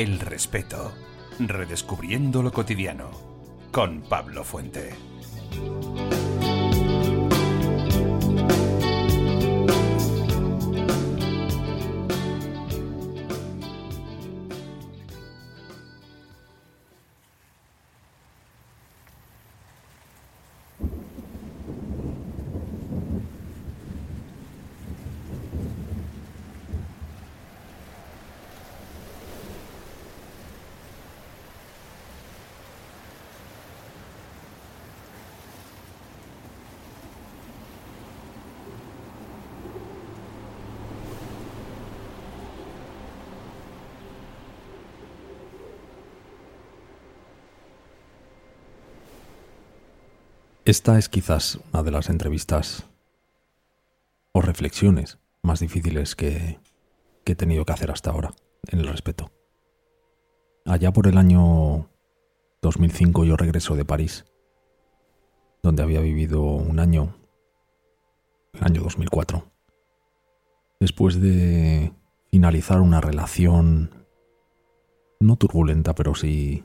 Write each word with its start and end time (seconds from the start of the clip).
El 0.00 0.18
respeto. 0.18 0.94
Redescubriendo 1.38 2.42
lo 2.42 2.50
cotidiano. 2.50 3.10
Con 3.70 4.00
Pablo 4.00 4.44
Fuente. 4.44 4.94
Esta 50.70 51.00
es 51.00 51.08
quizás 51.08 51.58
una 51.72 51.82
de 51.82 51.90
las 51.90 52.10
entrevistas 52.10 52.84
o 54.30 54.40
reflexiones 54.40 55.18
más 55.42 55.58
difíciles 55.58 56.14
que, 56.14 56.60
he 57.24 57.34
tenido 57.34 57.64
que 57.64 57.72
hacer 57.72 57.90
hasta 57.90 58.12
ahora 58.12 58.30
en 58.68 58.78
el 58.78 58.86
respeto. 58.86 59.32
Allá 60.64 60.92
por 60.92 61.08
el 61.08 61.18
año 61.18 61.88
2005 62.62 63.24
yo 63.24 63.36
regreso 63.36 63.74
de 63.74 63.84
París, 63.84 64.26
donde 65.60 65.82
había 65.82 66.02
vivido 66.02 66.40
un 66.40 66.78
año, 66.78 67.16
el 68.52 68.62
año 68.62 68.82
2004, 68.82 69.42
después 70.78 71.20
de 71.20 71.92
finalizar 72.30 72.80
una 72.80 73.00
relación 73.00 73.90
no 75.18 75.34
turbulenta, 75.34 75.96
pero 75.96 76.14
sí 76.14 76.64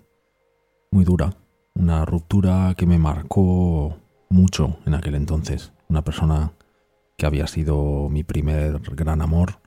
muy 0.92 1.06
dura 1.06 1.36
una 1.76 2.06
ruptura 2.06 2.74
que 2.76 2.86
me 2.86 2.98
marcó 2.98 3.98
mucho 4.30 4.78
en 4.86 4.96
aquel 4.96 5.16
entonces. 5.16 5.72
Una 5.88 6.04
persona 6.04 6.54
que 7.18 7.26
había 7.26 7.48
sido 7.48 8.10
mi 8.10 8.24
primer 8.24 8.80
gran 8.96 9.22
amor. 9.22 9.60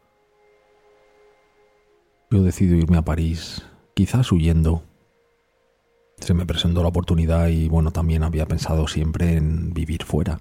Yo 2.31 2.43
decido 2.43 2.77
irme 2.77 2.99
a 2.99 3.05
París, 3.05 3.65
quizás 3.95 4.33
huyendo. 4.33 4.83
Se 6.19 6.35
me 6.35 6.47
presentó 6.47 6.83
la 6.83 6.89
oportunidad 6.89 7.49
y 7.49 7.69
bueno, 7.69 7.93
también 7.93 8.23
había 8.23 8.47
pensado 8.47 8.89
siempre 8.89 9.37
en 9.37 9.73
vivir 9.73 10.03
fuera. 10.05 10.41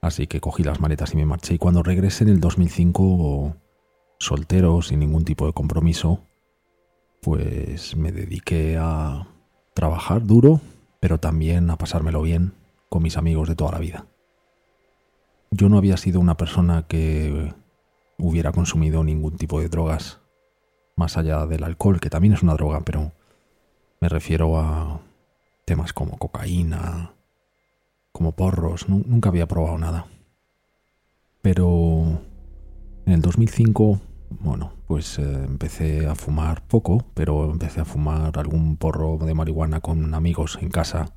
Así 0.00 0.26
que 0.26 0.40
cogí 0.40 0.62
las 0.62 0.80
maletas 0.80 1.14
y 1.14 1.16
me 1.16 1.26
marché. 1.26 1.54
Y 1.54 1.58
cuando 1.58 1.82
regresé 1.82 2.24
en 2.24 2.30
el 2.30 2.40
2005, 2.40 3.56
soltero, 4.18 4.82
sin 4.82 5.00
ningún 5.00 5.24
tipo 5.24 5.46
de 5.46 5.52
compromiso, 5.52 6.20
pues 7.20 7.96
me 7.96 8.12
dediqué 8.12 8.76
a 8.78 9.26
trabajar 9.74 10.26
duro, 10.26 10.60
pero 11.02 11.18
también 11.18 11.68
a 11.68 11.78
pasármelo 11.78 12.22
bien 12.22 12.54
con 12.88 13.02
mis 13.02 13.16
amigos 13.16 13.48
de 13.48 13.56
toda 13.56 13.72
la 13.72 13.80
vida. 13.80 14.06
Yo 15.50 15.68
no 15.68 15.76
había 15.76 15.96
sido 15.96 16.20
una 16.20 16.36
persona 16.36 16.86
que 16.86 17.52
hubiera 18.18 18.52
consumido 18.52 19.02
ningún 19.02 19.36
tipo 19.36 19.60
de 19.60 19.68
drogas, 19.68 20.20
más 20.94 21.16
allá 21.16 21.44
del 21.46 21.64
alcohol, 21.64 21.98
que 21.98 22.08
también 22.08 22.34
es 22.34 22.44
una 22.44 22.54
droga, 22.54 22.82
pero 22.82 23.10
me 24.00 24.08
refiero 24.08 24.60
a 24.60 25.00
temas 25.64 25.92
como 25.92 26.18
cocaína, 26.18 27.14
como 28.12 28.36
porros, 28.36 28.88
nunca 28.88 29.30
había 29.30 29.48
probado 29.48 29.78
nada. 29.78 30.06
Pero 31.40 32.20
en 33.06 33.12
el 33.12 33.22
2005, 33.22 34.00
bueno, 34.38 34.74
pues 34.92 35.18
eh, 35.18 35.22
empecé 35.22 36.06
a 36.06 36.14
fumar 36.14 36.66
poco, 36.68 37.06
pero 37.14 37.50
empecé 37.50 37.80
a 37.80 37.86
fumar 37.86 38.38
algún 38.38 38.76
porro 38.76 39.16
de 39.16 39.32
marihuana 39.32 39.80
con 39.80 40.12
amigos 40.12 40.58
en 40.60 40.68
casa. 40.68 41.14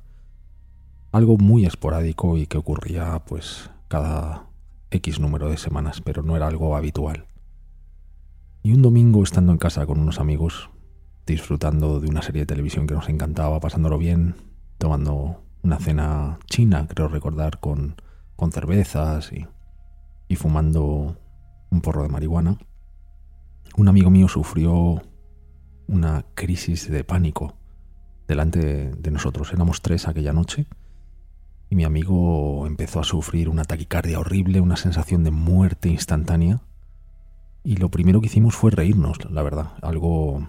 Algo 1.12 1.36
muy 1.36 1.66
esporádico 1.66 2.38
y 2.38 2.46
que 2.46 2.56
ocurría 2.56 3.22
pues 3.26 3.70
cada 3.88 4.46
X 4.90 5.20
número 5.20 5.50
de 5.50 5.58
semanas, 5.58 6.00
pero 6.00 6.22
no 6.22 6.36
era 6.36 6.46
algo 6.46 6.74
habitual. 6.74 7.26
Y 8.62 8.72
un 8.72 8.80
domingo 8.80 9.22
estando 9.22 9.52
en 9.52 9.58
casa 9.58 9.84
con 9.84 10.00
unos 10.00 10.20
amigos, 10.20 10.70
disfrutando 11.26 12.00
de 12.00 12.08
una 12.08 12.22
serie 12.22 12.40
de 12.40 12.46
televisión 12.46 12.86
que 12.86 12.94
nos 12.94 13.10
encantaba, 13.10 13.60
pasándolo 13.60 13.98
bien, 13.98 14.36
tomando 14.78 15.44
una 15.62 15.78
cena 15.78 16.38
china, 16.46 16.88
creo 16.88 17.08
recordar, 17.08 17.60
con, 17.60 17.96
con 18.36 18.52
cervezas 18.52 19.34
y, 19.34 19.46
y 20.28 20.36
fumando 20.36 21.18
un 21.70 21.82
porro 21.82 22.04
de 22.04 22.08
marihuana, 22.08 22.56
un 23.76 23.88
amigo 23.88 24.10
mío 24.10 24.28
sufrió 24.28 25.02
una 25.86 26.24
crisis 26.34 26.90
de 26.90 27.04
pánico 27.04 27.54
delante 28.26 28.90
de 28.90 29.10
nosotros. 29.10 29.52
Éramos 29.52 29.82
tres 29.82 30.08
aquella 30.08 30.32
noche 30.32 30.66
y 31.68 31.76
mi 31.76 31.84
amigo 31.84 32.66
empezó 32.66 33.00
a 33.00 33.04
sufrir 33.04 33.48
una 33.48 33.64
taquicardia 33.64 34.18
horrible, 34.18 34.60
una 34.60 34.76
sensación 34.76 35.24
de 35.24 35.30
muerte 35.30 35.88
instantánea. 35.88 36.62
Y 37.62 37.76
lo 37.76 37.90
primero 37.90 38.20
que 38.20 38.26
hicimos 38.26 38.54
fue 38.54 38.70
reírnos, 38.70 39.18
la 39.30 39.42
verdad. 39.42 39.72
Algo 39.82 40.48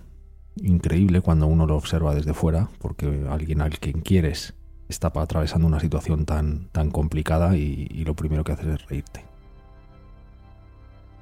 increíble 0.55 1.21
cuando 1.21 1.47
uno 1.47 1.65
lo 1.65 1.75
observa 1.75 2.15
desde 2.15 2.33
fuera, 2.33 2.69
porque 2.79 3.25
alguien 3.29 3.61
al 3.61 3.77
quien 3.79 4.01
quieres 4.01 4.53
está 4.87 5.11
atravesando 5.13 5.67
una 5.67 5.79
situación 5.79 6.25
tan, 6.25 6.69
tan 6.69 6.91
complicada 6.91 7.57
y, 7.57 7.87
y 7.91 8.05
lo 8.05 8.15
primero 8.15 8.43
que 8.43 8.53
haces 8.53 8.67
es 8.67 8.85
reírte. 8.87 9.26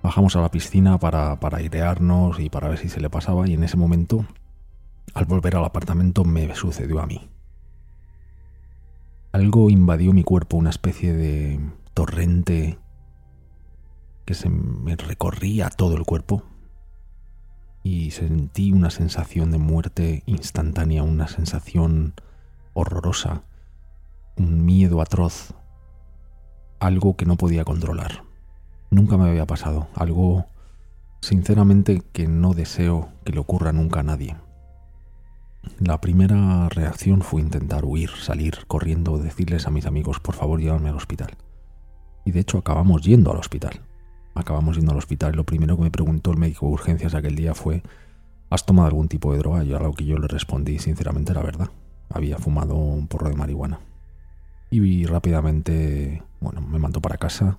Bajamos 0.06 0.36
a 0.36 0.42
la 0.42 0.52
piscina 0.52 1.00
para, 1.00 1.40
para 1.40 1.58
airearnos 1.58 2.40
y 2.40 2.52
para 2.52 2.70
ver 2.70 2.78
si 2.78 2.90
se 2.90 3.02
le 3.02 3.10
pasaba 3.10 3.50
y 3.50 3.56
en 3.56 3.64
ese 3.64 3.76
momento, 3.76 4.24
al 5.16 5.26
volver 5.26 5.56
al 5.56 5.66
apartamento, 5.66 6.24
me 6.24 6.54
sucedió 6.54 7.02
a 7.02 7.08
mí. 7.08 7.28
Algo 9.32 9.72
invadió 9.72 10.14
mi 10.14 10.24
cuerpo, 10.24 10.58
una 10.58 10.70
especie 10.70 11.12
de 11.12 11.60
torrente 11.96 12.78
que 14.26 14.36
se 14.36 14.48
me 14.48 14.96
recorría 14.96 15.72
todo 15.72 15.98
el 15.98 16.04
cuerpo 16.04 16.44
y 17.82 18.12
sentí 18.12 18.72
una 18.72 18.92
sensación 18.92 19.50
de 19.50 19.58
muerte 19.58 20.22
instantánea, 20.28 21.02
una 21.02 21.28
sensación 21.28 22.14
horrorosa, 22.76 23.42
un 24.36 24.66
miedo 24.66 25.02
atroz, 25.02 25.56
algo 26.80 27.18
que 27.18 27.26
no 27.26 27.38
podía 27.38 27.66
controlar. 27.66 28.25
Nunca 28.90 29.18
me 29.18 29.30
había 29.30 29.46
pasado. 29.46 29.88
Algo, 29.96 30.46
sinceramente, 31.22 32.04
que 32.14 32.28
no 32.28 32.54
deseo 32.54 33.10
que 33.24 33.34
le 33.34 33.40
ocurra 33.40 33.72
nunca 33.72 34.02
a 34.02 34.04
nadie. 34.04 34.36
La 35.80 36.00
primera 36.00 36.70
reacción 36.70 37.22
fue 37.22 37.42
intentar 37.42 37.86
huir, 37.86 38.12
salir 38.12 38.60
corriendo, 38.68 39.18
decirles 39.18 39.68
a 39.68 39.72
mis 39.72 39.86
amigos, 39.86 40.20
por 40.20 40.36
favor, 40.36 40.62
llévame 40.62 40.90
al 40.90 40.96
hospital. 40.96 41.32
Y 42.24 42.32
de 42.32 42.40
hecho 42.40 42.58
acabamos 42.58 43.02
yendo 43.02 43.32
al 43.32 43.38
hospital. 43.38 43.82
Acabamos 44.36 44.78
yendo 44.78 44.92
al 44.92 44.98
hospital 44.98 45.36
lo 45.36 45.44
primero 45.44 45.76
que 45.78 45.84
me 45.84 45.92
preguntó 45.92 46.32
el 46.32 46.38
médico 46.38 46.68
de 46.68 46.74
urgencias 46.74 47.14
aquel 47.14 47.36
día 47.36 47.54
fue, 47.54 47.84
¿has 48.50 48.66
tomado 48.66 48.88
algún 48.88 49.08
tipo 49.08 49.34
de 49.34 49.40
droga? 49.40 49.64
Y 49.64 49.74
a 49.74 49.80
lo 49.80 49.94
que 49.94 50.06
yo 50.06 50.18
le 50.18 50.28
respondí, 50.28 50.80
sinceramente, 50.80 51.34
la 51.34 51.42
verdad. 51.42 51.70
Había 52.10 52.38
fumado 52.38 52.76
un 52.76 53.08
porro 53.08 53.30
de 53.30 53.36
marihuana. 53.36 53.80
Y 54.70 55.06
rápidamente, 55.06 56.24
bueno, 56.40 56.62
me 56.62 56.80
mandó 56.80 57.02
para 57.02 57.18
casa 57.18 57.58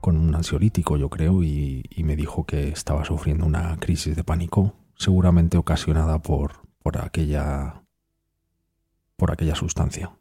con 0.00 0.16
un 0.16 0.34
ansiolítico, 0.34 0.96
yo 0.96 1.08
creo, 1.10 1.42
y, 1.42 1.84
me 1.98 2.16
dijo 2.16 2.44
que 2.44 2.68
estaba 2.68 3.04
sufriendo 3.04 3.44
una 3.44 3.76
crisis 3.78 4.16
de 4.16 4.24
pánico, 4.24 4.74
seguramente 4.96 5.58
ocasionada 5.58 6.22
por, 6.22 6.68
por 6.82 6.98
aquella 6.98 7.82
por 9.16 9.32
aquella 9.32 9.56
sustancia. 9.56 10.16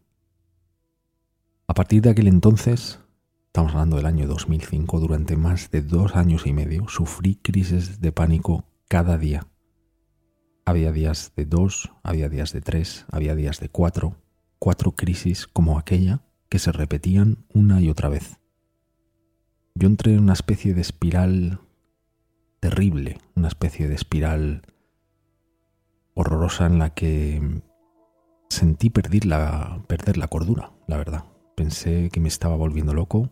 A 1.67 1.73
partir 1.73 2.01
de 2.01 2.09
aquel 2.09 2.27
entonces, 2.27 2.99
estamos 3.45 3.73
hablando 3.73 3.97
del 3.97 4.07
año 4.07 4.27
2005, 4.27 4.99
durante 4.99 5.37
más 5.37 5.69
de 5.69 5.81
dos 5.81 6.15
años 6.15 6.47
y 6.47 6.53
medio, 6.53 6.87
sufrí 6.87 7.35
crisis 7.35 8.01
de 8.01 8.11
pánico 8.11 8.65
cada 8.87 9.17
día. 9.17 9.47
Había 10.65 10.91
días 10.91 11.31
de 11.35 11.45
dos, 11.45 11.91
había 12.01 12.27
días 12.27 12.51
de 12.53 12.61
tres, 12.61 13.05
había 13.11 13.35
días 13.35 13.59
de 13.59 13.69
cuatro, 13.69 14.15
cuatro 14.57 14.93
crisis 14.93 15.47
como 15.47 15.77
aquella 15.77 16.21
que 16.49 16.59
se 16.59 16.71
repetían 16.71 17.45
una 17.53 17.79
y 17.81 17.89
otra 17.89 18.09
vez 18.09 18.39
yo 19.77 19.87
entré 19.87 20.13
en 20.13 20.21
una 20.21 20.33
especie 20.33 20.73
de 20.73 20.81
espiral 20.81 21.59
terrible, 22.59 23.19
una 23.35 23.47
especie 23.47 23.87
de 23.87 23.95
espiral 23.95 24.63
horrorosa 26.15 26.65
en 26.65 26.79
la 26.79 26.89
que 26.89 27.61
sentí 28.49 28.89
perder 28.89 29.25
la, 29.25 29.83
perder 29.87 30.17
la 30.17 30.27
cordura, 30.27 30.71
la 30.87 30.97
verdad. 30.97 31.25
Pensé 31.55 32.09
que 32.11 32.19
me 32.19 32.27
estaba 32.27 32.55
volviendo 32.55 32.93
loco, 32.93 33.29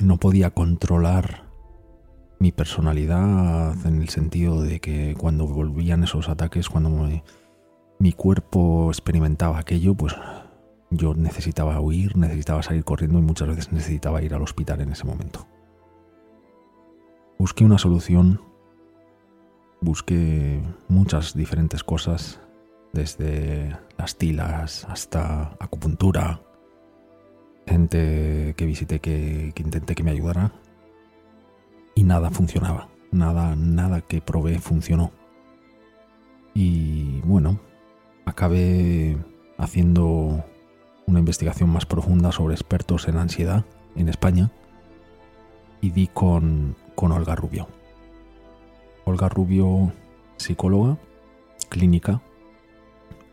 no 0.00 0.16
podía 0.16 0.50
controlar 0.50 1.44
mi 2.38 2.50
personalidad 2.50 3.74
en 3.86 4.00
el 4.00 4.08
sentido 4.08 4.62
de 4.62 4.80
que 4.80 5.14
cuando 5.18 5.46
volvían 5.46 6.04
esos 6.04 6.28
ataques, 6.28 6.68
cuando 6.68 7.08
mi 7.98 8.12
cuerpo 8.12 8.88
experimentaba 8.90 9.58
aquello, 9.58 9.94
pues 9.94 10.14
yo 10.96 11.14
necesitaba 11.14 11.80
huir, 11.80 12.16
necesitaba 12.16 12.62
salir 12.62 12.84
corriendo 12.84 13.18
y 13.18 13.22
muchas 13.22 13.48
veces 13.48 13.72
necesitaba 13.72 14.22
ir 14.22 14.34
al 14.34 14.42
hospital 14.42 14.80
en 14.80 14.92
ese 14.92 15.04
momento. 15.04 15.46
Busqué 17.38 17.64
una 17.64 17.78
solución, 17.78 18.40
busqué 19.80 20.62
muchas 20.88 21.34
diferentes 21.34 21.82
cosas, 21.82 22.40
desde 22.92 23.76
las 23.96 24.16
tilas 24.16 24.84
hasta 24.84 25.56
acupuntura, 25.58 26.40
gente 27.66 28.54
que 28.56 28.66
visité 28.66 29.00
que, 29.00 29.52
que 29.54 29.62
intenté 29.62 29.94
que 29.94 30.02
me 30.02 30.10
ayudara 30.10 30.52
y 31.94 32.04
nada 32.04 32.30
funcionaba, 32.30 32.88
nada, 33.10 33.56
nada 33.56 34.02
que 34.02 34.20
probé 34.20 34.58
funcionó. 34.58 35.10
Y 36.54 37.20
bueno, 37.22 37.60
acabé 38.26 39.16
haciendo 39.58 40.44
una 41.06 41.18
investigación 41.18 41.70
más 41.70 41.86
profunda 41.86 42.32
sobre 42.32 42.54
expertos 42.54 43.08
en 43.08 43.16
ansiedad 43.16 43.64
en 43.96 44.08
España 44.08 44.50
y 45.80 45.90
di 45.90 46.06
con, 46.06 46.76
con 46.94 47.12
Olga 47.12 47.34
Rubio. 47.34 47.68
Olga 49.04 49.28
Rubio, 49.28 49.92
psicóloga, 50.36 50.96
clínica, 51.68 52.22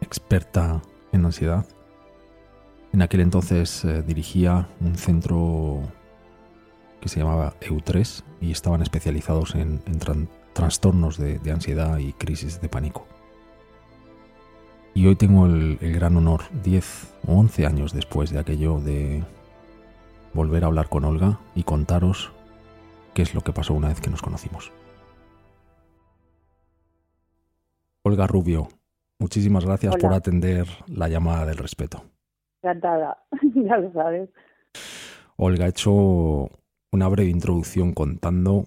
experta 0.01 0.81
en 1.11 1.25
ansiedad. 1.25 1.65
En 2.91 3.01
aquel 3.01 3.21
entonces 3.21 3.85
eh, 3.85 4.01
dirigía 4.01 4.67
un 4.81 4.95
centro 4.95 5.81
que 7.01 7.09
se 7.09 7.19
llamaba 7.19 7.53
EU3 7.61 8.23
y 8.41 8.51
estaban 8.51 8.81
especializados 8.81 9.55
en, 9.55 9.81
trastornos 10.53 11.17
de 11.17 11.51
ansiedad 11.51 11.99
y 11.99 12.11
crisis 12.13 12.59
de 12.59 12.67
pánico. 12.67 13.07
Y 14.93 15.07
hoy 15.07 15.15
tengo 15.15 15.45
el, 15.45 15.77
gran 15.79 16.17
honor, 16.17 16.41
10 16.63 17.21
o 17.27 17.39
11 17.39 17.65
años 17.65 17.93
después 17.93 18.31
de 18.31 18.39
aquello, 18.39 18.79
de 18.79 19.23
volver 20.33 20.63
a 20.63 20.67
hablar 20.67 20.89
con 20.89 21.05
Olga 21.05 21.39
y 21.55 21.63
contaros 21.63 22.31
qué 23.13 23.21
es 23.21 23.33
lo 23.33 23.41
que 23.41 23.53
pasó 23.53 23.73
una 23.73 23.89
vez 23.89 24.01
que 24.01 24.09
nos 24.09 24.21
conocimos. 24.21 24.71
Olga 28.03 28.27
Rubio, 28.27 28.67
muchísimas 29.19 29.65
gracias 29.65 29.95
por 29.97 30.13
atender 30.13 30.67
la 30.87 31.07
llamada 31.07 31.45
del 31.45 31.57
respeto. 31.57 32.03
Encantada, 32.61 33.17
ya 33.55 33.77
lo 33.77 33.93
sabes. 33.93 34.29
Olga, 35.37 35.67
he 35.67 35.69
hecho 35.69 36.49
una 36.91 37.07
breve 37.07 37.29
introducción 37.29 37.93
contando 37.93 38.65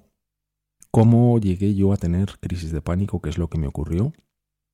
cómo 0.91 1.39
llegué 1.39 1.75
yo 1.75 1.93
a 1.93 1.97
tener 1.97 2.39
crisis 2.41 2.73
de 2.73 2.81
pánico, 2.81 3.21
qué 3.21 3.31
es 3.31 3.39
lo 3.39 3.49
que 3.49 3.59
me 3.59 3.67
ocurrió 3.67 4.13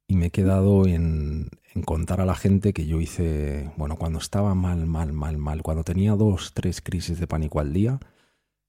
y 0.08 0.16
me 0.16 0.26
he 0.26 0.30
quedado 0.30 0.86
en, 0.86 1.50
contar 1.84 2.20
a 2.20 2.26
la 2.26 2.34
gente 2.34 2.72
que 2.72 2.86
yo 2.86 3.00
hice, 3.00 3.70
bueno, 3.76 3.96
cuando 3.96 4.18
estaba 4.18 4.54
mal, 4.54 4.86
mal, 4.86 5.12
mal, 5.12 5.36
mal, 5.36 5.62
cuando 5.62 5.84
tenía 5.84 6.16
dos, 6.16 6.52
tres 6.54 6.80
crisis 6.80 7.20
de 7.20 7.26
pánico 7.26 7.60
al 7.60 7.72
día, 7.74 8.00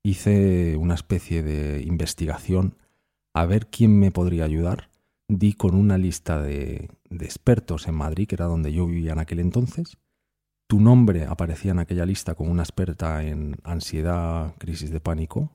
hice 0.04 0.76
una 0.78 0.94
especie 0.96 1.42
de 1.42 1.82
investigación 1.82 2.76
a 3.34 3.46
ver 3.46 3.68
quién 3.68 3.98
me 3.98 4.12
podría 4.12 4.44
ayudar. 4.44 4.90
Di 5.30 5.54
con 5.54 5.76
una 5.76 5.98
lista 5.98 6.42
de, 6.42 6.90
de 7.10 7.26
expertos 7.26 7.88
en 7.88 7.96
Madrid, 7.96 8.28
que 8.28 8.36
era 8.36 8.46
donde 8.46 8.74
yo 8.74 8.86
vivía 8.88 9.14
en 9.14 9.20
aquel 9.20 9.40
entonces. 9.40 9.98
Tu 10.68 10.80
nombre 10.80 11.26
aparecía 11.26 11.72
en 11.72 11.80
aquella 11.80 12.06
lista 12.06 12.36
como 12.36 12.52
una 12.52 12.64
experta 12.64 13.24
en 13.24 13.56
ansiedad, 13.64 14.56
crisis 14.58 14.92
de 14.92 15.00
pánico. 15.00 15.52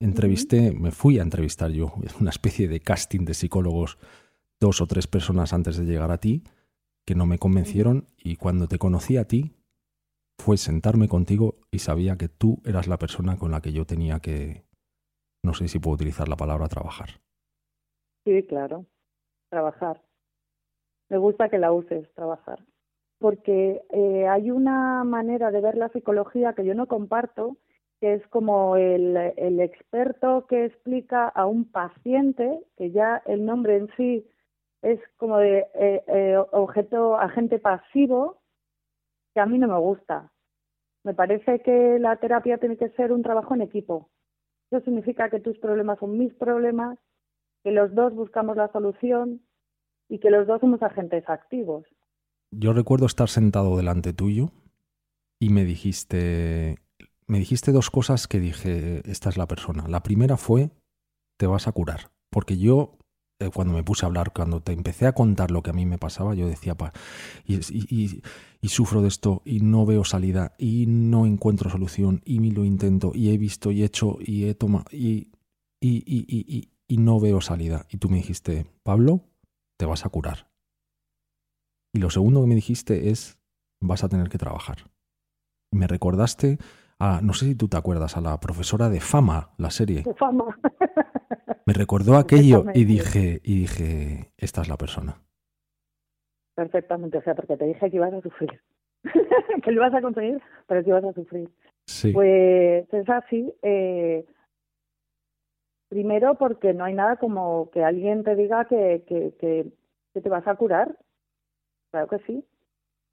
Entrevisté, 0.00 0.72
me 0.72 0.92
fui 0.92 1.18
a 1.18 1.22
entrevistar 1.22 1.70
yo, 1.70 1.94
una 2.20 2.30
especie 2.30 2.68
de 2.68 2.80
casting 2.80 3.24
de 3.24 3.34
psicólogos 3.34 3.98
dos 4.60 4.80
o 4.80 4.86
tres 4.86 5.06
personas 5.06 5.52
antes 5.52 5.76
de 5.76 5.84
llegar 5.84 6.10
a 6.10 6.18
ti 6.18 6.44
que 7.06 7.14
no 7.14 7.26
me 7.26 7.38
convencieron 7.38 8.06
y 8.16 8.36
cuando 8.36 8.66
te 8.66 8.78
conocí 8.78 9.16
a 9.16 9.26
ti 9.26 9.52
fue 10.38 10.56
sentarme 10.56 11.08
contigo 11.08 11.56
y 11.70 11.78
sabía 11.78 12.16
que 12.16 12.28
tú 12.28 12.60
eras 12.64 12.88
la 12.88 12.98
persona 12.98 13.36
con 13.36 13.50
la 13.50 13.60
que 13.60 13.72
yo 13.72 13.84
tenía 13.84 14.20
que, 14.20 14.64
no 15.42 15.54
sé 15.54 15.68
si 15.68 15.78
puedo 15.78 15.94
utilizar 15.94 16.28
la 16.28 16.36
palabra 16.36 16.68
trabajar. 16.68 17.20
Sí, 18.24 18.42
claro, 18.44 18.86
trabajar. 19.50 20.02
Me 21.10 21.18
gusta 21.18 21.48
que 21.48 21.58
la 21.58 21.72
uses, 21.72 22.10
trabajar. 22.14 22.64
Porque 23.18 23.82
eh, 23.90 24.26
hay 24.26 24.50
una 24.50 25.04
manera 25.04 25.50
de 25.50 25.60
ver 25.60 25.76
la 25.76 25.90
psicología 25.90 26.54
que 26.54 26.64
yo 26.64 26.74
no 26.74 26.86
comparto, 26.86 27.56
que 28.00 28.14
es 28.14 28.26
como 28.28 28.76
el, 28.76 29.16
el 29.36 29.60
experto 29.60 30.46
que 30.46 30.64
explica 30.64 31.28
a 31.28 31.46
un 31.46 31.70
paciente, 31.70 32.60
que 32.76 32.90
ya 32.90 33.22
el 33.26 33.44
nombre 33.44 33.76
en 33.76 33.88
sí 33.96 34.26
es 34.84 35.00
como 35.16 35.38
de 35.38 35.66
eh, 35.74 36.04
eh, 36.06 36.36
objeto, 36.52 37.16
agente 37.16 37.58
pasivo, 37.58 38.42
que 39.32 39.40
a 39.40 39.46
mí 39.46 39.58
no 39.58 39.66
me 39.66 39.78
gusta. 39.78 40.30
Me 41.04 41.14
parece 41.14 41.60
que 41.60 41.98
la 41.98 42.16
terapia 42.16 42.58
tiene 42.58 42.76
que 42.76 42.90
ser 42.90 43.10
un 43.12 43.22
trabajo 43.22 43.54
en 43.54 43.62
equipo. 43.62 44.10
Eso 44.70 44.84
significa 44.84 45.30
que 45.30 45.40
tus 45.40 45.58
problemas 45.58 45.98
son 45.98 46.18
mis 46.18 46.34
problemas, 46.34 46.98
que 47.62 47.72
los 47.72 47.94
dos 47.94 48.14
buscamos 48.14 48.56
la 48.56 48.70
solución 48.72 49.40
y 50.08 50.18
que 50.18 50.30
los 50.30 50.46
dos 50.46 50.60
somos 50.60 50.82
agentes 50.82 51.28
activos. 51.28 51.84
Yo 52.50 52.72
recuerdo 52.72 53.06
estar 53.06 53.28
sentado 53.28 53.76
delante 53.76 54.12
tuyo 54.12 54.50
y 55.40 55.48
me 55.48 55.64
dijiste, 55.64 56.76
me 57.26 57.38
dijiste 57.38 57.72
dos 57.72 57.90
cosas 57.90 58.28
que 58.28 58.38
dije, 58.38 59.02
esta 59.10 59.30
es 59.30 59.38
la 59.38 59.46
persona. 59.46 59.88
La 59.88 60.02
primera 60.02 60.36
fue, 60.36 60.70
te 61.38 61.46
vas 61.46 61.68
a 61.68 61.72
curar, 61.72 62.10
porque 62.30 62.58
yo 62.58 62.98
eh, 63.44 63.50
cuando 63.52 63.74
me 63.74 63.82
puse 63.82 64.04
a 64.04 64.08
hablar, 64.08 64.32
cuando 64.32 64.60
te 64.60 64.72
empecé 64.72 65.06
a 65.06 65.12
contar 65.12 65.50
lo 65.50 65.62
que 65.62 65.70
a 65.70 65.72
mí 65.72 65.86
me 65.86 65.98
pasaba, 65.98 66.34
yo 66.34 66.46
decía, 66.46 66.74
pa, 66.74 66.92
y, 67.46 67.56
y, 67.56 68.68
sufro 68.68 69.02
de 69.02 69.08
esto 69.08 69.42
y 69.44 69.60
no 69.60 69.84
veo 69.86 70.04
salida 70.04 70.54
y 70.58 70.86
no 70.86 71.26
encuentro 71.26 71.70
solución 71.70 72.22
y 72.24 72.38
lo 72.50 72.64
intento 72.64 73.12
y 73.14 73.30
he 73.30 73.38
visto 73.38 73.70
y 73.70 73.82
he 73.82 73.84
hecho 73.84 74.16
y 74.20 74.46
he 74.46 74.54
tomado 74.54 74.86
y, 74.90 75.32
y, 75.80 76.70
y 76.88 76.96
no 76.96 77.20
veo 77.20 77.40
salida. 77.40 77.86
Y 77.90 77.98
tú 77.98 78.08
me 78.08 78.16
dijiste, 78.16 78.66
Pablo, 78.82 79.20
te 79.76 79.86
vas 79.86 80.06
a 80.06 80.08
curar. 80.08 80.48
Y 81.92 81.98
lo 81.98 82.10
segundo 82.10 82.40
que 82.40 82.46
me 82.48 82.54
dijiste 82.54 83.10
es, 83.10 83.38
vas 83.80 84.04
a 84.04 84.08
tener 84.08 84.28
que 84.28 84.38
trabajar. 84.38 84.90
Me 85.70 85.86
recordaste 85.86 86.58
a, 86.98 87.20
no 87.20 87.34
sé 87.34 87.46
si 87.46 87.54
tú 87.54 87.68
te 87.68 87.76
acuerdas, 87.76 88.16
a 88.16 88.20
la 88.20 88.38
profesora 88.40 88.88
de 88.88 89.00
Fama, 89.00 89.50
la 89.58 89.70
serie. 89.70 90.02
De 90.02 90.14
Fama. 90.14 90.44
Me 91.66 91.72
recordó 91.72 92.16
aquello 92.16 92.64
y 92.74 92.84
dije, 92.84 93.40
y 93.42 93.60
dije, 93.60 94.32
esta 94.36 94.60
es 94.60 94.68
la 94.68 94.76
persona. 94.76 95.16
Perfectamente, 96.54 97.18
o 97.18 97.22
sea, 97.22 97.34
porque 97.34 97.56
te 97.56 97.64
dije 97.64 97.90
que 97.90 97.96
ibas 97.96 98.12
a 98.12 98.20
sufrir. 98.20 98.60
que 99.62 99.70
lo 99.70 99.80
ibas 99.80 99.94
a 99.94 100.02
conseguir, 100.02 100.42
pero 100.66 100.82
que 100.82 100.90
ibas 100.90 101.04
a 101.04 101.12
sufrir. 101.12 101.50
Sí. 101.86 102.12
Pues 102.12 102.92
es 102.92 103.08
así. 103.08 103.52
Eh, 103.62 104.26
primero 105.88 106.34
porque 106.36 106.74
no 106.74 106.84
hay 106.84 106.94
nada 106.94 107.16
como 107.16 107.70
que 107.70 107.82
alguien 107.82 108.24
te 108.24 108.36
diga 108.36 108.66
que, 108.66 109.04
que, 109.06 109.34
que, 109.38 109.72
que 110.12 110.20
te 110.20 110.28
vas 110.28 110.46
a 110.46 110.56
curar. 110.56 110.98
Claro 111.90 112.08
que 112.08 112.18
sí. 112.26 112.44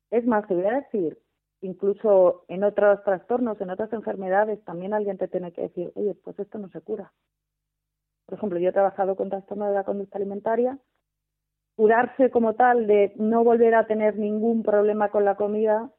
Es 0.10 0.26
más, 0.26 0.46
te 0.48 0.56
voy 0.56 0.66
a 0.66 0.82
decir, 0.82 1.18
incluso 1.62 2.44
en 2.50 2.66
otros 2.66 3.02
trastornos, 3.04 3.62
en 3.62 3.70
otras 3.70 3.94
enfermedades, 3.94 4.62
también 4.66 4.94
alguien 4.94 5.18
te 5.18 5.30
tiene 5.30 5.54
que 5.54 5.62
decir, 5.62 5.92
oye, 5.96 6.16
pues 6.16 6.38
esto 6.38 6.58
no 6.58 6.70
se 6.70 6.82
cura. 6.82 7.14
Por 8.32 8.38
ejemplo, 8.38 8.60
yo 8.60 8.70
he 8.70 8.72
trabajado 8.72 9.18
con 9.18 9.30
trastorno 9.30 9.68
de 9.68 9.74
la 9.74 9.84
conducta 9.84 10.18
alimentaria. 10.18 10.80
Curarse 11.76 12.32
como 12.32 12.54
tal 12.54 12.88
de 12.88 13.12
no 13.18 13.44
volver 13.44 13.76
a 13.76 13.88
tener 13.88 14.18
ningún 14.18 14.64
problema 14.64 15.10
con 15.10 15.26
la 15.26 15.36
comida 15.36 15.92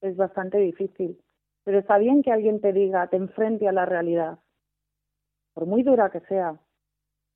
es 0.00 0.16
bastante 0.16 0.58
difícil. 0.58 1.20
Pero 1.64 1.80
está 1.80 1.98
bien 1.98 2.22
que 2.22 2.30
alguien 2.30 2.60
te 2.60 2.72
diga, 2.72 3.08
te 3.08 3.16
enfrente 3.16 3.66
a 3.66 3.72
la 3.72 3.86
realidad, 3.86 4.38
por 5.52 5.66
muy 5.66 5.82
dura 5.82 6.10
que 6.10 6.20
sea. 6.20 6.60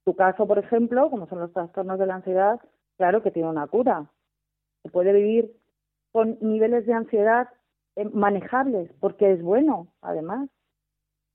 Tu 0.05 0.15
caso, 0.15 0.47
por 0.47 0.61
ejemplo, 0.61 1.11
como 1.11 1.27
son 1.27 1.41
los 1.41 1.53
trastornos 1.53 1.99
de 1.99 2.07
la 2.07 2.15
ansiedad, 2.15 2.61
claro 2.97 3.25
que 3.25 3.33
tiene 3.33 3.49
una 3.51 3.67
cura. 3.67 4.09
Se 4.85 4.91
puede 4.91 5.13
vivir 5.13 5.53
con 6.13 6.39
niveles 6.41 6.87
de 6.87 6.93
ansiedad 6.93 7.49
eh, 7.97 8.05
manejables, 8.05 8.89
porque 9.01 9.33
es 9.33 9.43
bueno, 9.43 9.89
además. 10.01 10.49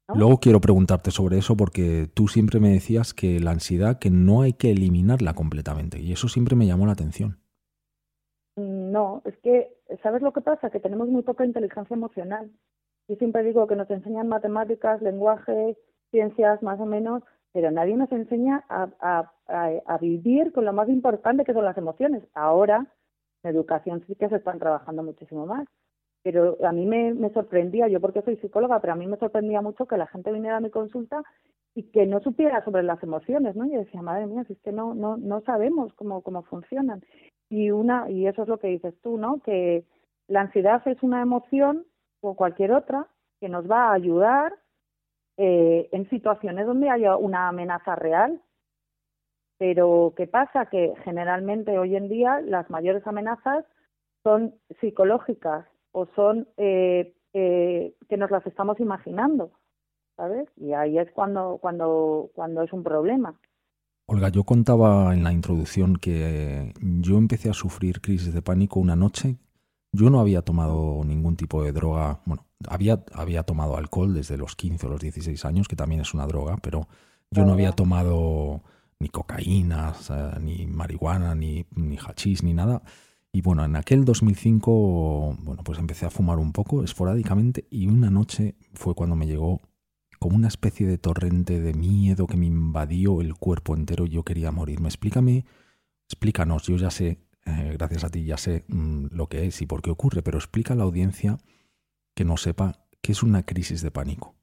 Luego 0.10 0.38
quiero 0.40 0.60
preguntarte 0.60 1.12
sobre 1.12 1.38
eso 1.38 1.56
porque 1.56 2.10
tú 2.14 2.28
siempre 2.28 2.60
me 2.60 2.70
decías 2.70 3.14
que 3.14 3.40
la 3.40 3.52
ansiedad, 3.52 4.00
que 4.00 4.10
no 4.10 4.42
hay 4.42 4.54
que 4.54 4.72
eliminarla 4.72 5.34
completamente 5.34 6.00
y 6.00 6.12
eso 6.12 6.28
siempre 6.28 6.56
me 6.56 6.68
llamó 6.68 6.86
la 6.86 6.92
atención. 6.92 7.40
No, 8.56 9.22
es 9.26 9.36
que, 9.38 9.76
¿sabes 10.04 10.22
lo 10.22 10.34
que 10.34 10.42
pasa? 10.42 10.70
Que 10.70 10.80
tenemos 10.80 11.08
muy 11.08 11.24
poca 11.24 11.46
inteligencia 11.46 11.96
emocional. 11.96 12.52
Yo 13.08 13.16
siempre 13.16 13.44
digo 13.44 13.66
que 13.66 13.76
nos 13.76 13.90
enseñan 13.90 14.28
matemáticas, 14.28 15.02
lenguaje, 15.02 15.78
ciencias 16.12 16.62
más 16.62 16.80
o 16.80 16.86
menos, 16.86 17.24
pero 17.52 17.72
nadie 17.72 17.96
nos 17.96 18.12
enseña 18.12 18.64
a, 18.70 18.90
a, 19.00 19.32
a, 19.86 19.98
vivir 19.98 20.52
con 20.52 20.66
lo 20.66 20.74
más 20.74 20.90
importante 20.90 21.44
que 21.44 21.54
son 21.54 21.66
las 21.66 21.78
emociones. 21.78 22.24
Ahora, 22.34 22.88
en 23.44 23.52
educación 23.52 24.04
sí 24.06 24.16
que 24.16 24.30
se 24.30 24.36
están 24.36 24.60
trabajando 24.60 25.02
muchísimo 25.02 25.46
más 25.46 25.68
pero 26.24 26.58
a 26.66 26.72
mí 26.72 26.86
me, 26.86 27.30
sorprendía, 27.32 27.90
yo 27.90 28.00
porque 28.00 28.22
soy 28.22 28.38
psicóloga, 28.38 28.80
pero 28.80 28.94
a 28.94 28.96
mí 28.96 29.06
me 29.06 29.18
sorprendía 29.18 29.62
mucho 29.62 29.86
que 29.86 29.98
la 29.98 30.08
gente 30.08 30.32
viniera 30.32 30.58
a 30.58 30.62
mi 30.62 30.70
consulta 30.70 31.22
y 31.76 31.84
que 31.84 32.06
no 32.06 32.22
supiera 32.22 32.64
sobre 32.64 32.84
las 32.84 33.04
emociones, 33.04 33.56
¿no? 33.56 33.66
Y 33.66 33.72
decía, 33.72 34.02
madre 34.02 34.26
mía, 34.28 34.46
si 34.46 34.54
es 34.54 34.60
que 34.62 34.72
no, 34.72 34.96
no, 34.96 35.18
no 35.18 35.42
sabemos 35.42 35.92
cómo, 35.96 36.22
cómo 36.22 36.44
funcionan. 36.44 37.02
Y 37.50 37.72
una, 37.72 38.10
y 38.10 38.26
eso 38.28 38.44
es 38.44 38.48
lo 38.48 38.58
que 38.58 38.68
dices 38.68 38.94
tú, 39.02 39.18
¿no? 39.18 39.42
Que 39.42 39.84
la 40.28 40.42
ansiedad 40.42 40.82
es 40.88 41.04
una 41.04 41.22
emoción 41.22 41.86
o 42.22 42.36
cualquier 42.36 42.72
otra 42.72 43.08
que 43.42 43.50
nos 43.50 43.70
va 43.70 43.90
a 43.90 43.94
ayudar 43.94 44.54
eh, 45.36 45.90
en 45.92 46.10
situaciones 46.10 46.66
donde 46.66 46.90
haya 46.90 47.18
una 47.18 47.50
amenaza 47.50 47.96
real. 47.96 48.42
Pero 49.58 50.14
¿qué 50.16 50.28
pasa? 50.28 50.68
Que 50.68 50.94
generalmente 51.04 51.78
hoy 51.78 51.98
en 51.98 52.08
día 52.08 52.40
las 52.40 52.70
mayores 52.70 53.06
amenazas 53.06 53.66
son 54.24 54.56
psicológicas 54.80 55.66
o 55.94 56.08
son 56.16 56.48
eh, 56.58 57.16
eh, 57.34 57.96
que 58.10 58.18
nos 58.18 58.30
las 58.30 58.46
estamos 58.46 58.80
imaginando, 58.80 59.52
¿sabes? 60.18 60.50
Y 60.58 60.74
ahí 60.74 60.98
es 60.98 61.10
cuando, 61.12 61.58
cuando, 61.62 62.30
cuando 62.36 62.62
es 62.62 62.74
un 62.74 62.84
problema. 62.84 63.40
Olga, 64.06 64.30
yo 64.30 64.44
contaba 64.44 65.14
en 65.14 65.24
la 65.24 65.32
introducción 65.32 65.96
que 65.96 66.74
yo 66.82 67.18
empecé 67.18 67.50
a 67.50 67.54
sufrir 67.54 68.02
crisis 68.02 68.34
de 68.34 68.42
pánico 68.42 68.80
una 68.80 68.98
noche. 68.98 69.38
Yo 69.94 70.10
no 70.10 70.20
había 70.20 70.42
tomado 70.42 71.04
ningún 71.06 71.38
tipo 71.38 71.64
de 71.64 71.72
droga, 71.72 72.20
bueno, 72.26 72.46
había, 72.68 73.04
había 73.14 73.44
tomado 73.44 73.78
alcohol 73.78 74.14
desde 74.14 74.38
los 74.38 74.56
15 74.56 74.88
o 74.88 74.90
los 74.90 75.00
16 75.00 75.46
años, 75.46 75.68
que 75.68 75.76
también 75.76 76.02
es 76.02 76.14
una 76.14 76.26
droga, 76.26 76.58
pero 76.62 76.88
yo 77.32 77.46
no 77.46 77.54
había 77.54 77.72
tomado 77.72 78.62
ni 79.00 79.10
cocaína, 79.10 79.94
ni 80.42 80.66
marihuana, 80.66 81.36
ni, 81.36 81.66
ni 81.76 81.98
hachís, 81.98 82.44
ni 82.44 82.54
nada. 82.54 82.82
Y 83.36 83.42
bueno, 83.42 83.66
en 83.66 83.76
aquel 83.76 84.06
2005, 84.06 85.38
bueno, 85.42 85.64
pues 85.64 85.80
empecé 85.80 86.06
a 86.06 86.12
fumar 86.12 86.38
un 86.38 86.52
poco 86.54 86.84
esporádicamente 86.84 87.66
y 87.72 87.88
una 87.88 88.12
noche 88.12 88.54
fue 88.76 88.94
cuando 88.94 89.16
me 89.16 89.26
llegó 89.26 89.60
como 90.20 90.36
una 90.36 90.50
especie 90.50 90.86
de 90.86 91.00
torrente 91.00 91.60
de 91.60 91.74
miedo 91.74 92.28
que 92.28 92.38
me 92.38 92.46
invadió 92.46 93.22
el 93.22 93.34
cuerpo 93.34 93.76
entero 93.76 94.06
y 94.06 94.10
yo 94.10 94.24
quería 94.24 94.52
morirme. 94.52 94.88
Explícame, 94.88 95.46
explícanos, 96.06 96.68
yo 96.68 96.78
ya 96.78 96.92
sé, 96.92 97.18
eh, 97.48 97.76
gracias 97.76 98.04
a 98.04 98.10
ti 98.10 98.24
ya 98.24 98.38
sé 98.38 98.66
mm, 98.68 99.08
lo 99.12 99.26
que 99.26 99.48
es 99.48 99.64
y 99.64 99.66
por 99.66 99.82
qué 99.82 99.90
ocurre, 99.90 100.22
pero 100.22 100.38
explica 100.38 100.76
a 100.76 100.78
la 100.78 100.84
audiencia 100.84 101.40
que 102.16 102.26
no 102.26 102.38
sepa 102.38 102.86
qué 103.02 103.14
es 103.14 103.24
una 103.24 103.48
crisis 103.48 103.82
de 103.82 103.90
pánico. 103.90 104.36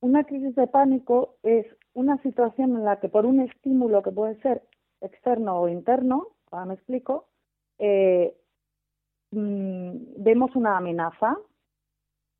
Una 0.00 0.24
crisis 0.24 0.54
de 0.56 0.66
pánico 0.66 1.38
es 1.42 1.64
una 1.94 2.20
situación 2.22 2.76
en 2.76 2.84
la 2.84 3.00
que 3.00 3.08
por 3.08 3.24
un 3.24 3.40
estímulo 3.40 4.02
que 4.02 4.12
puede 4.12 4.38
ser 4.42 4.62
externo 5.00 5.58
o 5.58 5.68
interno, 5.70 6.37
ahora 6.50 6.66
me 6.66 6.74
explico, 6.74 7.28
eh, 7.78 8.36
mm, 9.30 10.22
vemos 10.22 10.54
una 10.56 10.76
amenaza, 10.76 11.36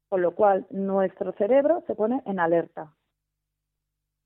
con 0.09 0.23
lo 0.23 0.35
cual 0.35 0.67
nuestro 0.71 1.33
cerebro 1.33 1.83
se 1.87 1.95
pone 1.95 2.23
en 2.27 2.41
alerta. 2.41 2.95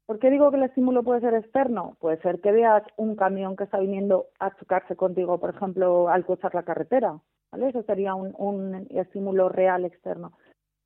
¿Por 0.07 0.19
qué 0.19 0.31
digo 0.31 0.51
que 0.51 0.57
el 0.57 0.65
estímulo 0.65 1.03
puede 1.03 1.21
ser 1.21 1.35
externo? 1.35 1.97
Puede 2.01 2.21
ser 2.23 2.41
que 2.41 2.53
veas 2.53 2.83
un 2.97 3.17
camión 3.17 3.57
que 3.57 3.65
está 3.65 3.79
viniendo 3.79 4.27
a 4.39 4.55
chocarse 4.57 4.97
contigo, 4.97 5.39
por 5.39 5.55
ejemplo, 5.55 6.09
al 6.09 6.25
cruzar 6.25 6.55
la 6.55 6.65
carretera. 6.65 7.21
¿vale? 7.51 7.69
Eso 7.69 7.83
sería 7.85 8.15
un, 8.15 8.35
un 8.37 8.87
estímulo 8.91 9.49
real 9.49 9.85
externo. 9.85 10.33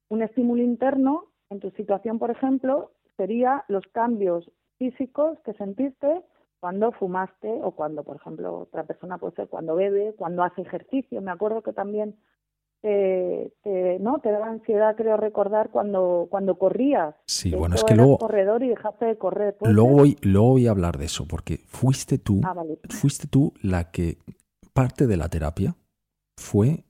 Un 0.09 0.23
estímulo 0.23 0.63
interno, 0.63 1.25
en 1.51 1.61
tu 1.61 1.71
situación, 1.71 2.19
por 2.19 2.31
ejemplo, 2.31 2.93
sería 3.17 3.65
los 3.69 3.87
cambios 3.89 4.51
físicos 4.79 5.39
que 5.41 5.55
sentiste 5.55 6.23
cuando 6.61 6.93
fumaste 6.93 7.61
o 7.63 7.73
cuando, 7.73 8.03
por 8.03 8.17
ejemplo, 8.17 8.61
otra 8.61 8.85
persona 8.85 9.19
puede 9.19 9.35
ser 9.35 9.49
cuando 9.49 9.75
bebe, 9.75 10.15
cuando 10.17 10.43
hace 10.43 10.63
ejercicio. 10.63 11.21
Me 11.21 11.31
acuerdo 11.31 11.63
que 11.63 11.73
también 11.73 12.17
te, 12.83 13.53
no 14.01 14.21
te 14.21 14.31
daba 14.31 14.49
ansiedad, 14.49 14.97
creo 14.97 15.17
recordar 15.17 15.71
cuando 15.71 16.29
cuando 16.31 16.59
corrías. 16.59 17.15
Sí, 17.27 17.55
bueno, 17.55 17.75
es 17.75 17.85
que 17.85 17.95
luego 17.95 18.19
corredor 18.19 18.63
y 18.63 18.69
dejaste 18.69 19.07
de 19.07 19.19
correr. 19.19 19.57
Luego 19.61 19.91
voy, 19.91 20.17
luego 20.23 20.51
voy 20.51 20.67
a 20.67 20.71
hablar 20.71 20.99
de 20.99 21.07
eso 21.07 21.27
porque 21.29 21.59
fuiste 21.67 22.19
tú, 22.19 22.41
ah, 22.45 22.55
fuiste 22.91 23.27
tú 23.27 23.53
la 23.63 23.91
que 23.91 24.19
parte 24.73 25.07
de 25.07 25.17
la 25.17 25.29
terapia 25.29 25.75
fue 26.37 26.85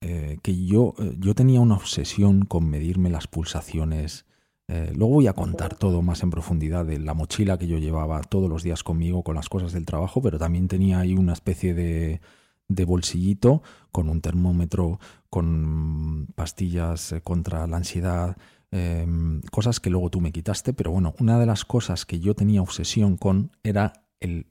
eh, 0.00 0.38
que 0.42 0.64
yo 0.64 0.94
eh, 0.98 1.16
yo 1.18 1.34
tenía 1.34 1.60
una 1.60 1.76
obsesión 1.76 2.44
con 2.44 2.68
medirme 2.68 3.10
las 3.10 3.26
pulsaciones 3.26 4.26
eh, 4.68 4.92
luego 4.94 5.14
voy 5.14 5.26
a 5.26 5.34
contar 5.34 5.76
todo 5.76 6.00
más 6.00 6.22
en 6.22 6.30
profundidad 6.30 6.86
de 6.86 6.98
la 6.98 7.12
mochila 7.12 7.58
que 7.58 7.66
yo 7.66 7.78
llevaba 7.78 8.22
todos 8.22 8.48
los 8.48 8.62
días 8.62 8.82
conmigo 8.82 9.22
con 9.22 9.34
las 9.34 9.48
cosas 9.48 9.72
del 9.72 9.84
trabajo, 9.84 10.22
pero 10.22 10.38
también 10.38 10.68
tenía 10.68 11.00
ahí 11.00 11.14
una 11.14 11.34
especie 11.34 11.74
de, 11.74 12.20
de 12.68 12.84
bolsillito 12.84 13.62
con 13.92 14.08
un 14.08 14.20
termómetro, 14.22 14.98
con 15.28 16.28
pastillas 16.34 17.12
eh, 17.12 17.20
contra 17.20 17.66
la 17.66 17.76
ansiedad, 17.76 18.36
em, 18.70 19.42
cosas 19.52 19.80
que 19.80 19.90
luego 19.90 20.10
tú 20.10 20.20
me 20.20 20.32
quitaste, 20.32 20.72
pero 20.72 20.90
bueno, 20.90 21.14
una 21.20 21.38
de 21.38 21.46
las 21.46 21.64
cosas 21.64 22.06
que 22.06 22.20
yo 22.20 22.34
tenía 22.34 22.62
obsesión 22.62 23.16
con 23.18 23.50
era 23.62 23.92
el 24.20 24.46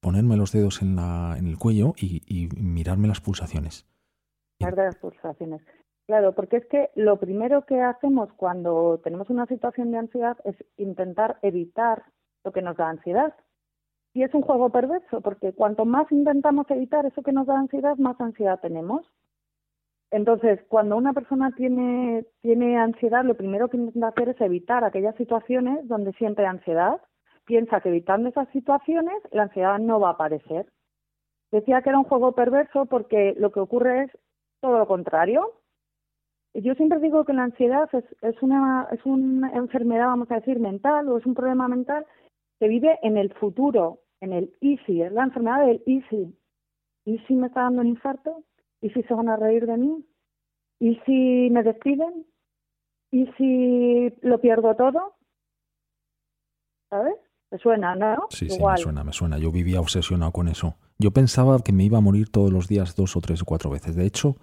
ponerme 0.00 0.36
los 0.36 0.52
dedos 0.52 0.80
en, 0.80 0.96
la, 0.96 1.36
en 1.38 1.46
el 1.46 1.58
cuello 1.58 1.94
y, 1.96 2.22
y 2.26 2.48
mirarme 2.56 3.08
las 3.08 3.20
pulsaciones. 3.20 3.84
Mirar 4.60 4.76
las 4.76 4.96
pulsaciones. 4.96 5.60
Claro, 6.08 6.34
porque 6.34 6.56
es 6.56 6.66
que 6.68 6.88
lo 6.94 7.18
primero 7.18 7.66
que 7.66 7.82
hacemos 7.82 8.32
cuando 8.32 8.98
tenemos 9.04 9.28
una 9.28 9.44
situación 9.44 9.90
de 9.90 9.98
ansiedad 9.98 10.38
es 10.44 10.56
intentar 10.78 11.38
evitar 11.42 12.02
lo 12.44 12.50
que 12.50 12.62
nos 12.62 12.78
da 12.78 12.88
ansiedad. 12.88 13.34
Y 14.14 14.22
es 14.22 14.32
un 14.32 14.40
juego 14.40 14.70
perverso, 14.70 15.20
porque 15.20 15.52
cuanto 15.52 15.84
más 15.84 16.10
intentamos 16.10 16.64
evitar 16.70 17.04
eso 17.04 17.22
que 17.22 17.32
nos 17.32 17.46
da 17.46 17.58
ansiedad, 17.58 17.98
más 17.98 18.18
ansiedad 18.22 18.58
tenemos. 18.58 19.04
Entonces, 20.10 20.60
cuando 20.68 20.96
una 20.96 21.12
persona 21.12 21.50
tiene, 21.54 22.24
tiene 22.40 22.78
ansiedad, 22.78 23.22
lo 23.22 23.36
primero 23.36 23.68
que 23.68 23.76
intenta 23.76 24.08
hacer 24.08 24.30
es 24.30 24.40
evitar 24.40 24.84
aquellas 24.84 25.14
situaciones 25.16 25.86
donde 25.88 26.14
siente 26.14 26.46
ansiedad. 26.46 27.02
Piensa 27.44 27.82
que 27.82 27.90
evitando 27.90 28.30
esas 28.30 28.48
situaciones, 28.48 29.14
la 29.30 29.42
ansiedad 29.42 29.78
no 29.78 30.00
va 30.00 30.08
a 30.08 30.12
aparecer. 30.12 30.72
Decía 31.50 31.82
que 31.82 31.90
era 31.90 31.98
un 31.98 32.04
juego 32.04 32.32
perverso 32.32 32.86
porque 32.86 33.34
lo 33.36 33.52
que 33.52 33.60
ocurre 33.60 34.04
es 34.04 34.18
todo 34.62 34.78
lo 34.78 34.86
contrario. 34.86 35.52
Yo 36.54 36.74
siempre 36.74 36.98
digo 36.98 37.24
que 37.24 37.32
la 37.32 37.44
ansiedad 37.44 37.88
es, 37.92 38.04
es, 38.22 38.42
una, 38.42 38.88
es 38.90 39.04
una 39.04 39.52
enfermedad, 39.52 40.06
vamos 40.06 40.30
a 40.30 40.36
decir, 40.36 40.58
mental 40.58 41.08
o 41.08 41.18
es 41.18 41.26
un 41.26 41.34
problema 41.34 41.68
mental 41.68 42.06
que 42.58 42.68
vive 42.68 42.98
en 43.02 43.16
el 43.16 43.32
futuro, 43.34 44.00
en 44.20 44.32
el 44.32 44.52
easy, 44.60 45.02
es 45.02 45.12
la 45.12 45.24
enfermedad 45.24 45.66
del 45.66 45.82
easy. 45.86 46.34
¿Y 47.04 47.18
si 47.20 47.34
me 47.34 47.46
está 47.46 47.62
dando 47.62 47.82
un 47.82 47.88
infarto? 47.88 48.44
¿Y 48.80 48.90
si 48.90 49.02
se 49.02 49.14
van 49.14 49.28
a 49.28 49.36
reír 49.36 49.66
de 49.66 49.76
mí? 49.76 50.04
¿Y 50.80 50.96
si 51.06 51.50
me 51.50 51.62
despiden? 51.62 52.26
¿Y 53.10 53.26
si 53.38 54.12
lo 54.20 54.40
pierdo 54.40 54.74
todo? 54.74 55.16
¿Sabes? 56.90 57.14
¿Te 57.50 57.58
suena, 57.58 57.94
no? 57.94 58.26
Sí, 58.30 58.48
sí, 58.50 58.62
me 58.62 58.76
suena, 58.76 59.04
me 59.04 59.12
suena. 59.12 59.38
Yo 59.38 59.50
vivía 59.50 59.80
obsesionado 59.80 60.32
con 60.32 60.48
eso. 60.48 60.76
Yo 60.98 61.12
pensaba 61.12 61.58
que 61.60 61.72
me 61.72 61.84
iba 61.84 61.98
a 61.98 62.02
morir 62.02 62.28
todos 62.30 62.52
los 62.52 62.68
días 62.68 62.94
dos 62.94 63.16
o 63.16 63.20
tres 63.20 63.40
o 63.42 63.46
cuatro 63.46 63.70
veces. 63.70 63.96
De 63.96 64.04
hecho, 64.04 64.36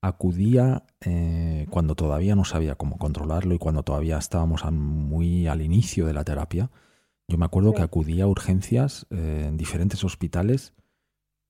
acudía 0.00 0.84
eh, 1.00 1.66
cuando 1.70 1.94
todavía 1.94 2.34
no 2.34 2.44
sabía 2.44 2.76
cómo 2.76 2.98
controlarlo 2.98 3.54
y 3.54 3.58
cuando 3.58 3.82
todavía 3.82 4.18
estábamos 4.18 4.64
muy 4.72 5.46
al 5.46 5.62
inicio 5.62 6.06
de 6.06 6.14
la 6.14 6.24
terapia. 6.24 6.70
Yo 7.28 7.36
me 7.36 7.44
acuerdo 7.44 7.74
que 7.74 7.82
acudía 7.82 8.24
a 8.24 8.28
urgencias 8.28 9.06
eh, 9.10 9.46
en 9.48 9.56
diferentes 9.56 10.02
hospitales 10.04 10.74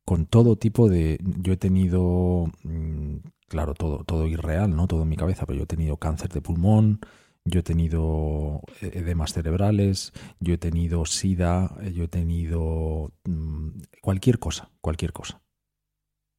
con 0.04 0.26
todo 0.26 0.56
tipo 0.56 0.88
de... 0.88 1.18
Yo 1.22 1.52
he 1.52 1.56
tenido, 1.56 2.46
mm, 2.64 3.16
claro, 3.46 3.74
todo, 3.74 4.04
todo 4.04 4.26
irreal, 4.26 4.74
¿no? 4.74 4.86
Todo 4.88 5.02
en 5.02 5.08
mi 5.08 5.16
cabeza, 5.16 5.46
pero 5.46 5.58
yo 5.58 5.64
he 5.64 5.66
tenido 5.66 5.98
cáncer 5.98 6.30
de 6.30 6.40
pulmón, 6.40 7.00
yo 7.44 7.60
he 7.60 7.62
tenido 7.62 8.62
eh, 8.80 8.90
edemas 8.94 9.32
cerebrales, 9.32 10.12
yo 10.40 10.54
he 10.54 10.58
tenido 10.58 11.04
sida, 11.06 11.76
yo 11.92 12.04
he 12.04 12.08
tenido 12.08 13.12
mm, 13.24 13.68
cualquier 14.02 14.38
cosa, 14.38 14.70
cualquier 14.80 15.12
cosa. 15.12 15.40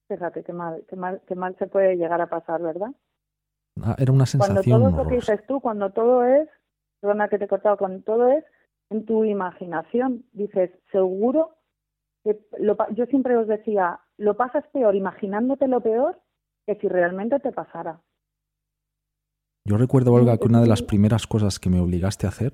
Fíjate 0.09 0.43
qué 0.43 0.53
mal, 0.53 0.83
qué 0.89 0.95
mal, 0.95 1.21
qué 1.27 1.35
mal 1.35 1.55
se 1.59 1.67
puede 1.67 1.95
llegar 1.95 2.19
a 2.19 2.27
pasar, 2.27 2.61
¿verdad? 2.61 2.89
Ah, 3.81 3.95
era 3.99 4.11
una 4.11 4.25
sensación. 4.25 4.81
Cuando 4.81 4.91
todo 4.91 5.03
lo 5.03 5.09
que 5.09 5.15
dices 5.15 5.45
tú, 5.47 5.61
cuando 5.61 5.91
todo 5.91 6.25
es, 6.25 6.49
perdona 6.99 7.29
que 7.29 7.37
te 7.37 7.45
he 7.45 7.47
cortado, 7.47 7.77
cuando 7.77 8.01
todo 8.03 8.27
es 8.29 8.43
en 8.89 9.05
tu 9.05 9.23
imaginación, 9.23 10.25
dices, 10.33 10.71
seguro 10.91 11.55
que 12.23 12.39
lo, 12.57 12.75
yo 12.95 13.05
siempre 13.05 13.37
os 13.37 13.47
decía, 13.47 13.99
lo 14.17 14.35
pasas 14.35 14.65
peor 14.73 14.95
imaginándote 14.95 15.67
lo 15.67 15.81
peor 15.81 16.19
que 16.65 16.75
si 16.75 16.87
realmente 16.87 17.39
te 17.39 17.51
pasara. 17.51 18.01
Yo 19.65 19.77
recuerdo, 19.77 20.13
Olga, 20.13 20.37
que 20.39 20.47
una 20.47 20.61
de 20.61 20.67
las 20.67 20.81
primeras 20.81 21.27
cosas 21.27 21.59
que 21.59 21.69
me 21.69 21.79
obligaste 21.79 22.25
a 22.25 22.29
hacer 22.29 22.53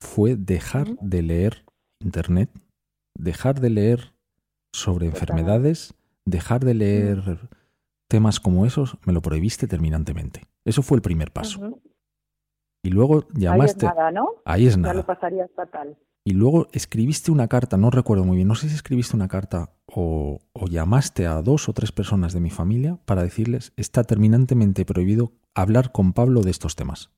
fue 0.00 0.36
dejar 0.36 0.86
de 1.00 1.22
leer 1.22 1.64
Internet, 2.00 2.50
dejar 3.14 3.60
de 3.60 3.70
leer 3.70 4.14
sobre 4.74 5.06
enfermedades 5.06 5.94
dejar 6.24 6.64
de 6.64 6.74
leer 6.74 7.38
temas 8.08 8.40
como 8.40 8.66
esos, 8.66 8.98
me 9.06 9.12
lo 9.12 9.22
prohibiste 9.22 9.66
terminantemente. 9.66 10.42
Eso 10.64 10.82
fue 10.82 10.96
el 10.96 11.02
primer 11.02 11.32
paso. 11.32 11.80
Y 12.84 12.90
luego 12.90 13.26
llamaste. 13.34 13.86
Ahí 13.86 13.90
es 13.90 13.96
nada, 13.96 14.10
¿no? 14.10 14.28
Ahí 14.44 14.66
es 14.66 14.76
nada. 14.76 14.94
Ya 14.94 14.98
lo 14.98 15.06
pasarías 15.06 15.50
fatal. 15.54 15.96
Y 16.24 16.34
luego 16.34 16.68
escribiste 16.72 17.32
una 17.32 17.48
carta, 17.48 17.76
no 17.76 17.90
recuerdo 17.90 18.24
muy 18.24 18.36
bien, 18.36 18.46
no 18.46 18.54
sé 18.54 18.68
si 18.68 18.76
escribiste 18.76 19.16
una 19.16 19.26
carta 19.26 19.70
o, 19.86 20.38
llamaste 20.70 21.26
a 21.26 21.42
dos 21.42 21.68
o 21.68 21.72
tres 21.72 21.90
personas 21.90 22.32
de 22.32 22.40
mi 22.40 22.50
familia 22.50 22.98
para 23.04 23.22
decirles 23.22 23.72
está 23.76 24.04
terminantemente 24.04 24.84
prohibido 24.84 25.32
hablar 25.54 25.90
con 25.90 26.12
Pablo 26.12 26.42
de 26.42 26.50
estos 26.50 26.76
temas. 26.76 27.10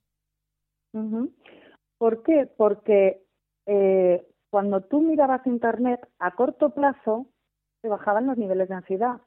¿Por 1.98 2.22
qué? 2.22 2.50
Porque 2.56 3.26
eh, 3.66 4.26
cuando 4.48 4.80
tú 4.80 5.02
mirabas 5.02 5.46
Internet 5.46 6.00
a 6.18 6.34
corto 6.34 6.70
plazo, 6.70 7.26
te 7.84 7.88
bajaban 7.90 8.26
los 8.26 8.38
niveles 8.38 8.70
de 8.70 8.76
ansiedad. 8.76 9.20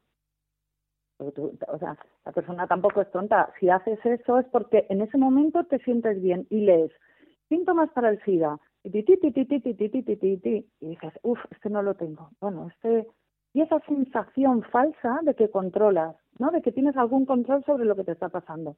o 1.20 1.78
sea, 1.78 1.96
la 2.26 2.32
persona 2.32 2.66
tampoco 2.66 3.02
es 3.02 3.12
tonta. 3.12 3.54
Si 3.60 3.70
haces 3.70 4.04
eso 4.04 4.40
es 4.40 4.48
porque 4.48 4.88
en 4.90 5.02
ese 5.02 5.20
momento 5.20 5.64
te 5.66 5.78
sientes 5.84 6.20
bien 6.24 6.48
y 6.50 6.62
lees 6.62 6.92
síntomas 7.50 7.92
para 7.92 8.10
el 8.10 8.20
SIDA, 8.24 8.60
y 8.84 8.90
dices, 8.90 9.20
uff, 11.22 11.40
este 11.52 11.70
no 11.70 11.84
lo 11.84 11.94
tengo. 11.94 12.32
Bueno, 12.42 12.70
este 12.70 13.08
y 13.54 13.62
esa 13.62 13.80
sensación 13.82 14.64
falsa 14.64 15.20
de 15.22 15.36
que 15.36 15.52
controlas, 15.52 16.16
¿no? 16.40 16.50
De 16.50 16.64
que 16.64 16.72
tienes 16.72 16.98
algún 16.98 17.28
control 17.28 17.64
sobre 17.64 17.86
lo 17.86 17.96
que 17.96 18.06
te 18.06 18.14
está 18.14 18.30
pasando. 18.30 18.76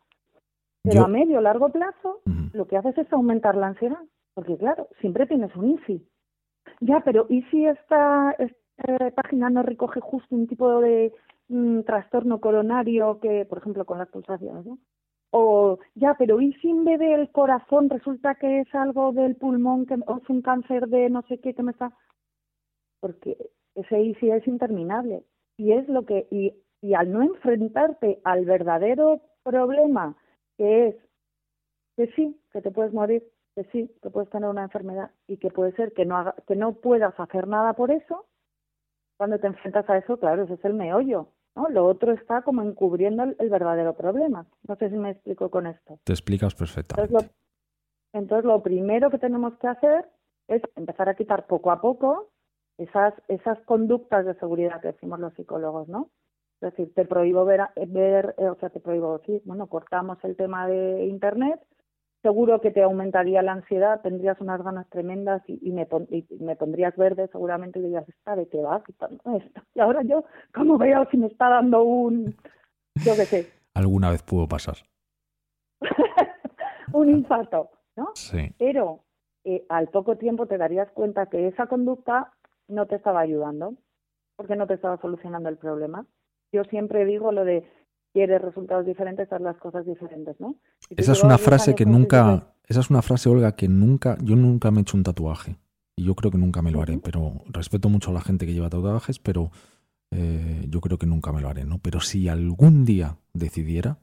Pero 0.83 1.05
a 1.05 1.07
medio 1.07 1.37
o 1.37 1.41
largo 1.41 1.69
plazo, 1.69 2.19
lo 2.51 2.67
que 2.67 2.75
haces 2.75 2.97
es 2.97 3.13
aumentar 3.13 3.55
la 3.55 3.67
ansiedad, 3.67 4.03
porque 4.33 4.57
claro, 4.57 4.89
siempre 4.99 5.25
tienes 5.25 5.55
un 5.55 5.71
IFI. 5.71 6.05
Ya, 6.81 6.99
pero 6.99 7.27
¿y 7.29 7.43
si 7.43 7.65
esta, 7.65 8.35
página 9.15 9.49
no 9.49 9.63
recoge 9.63 9.99
justo 9.99 10.35
un 10.35 10.47
tipo 10.47 10.81
de 10.81 11.13
mm, 11.47 11.81
trastorno 11.81 12.39
coronario 12.39 13.19
que, 13.19 13.45
por 13.45 13.59
ejemplo, 13.59 13.85
con 13.85 13.97
las 13.99 14.09
pulsaciones, 14.09 14.65
¿no? 14.65 14.79
O 15.31 15.77
ya, 15.93 16.15
pero 16.17 16.41
¿y 16.41 16.53
si 16.53 16.69
en 16.69 16.85
vez 16.85 16.99
del 16.99 17.31
corazón 17.31 17.89
resulta 17.89 18.35
que 18.35 18.61
es 18.61 18.75
algo 18.75 19.11
del 19.11 19.35
pulmón 19.35 19.85
que, 19.85 19.95
o 20.07 20.17
es 20.17 20.29
un 20.29 20.41
cáncer 20.41 20.87
de 20.87 21.09
no 21.09 21.21
sé 21.23 21.39
qué 21.39 21.53
que 21.53 21.63
me 21.63 21.71
está... 21.71 21.91
Porque 22.99 23.37
ese 23.75 24.01
IFI 24.01 24.31
es 24.31 24.47
interminable. 24.47 25.23
Y 25.57 25.73
es 25.73 25.87
lo 25.87 26.05
que... 26.05 26.27
Y, 26.31 26.55
y 26.81 26.93
al 26.95 27.11
no 27.11 27.21
enfrentarte 27.21 28.19
al 28.23 28.45
verdadero 28.45 29.21
problema 29.43 30.15
que 30.57 30.87
es 30.87 30.95
que 31.95 32.07
sí, 32.15 32.39
que 32.51 32.61
te 32.61 32.71
puedes 32.71 32.93
morir, 32.93 33.23
que 33.55 33.65
sí, 33.71 33.93
que 34.01 34.09
puedes 34.09 34.29
tener 34.29 34.49
una 34.49 34.63
enfermedad 34.63 35.11
y 35.27 35.37
que 35.37 35.49
puede 35.49 35.73
ser 35.73 35.93
que 35.93 36.05
no, 36.05 36.15
haga, 36.17 36.35
que 36.47 36.55
no 36.55 36.75
puedas 36.75 37.17
hacer 37.19 37.47
nada 37.47 37.73
por 37.73 37.91
eso, 37.91 38.25
cuando 39.19 39.37
te 39.37 39.47
enfrentas 39.47 39.87
a 39.89 39.97
eso, 39.97 40.17
claro, 40.17 40.43
ese 40.43 40.53
es 40.53 40.63
el 40.63 40.73
meollo. 40.73 41.27
¿no? 41.53 41.67
Lo 41.67 41.85
otro 41.85 42.13
está 42.13 42.41
como 42.41 42.61
encubriendo 42.61 43.23
el, 43.23 43.49
verdadero 43.49 43.93
problema. 43.93 44.45
No 44.65 44.77
sé 44.77 44.89
si 44.89 44.95
me 44.95 45.11
explico 45.11 45.51
con 45.51 45.67
esto. 45.67 45.99
Te 46.05 46.13
explicas 46.13 46.55
perfectamente. 46.55 47.13
Entonces 47.13 47.33
lo, 48.13 48.17
entonces, 48.17 48.45
lo 48.45 48.63
primero 48.63 49.11
que 49.11 49.17
tenemos 49.17 49.57
que 49.57 49.67
hacer 49.67 50.05
es 50.47 50.61
empezar 50.77 51.09
a 51.09 51.15
quitar 51.15 51.47
poco 51.47 51.69
a 51.69 51.81
poco 51.81 52.29
esas, 52.77 53.13
esas 53.27 53.59
conductas 53.65 54.25
de 54.25 54.35
seguridad 54.35 54.79
que 54.79 54.93
decimos 54.93 55.19
los 55.19 55.33
psicólogos, 55.33 55.89
¿no? 55.89 56.09
Es 56.61 56.71
decir, 56.71 56.93
te 56.93 57.03
prohíbo 57.03 57.43
ver, 57.43 57.59
ver 57.89 58.35
eh, 58.37 58.47
o 58.47 58.55
sea, 58.55 58.69
te 58.69 58.79
prohíbo 58.79 59.17
decir, 59.17 59.41
bueno, 59.43 59.67
cortamos 59.67 60.17
el 60.23 60.37
tema 60.37 60.65
de 60.65 61.07
Internet, 61.07 61.59
seguro 62.21 62.61
que 62.61 62.71
te 62.71 62.83
aumentaría 62.83 63.41
la 63.41 63.53
ansiedad, 63.53 64.01
tendrías 64.01 64.39
unas 64.41 64.61
ganas 64.61 64.89
tremendas 64.89 65.41
y, 65.47 65.71
me, 65.71 65.87
me, 66.39 66.55
pondrías 66.55 66.95
verde 66.95 67.27
seguramente 67.31 67.79
y 67.79 67.83
dirías, 67.83 68.07
¿esta 68.07 68.35
de 68.35 68.47
qué 68.47 68.61
va? 68.61 68.83
Y 69.73 69.79
ahora 69.79 70.01
yo, 70.03 70.25
¿cómo 70.53 70.77
veo 70.77 71.07
si 71.11 71.17
me 71.17 71.27
está 71.27 71.49
dando 71.49 71.83
un, 71.83 72.35
yo 72.95 73.15
qué 73.15 73.25
sé? 73.25 73.47
Alguna 73.73 74.09
vez 74.11 74.23
pudo 74.23 74.47
pasar. 74.47 74.75
un 76.93 77.09
infarto, 77.09 77.69
¿no? 77.95 78.09
Sí. 78.15 78.53
Pero 78.57 79.03
eh, 79.45 79.65
al 79.69 79.87
poco 79.87 80.17
tiempo 80.17 80.47
te 80.47 80.57
darías 80.57 80.91
cuenta 80.91 81.27
que 81.27 81.47
esa 81.47 81.67
conducta 81.67 82.33
no 82.67 82.85
te 82.85 82.95
estaba 82.95 83.21
ayudando, 83.21 83.75
porque 84.35 84.55
no 84.55 84.67
te 84.67 84.73
estaba 84.73 84.97
solucionando 84.97 85.49
el 85.49 85.57
problema 85.57 86.05
yo 86.51 86.63
siempre 86.65 87.05
digo 87.05 87.31
lo 87.31 87.45
de 87.45 87.63
quieres 88.13 88.41
resultados 88.41 88.85
diferentes, 88.85 89.31
haz 89.31 89.41
las 89.41 89.57
cosas 89.57 89.85
diferentes, 89.85 90.39
¿no? 90.39 90.55
esa 90.89 91.11
es 91.11 91.23
una 91.23 91.37
frase 91.37 91.75
que 91.75 91.85
nunca, 91.85 92.53
esa 92.67 92.79
es 92.79 92.89
una 92.89 93.01
frase, 93.01 93.29
Olga, 93.29 93.55
que 93.55 93.67
nunca, 93.67 94.17
yo 94.21 94.35
nunca 94.35 94.71
me 94.71 94.79
he 94.79 94.81
hecho 94.81 94.97
un 94.97 95.03
tatuaje. 95.03 95.57
Y 95.95 96.05
yo 96.05 96.15
creo 96.15 96.31
que 96.31 96.37
nunca 96.37 96.61
me 96.61 96.71
lo 96.71 96.81
haré, 96.81 96.97
pero 96.97 97.41
respeto 97.47 97.89
mucho 97.89 98.11
a 98.11 98.13
la 98.13 98.21
gente 98.21 98.45
que 98.45 98.53
lleva 98.53 98.69
tatuajes, 98.69 99.19
pero 99.19 99.51
eh, 100.11 100.65
yo 100.69 100.79
creo 100.79 100.97
que 100.97 101.05
nunca 101.05 101.33
me 101.33 101.41
lo 101.41 101.49
haré, 101.49 101.65
¿no? 101.65 101.79
Pero 101.79 101.99
si 101.99 102.29
algún 102.29 102.85
día 102.85 103.17
decidiera 103.33 103.99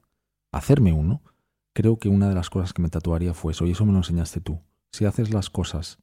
hacerme 0.52 0.92
uno, 0.92 1.22
creo 1.74 1.98
que 1.98 2.08
una 2.08 2.28
de 2.28 2.34
las 2.34 2.50
cosas 2.50 2.72
que 2.72 2.82
me 2.82 2.90
tatuaría 2.90 3.32
fue 3.32 3.52
eso, 3.52 3.66
y 3.66 3.70
eso 3.70 3.86
me 3.86 3.92
lo 3.92 3.98
enseñaste 3.98 4.40
tú. 4.40 4.60
Si 4.92 5.04
haces 5.04 5.32
las 5.32 5.50
cosas 5.50 5.98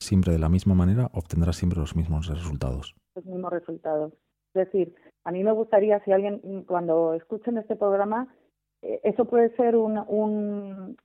siempre 0.00 0.32
de 0.32 0.38
la 0.38 0.48
misma 0.48 0.74
manera, 0.74 1.10
obtendrás 1.12 1.56
siempre 1.56 1.80
los 1.80 1.96
mismos 1.96 2.26
resultados. 2.26 2.94
Los 3.14 3.24
mismos 3.24 3.52
resultados. 3.52 4.12
Es 4.54 4.66
decir, 4.66 4.94
a 5.24 5.32
mí 5.32 5.42
me 5.42 5.52
gustaría, 5.52 6.00
si 6.04 6.12
alguien, 6.12 6.40
mm, 6.44 6.60
cuando 6.62 7.14
escuchen 7.14 7.58
este 7.58 7.76
programa, 7.76 8.28
eh, 8.82 9.00
eso 9.04 9.24
puede 9.24 9.54
ser 9.56 9.76
un, 9.76 9.98
un, 10.08 10.96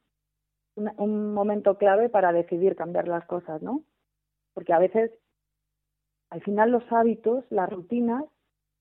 un, 0.76 1.34
momento 1.34 1.78
clave 1.78 2.10
para 2.10 2.34
decidir 2.34 2.76
cambiar 2.76 3.08
las 3.08 3.26
cosas, 3.26 3.62
¿no? 3.62 3.84
Porque 4.54 4.74
a 4.74 4.80
veces, 4.80 5.12
al 6.30 6.42
final, 6.42 6.72
los 6.72 6.84
hábitos, 6.92 7.46
las 7.50 7.70
rutinas, 7.70 8.26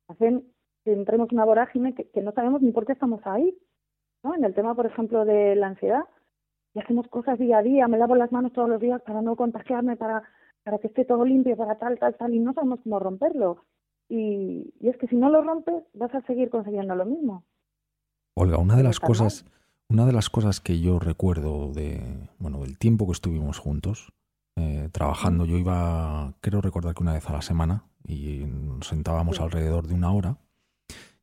hacen 0.09 0.53
que 0.85 0.93
entremos 0.93 1.29
en 1.31 1.37
una 1.37 1.45
vorágine 1.45 1.95
que, 1.95 2.09
que 2.11 2.23
no 2.23 2.33
sabemos 2.33 2.63
ni 2.63 2.73
por 2.73 2.87
qué 2.87 2.93
estamos 2.93 3.21
ahí, 3.25 3.57
¿no? 4.25 4.35
En 4.35 4.45
el 4.45 4.55
tema, 4.55 4.75
por 4.75 4.87
ejemplo, 4.87 5.25
de 5.25 5.55
la 5.55 5.69
ansiedad, 5.69 6.05
y 6.75 6.81
hacemos 6.81 7.09
cosas 7.09 7.39
día 7.39 7.59
a 7.59 7.63
día, 7.63 7.89
me 7.89 7.99
lavo 7.99 8.17
las 8.17 8.33
manos 8.33 8.53
todos 8.53 8.69
los 8.69 8.81
días 8.81 9.01
para 9.03 9.23
no 9.23 9.37
contagiarme, 9.37 9.97
para, 9.97 10.23
para 10.65 10.79
que 10.79 10.89
esté 10.89 11.05
todo 11.05 11.25
limpio, 11.25 11.57
para 11.57 11.79
tal, 11.79 11.99
tal, 11.99 12.17
tal, 12.17 12.35
y 12.35 12.41
no 12.41 12.53
sabemos 12.53 12.81
cómo 12.83 12.99
romperlo. 12.99 13.65
Y, 14.09 14.73
es 14.81 14.97
que 14.97 15.07
si 15.09 15.17
no 15.17 15.29
lo 15.29 15.43
rompes, 15.43 15.85
vas 15.95 16.15
a 16.15 16.23
seguir 16.23 16.51
consiguiendo 16.51 16.95
lo 16.95 17.05
mismo. 17.05 17.45
Olga, 18.35 18.59
una 18.59 18.77
de 18.77 18.83
las 18.83 19.01
cosas, 19.01 19.45
una 19.89 20.07
de 20.07 20.13
las 20.13 20.31
cosas 20.31 20.61
que 20.61 20.81
yo 20.81 20.99
recuerdo 20.99 21.73
de, 21.73 22.03
bueno, 22.39 22.61
del 22.61 22.79
tiempo 22.79 23.07
que 23.07 23.13
estuvimos 23.13 23.59
juntos, 23.59 24.13
eh, 24.57 24.89
trabajando, 24.93 25.45
yo 25.45 25.57
iba, 25.59 26.35
creo 26.41 26.61
recordar 26.61 26.95
que 26.95 27.03
una 27.03 27.13
vez 27.13 27.29
a 27.29 27.33
la 27.33 27.43
semana, 27.43 27.85
y 28.07 28.45
nos 28.47 28.89
sentábamos 28.89 29.41
alrededor 29.41 29.87
de 29.87 29.95
una 29.95 30.13
hora. 30.13 30.39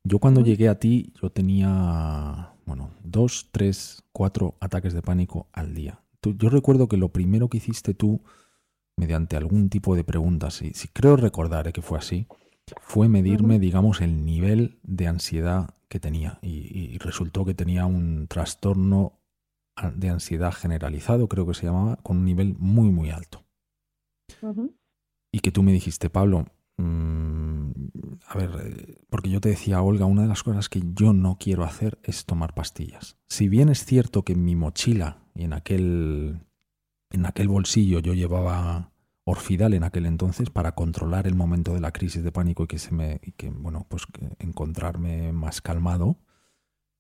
Yo 0.04 0.20
cuando 0.20 0.42
llegué 0.42 0.70
a 0.70 0.80
ti, 0.80 1.14
yo 1.22 1.32
tenía, 1.32 2.54
bueno, 2.66 2.92
dos, 3.04 3.50
tres, 3.52 4.04
cuatro 4.12 4.56
ataques 4.60 4.94
de 4.94 5.02
pánico 5.02 5.48
al 5.52 5.74
día. 5.74 6.02
yo 6.22 6.50
recuerdo 6.50 6.88
que 6.88 6.98
lo 6.98 7.10
primero 7.10 7.50
que 7.50 7.58
hiciste 7.58 7.94
tú, 7.94 8.22
mediante 8.98 9.36
algún 9.36 9.70
tipo 9.70 9.96
de 9.96 10.04
preguntas, 10.04 10.62
y 10.62 10.74
si 10.74 10.88
creo 10.88 11.16
recordar 11.18 11.74
que 11.74 11.82
fue 11.82 11.98
así, 11.98 12.28
fue 12.82 13.10
medirme, 13.10 13.60
digamos, 13.60 14.02
el 14.02 14.26
nivel 14.26 14.80
de 14.84 15.08
ansiedad 15.08 15.76
que 15.88 16.00
tenía. 16.00 16.40
Y, 16.42 16.98
resultó 16.98 17.46
que 17.46 17.54
tenía 17.54 17.86
un 17.86 18.28
trastorno 18.28 19.20
de 19.94 20.10
ansiedad 20.10 20.54
generalizado, 20.54 21.28
creo 21.28 21.46
que 21.46 21.54
se 21.54 21.66
llamaba, 21.66 21.98
con 21.98 22.18
un 22.18 22.26
nivel 22.26 22.56
muy, 22.58 22.90
muy 22.90 23.12
alto. 23.12 23.46
Y 25.32 25.40
que 25.40 25.52
tú 25.52 25.64
me 25.64 25.72
dijiste, 25.74 26.10
Pablo, 26.10 26.46
mm, 26.78 27.72
a 28.28 28.38
ver, 28.38 28.52
eh, 28.64 28.98
porque 29.10 29.30
yo 29.30 29.42
te 29.42 29.50
decía, 29.50 29.82
Olga, 29.82 30.06
una 30.06 30.24
de 30.24 30.28
las 30.28 30.44
cosas 30.44 30.70
que 30.70 30.82
yo 30.94 31.14
no 31.14 31.38
quiero 31.38 31.64
hacer 31.64 32.00
es 32.04 32.26
tomar 32.26 32.54
pastillas. 32.54 33.18
Si 33.28 33.50
bien 33.50 33.70
es 33.70 33.86
cierto 33.86 34.24
que 34.24 34.34
en 34.34 34.44
mi 34.44 34.56
mochila 34.56 35.24
y 35.36 35.44
en 35.44 35.54
aquel, 35.54 36.40
en 37.12 37.26
aquel 37.26 37.48
bolsillo 37.48 38.00
yo 38.00 38.14
llevaba 38.14 38.92
Orfidal 39.28 39.74
en 39.74 39.84
aquel 39.84 40.06
entonces 40.06 40.52
para 40.52 40.76
controlar 40.76 41.26
el 41.26 41.34
momento 41.34 41.74
de 41.74 41.80
la 41.80 41.92
crisis 41.92 42.24
de 42.24 42.32
pánico 42.32 42.64
y 42.64 42.68
que 42.68 42.78
se 42.78 42.94
me 42.94 43.20
que 43.38 43.50
bueno 43.50 43.88
pues 43.90 44.04
encontrarme 44.38 45.34
más 45.34 45.62
calmado. 45.62 46.20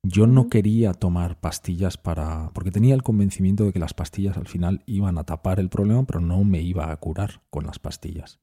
Yo 0.01 0.25
no 0.25 0.49
quería 0.49 0.93
tomar 0.93 1.39
pastillas 1.39 1.97
para 1.97 2.49
porque 2.55 2.71
tenía 2.71 2.95
el 2.95 3.03
convencimiento 3.03 3.65
de 3.65 3.73
que 3.73 3.79
las 3.79 3.93
pastillas 3.93 4.37
al 4.37 4.47
final 4.47 4.81
iban 4.87 5.19
a 5.19 5.23
tapar 5.23 5.59
el 5.59 5.69
problema 5.69 6.03
pero 6.05 6.19
no 6.19 6.43
me 6.43 6.61
iba 6.61 6.91
a 6.91 6.97
curar 6.97 7.43
con 7.51 7.67
las 7.67 7.77
pastillas. 7.77 8.39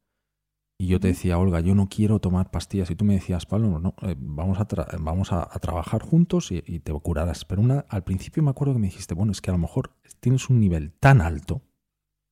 Y 0.79 0.87
yo 0.87 1.01
te 1.01 1.09
decía 1.09 1.39
Olga 1.39 1.59
yo 1.59 1.75
no 1.75 1.89
quiero 1.89 2.21
tomar 2.21 2.53
pastillas 2.53 2.89
y 2.93 2.95
tú 2.95 3.05
me 3.05 3.15
decías 3.15 3.47
Pablo 3.47 3.81
no 3.81 3.97
eh, 4.03 4.15
vamos 4.17 4.61
a 4.61 4.67
vamos 5.01 5.33
a, 5.33 5.49
trabajar 5.59 6.03
juntos 6.03 6.53
y, 6.53 6.61
te 6.79 6.93
curarás 6.93 7.45
pero 7.45 7.61
una 7.61 7.81
al 7.89 8.05
principio 8.05 8.45
me 8.45 8.51
acuerdo 8.51 8.75
que 8.75 8.81
me 8.81 8.87
dijiste 8.87 9.15
bueno 9.15 9.33
es 9.33 9.41
que 9.41 9.51
a 9.51 9.55
lo 9.55 9.59
mejor 9.59 9.97
tienes 10.21 10.49
un 10.51 10.61
nivel 10.61 10.93
tan 10.93 11.21
alto 11.21 11.63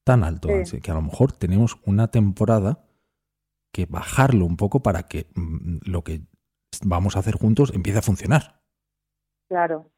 tan 0.04 0.24
alto, 0.24 0.48
que 0.48 0.90
a 0.90 0.94
lo 0.94 1.02
mejor 1.02 1.32
tenemos 1.32 1.76
una 1.86 2.08
temporada 2.08 2.84
que 3.72 3.86
bajarlo 3.86 4.44
un 4.46 4.56
poco 4.56 4.80
para 4.80 5.04
que 5.04 5.26
mm, 5.34 5.78
lo 5.90 6.02
que 6.02 6.20
vamos 6.84 7.16
a 7.16 7.20
hacer 7.20 7.34
juntos 7.34 7.72
empiece 7.74 7.98
a 7.98 8.02
funcionar. 8.02 8.60
Claro, 9.48 9.90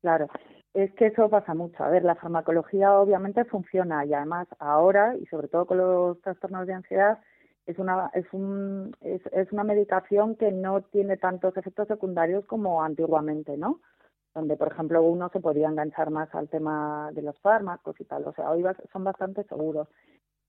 claro. 0.00 0.28
Es 0.72 0.92
que 0.94 1.06
eso 1.06 1.28
pasa 1.28 1.54
mucho. 1.54 1.82
A 1.82 1.90
ver, 1.90 2.04
la 2.04 2.14
farmacología 2.14 2.92
obviamente 2.92 3.44
funciona 3.44 4.04
y 4.04 4.14
además 4.14 4.46
ahora, 4.60 5.16
y 5.16 5.26
sobre 5.26 5.48
todo 5.48 5.66
con 5.66 5.78
los 5.78 6.20
trastornos 6.20 6.66
de 6.66 6.74
ansiedad, 6.74 7.18
es 7.66 7.78
una, 7.78 8.10
es, 8.14 8.26
un, 8.32 8.96
es, 9.00 9.20
es 9.32 9.50
una 9.52 9.64
medicación 9.64 10.36
que 10.36 10.52
no 10.52 10.82
tiene 10.82 11.16
tantos 11.16 11.56
efectos 11.56 11.88
secundarios 11.88 12.44
como 12.46 12.82
antiguamente, 12.82 13.56
¿no? 13.56 13.80
Donde, 14.34 14.56
por 14.56 14.72
ejemplo, 14.72 15.02
uno 15.02 15.28
se 15.32 15.40
podía 15.40 15.68
enganchar 15.68 16.10
más 16.10 16.32
al 16.34 16.48
tema 16.48 17.10
de 17.12 17.22
los 17.22 17.38
fármacos 17.40 18.00
y 18.00 18.04
tal. 18.04 18.26
O 18.26 18.32
sea, 18.32 18.50
hoy 18.50 18.64
son 18.92 19.04
bastante 19.04 19.44
seguros. 19.44 19.88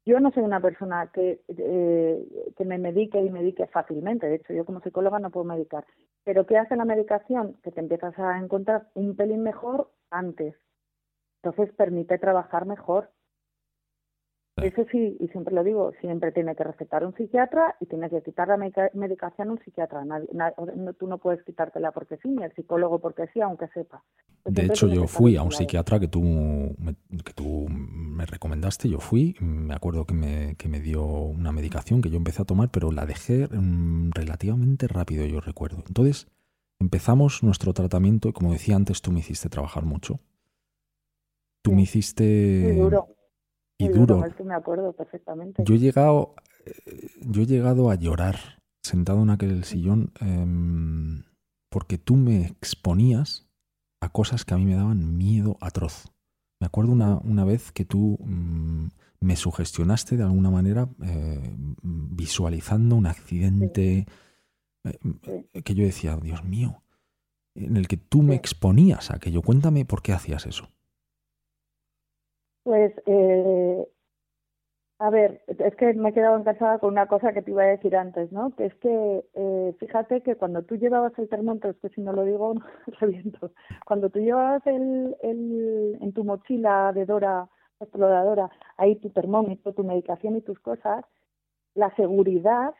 Yo 0.05 0.19
no 0.19 0.31
soy 0.31 0.43
una 0.43 0.59
persona 0.59 1.11
que, 1.13 1.41
eh, 1.47 2.53
que 2.57 2.65
me 2.65 2.77
medique 2.77 3.19
y 3.19 3.29
medique 3.29 3.67
fácilmente. 3.67 4.27
De 4.27 4.35
hecho, 4.35 4.53
yo 4.53 4.65
como 4.65 4.81
psicóloga 4.81 5.19
no 5.19 5.29
puedo 5.29 5.45
medicar. 5.45 5.85
Pero 6.23 6.45
¿qué 6.45 6.57
hace 6.57 6.75
la 6.75 6.85
medicación? 6.85 7.57
Que 7.63 7.71
te 7.71 7.79
empiezas 7.79 8.17
a 8.17 8.37
encontrar 8.37 8.87
un 8.95 9.15
pelín 9.15 9.43
mejor 9.43 9.91
antes. 10.09 10.55
Entonces 11.43 11.73
permite 11.75 12.17
trabajar 12.17 12.65
mejor. 12.65 13.09
Eso 14.57 14.85
sí, 14.91 15.17
y 15.19 15.27
siempre 15.29 15.55
lo 15.55 15.63
digo, 15.63 15.93
siempre 16.01 16.31
tiene 16.31 16.55
que 16.55 16.63
recetar 16.63 17.05
un 17.05 17.15
psiquiatra 17.15 17.75
y 17.79 17.85
tiene 17.85 18.09
que 18.09 18.21
quitar 18.21 18.49
la 18.49 18.57
medicación 18.57 19.49
un 19.49 19.59
psiquiatra. 19.63 20.03
tú 20.99 21.07
no 21.07 21.17
puedes 21.19 21.43
quitártela 21.43 21.91
porque 21.91 22.17
sí, 22.17 22.27
ni 22.27 22.43
el 22.43 22.53
psicólogo 22.53 22.99
porque 22.99 23.27
sí, 23.33 23.39
aunque 23.39 23.67
sepa. 23.69 24.03
Pues 24.43 24.53
de 24.53 24.65
hecho, 24.65 24.87
yo 24.87 25.07
fui 25.07 25.37
a 25.37 25.43
un 25.43 25.51
psiquiatra 25.51 25.99
que 25.99 26.07
tú, 26.07 26.21
me, 26.21 26.95
que 27.23 27.33
tú 27.33 27.67
me 27.69 28.25
recomendaste, 28.25 28.89
yo 28.89 28.99
fui, 28.99 29.35
me 29.39 29.73
acuerdo 29.73 30.05
que 30.05 30.13
me, 30.13 30.55
que 30.57 30.67
me 30.67 30.81
dio 30.81 31.05
una 31.05 31.51
medicación 31.51 32.01
que 32.01 32.09
yo 32.09 32.17
empecé 32.17 32.41
a 32.41 32.45
tomar, 32.45 32.69
pero 32.71 32.91
la 32.91 33.05
dejé 33.05 33.47
mm, 33.49 34.11
relativamente 34.11 34.87
rápido, 34.87 35.25
yo 35.25 35.39
recuerdo. 35.39 35.83
Entonces, 35.87 36.27
empezamos 36.79 37.41
nuestro 37.41 37.73
tratamiento 37.73 38.27
y 38.27 38.33
como 38.33 38.51
decía 38.51 38.75
antes, 38.75 39.01
tú 39.01 39.11
me 39.11 39.21
hiciste 39.21 39.47
trabajar 39.47 39.85
mucho. 39.85 40.19
Tú 41.61 41.73
me 41.73 41.83
hiciste... 41.83 42.75
duro 42.75 43.07
y 43.85 43.89
duro. 43.89 44.23
me 44.43 44.53
acuerdo 44.53 44.93
perfectamente. 44.93 45.63
Yo 45.65 45.75
he 45.75 45.79
llegado, 45.79 46.35
eh, 46.65 47.09
yo 47.21 47.43
he 47.43 47.45
llegado 47.45 47.89
a 47.89 47.95
llorar 47.95 48.61
sentado 48.83 49.21
en 49.21 49.29
aquel 49.29 49.63
sillón 49.63 50.11
em, 50.19 51.23
porque 51.69 51.97
tú 51.97 52.15
me 52.15 52.45
exponías 52.45 53.47
a 54.01 54.09
cosas 54.09 54.45
que 54.45 54.53
a 54.53 54.57
mí 54.57 54.65
me 54.65 54.75
daban 54.75 55.17
miedo 55.17 55.57
atroz. 55.61 56.11
Me 56.59 56.67
acuerdo 56.67 56.91
una, 56.91 57.17
una 57.17 57.45
vez 57.45 57.71
que 57.71 57.85
tú 57.85 58.17
mm, 58.19 58.87
me 59.21 59.35
sugestionaste 59.35 60.17
de 60.17 60.23
alguna 60.23 60.49
manera 60.49 60.89
eh, 61.03 61.55
visualizando 61.83 62.95
un 62.95 63.05
accidente 63.05 64.07
eh, 64.83 65.61
que 65.63 65.75
yo 65.75 65.85
decía, 65.85 66.17
Dios 66.17 66.43
mío, 66.43 66.81
en 67.55 67.77
el 67.77 67.87
que 67.87 67.97
tú 67.97 68.23
me 68.23 68.35
exponías 68.35 69.11
a 69.11 69.17
aquello. 69.17 69.41
Cuéntame 69.41 69.85
por 69.85 70.01
qué 70.01 70.13
hacías 70.13 70.45
eso. 70.45 70.69
Pues, 72.63 72.93
eh, 73.07 73.87
a 74.99 75.09
ver, 75.09 75.41
es 75.47 75.75
que 75.77 75.93
me 75.95 76.09
he 76.09 76.13
quedado 76.13 76.37
enganchada 76.37 76.77
con 76.79 76.91
una 76.91 77.07
cosa 77.07 77.33
que 77.33 77.41
te 77.41 77.49
iba 77.51 77.63
a 77.63 77.65
decir 77.65 77.95
antes, 77.95 78.31
¿no? 78.31 78.55
Que 78.55 78.65
es 78.67 78.75
que, 78.75 79.25
eh, 79.33 79.75
fíjate 79.79 80.21
que 80.21 80.35
cuando 80.35 80.61
tú 80.63 80.75
llevabas 80.75 81.17
el 81.17 81.27
termómetro, 81.27 81.71
es 81.71 81.77
que 81.79 81.89
si 81.89 82.01
no 82.01 82.13
lo 82.13 82.23
digo, 82.23 82.53
reviento, 82.99 83.51
cuando 83.85 84.09
tú 84.11 84.19
llevabas 84.19 84.65
el, 84.67 85.15
el, 85.23 85.97
en 86.01 86.13
tu 86.13 86.23
mochila 86.23 86.91
de 86.93 87.05
Dora, 87.07 87.49
exploradora, 87.79 88.51
ahí 88.77 88.95
tu 88.97 89.09
termómetro, 89.09 89.73
tu 89.73 89.83
medicación 89.83 90.35
y 90.35 90.41
tus 90.41 90.59
cosas, 90.59 91.03
la 91.73 91.93
seguridad 91.95 92.75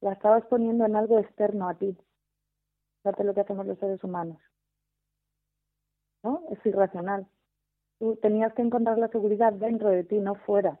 la 0.00 0.12
estabas 0.12 0.44
poniendo 0.46 0.86
en 0.86 0.96
algo 0.96 1.18
externo 1.18 1.68
a 1.68 1.74
ti. 1.74 1.96
Fíjate 3.02 3.24
lo 3.24 3.34
que 3.34 3.42
hacemos 3.42 3.66
los 3.66 3.78
seres 3.78 4.02
humanos. 4.04 4.38
¿No? 6.22 6.42
Es 6.50 6.64
irracional 6.66 7.28
tú 7.98 8.16
tenías 8.16 8.52
que 8.54 8.62
encontrar 8.62 8.98
la 8.98 9.08
seguridad 9.08 9.52
dentro 9.52 9.88
de 9.90 10.04
ti, 10.04 10.18
no 10.18 10.34
fuera. 10.34 10.80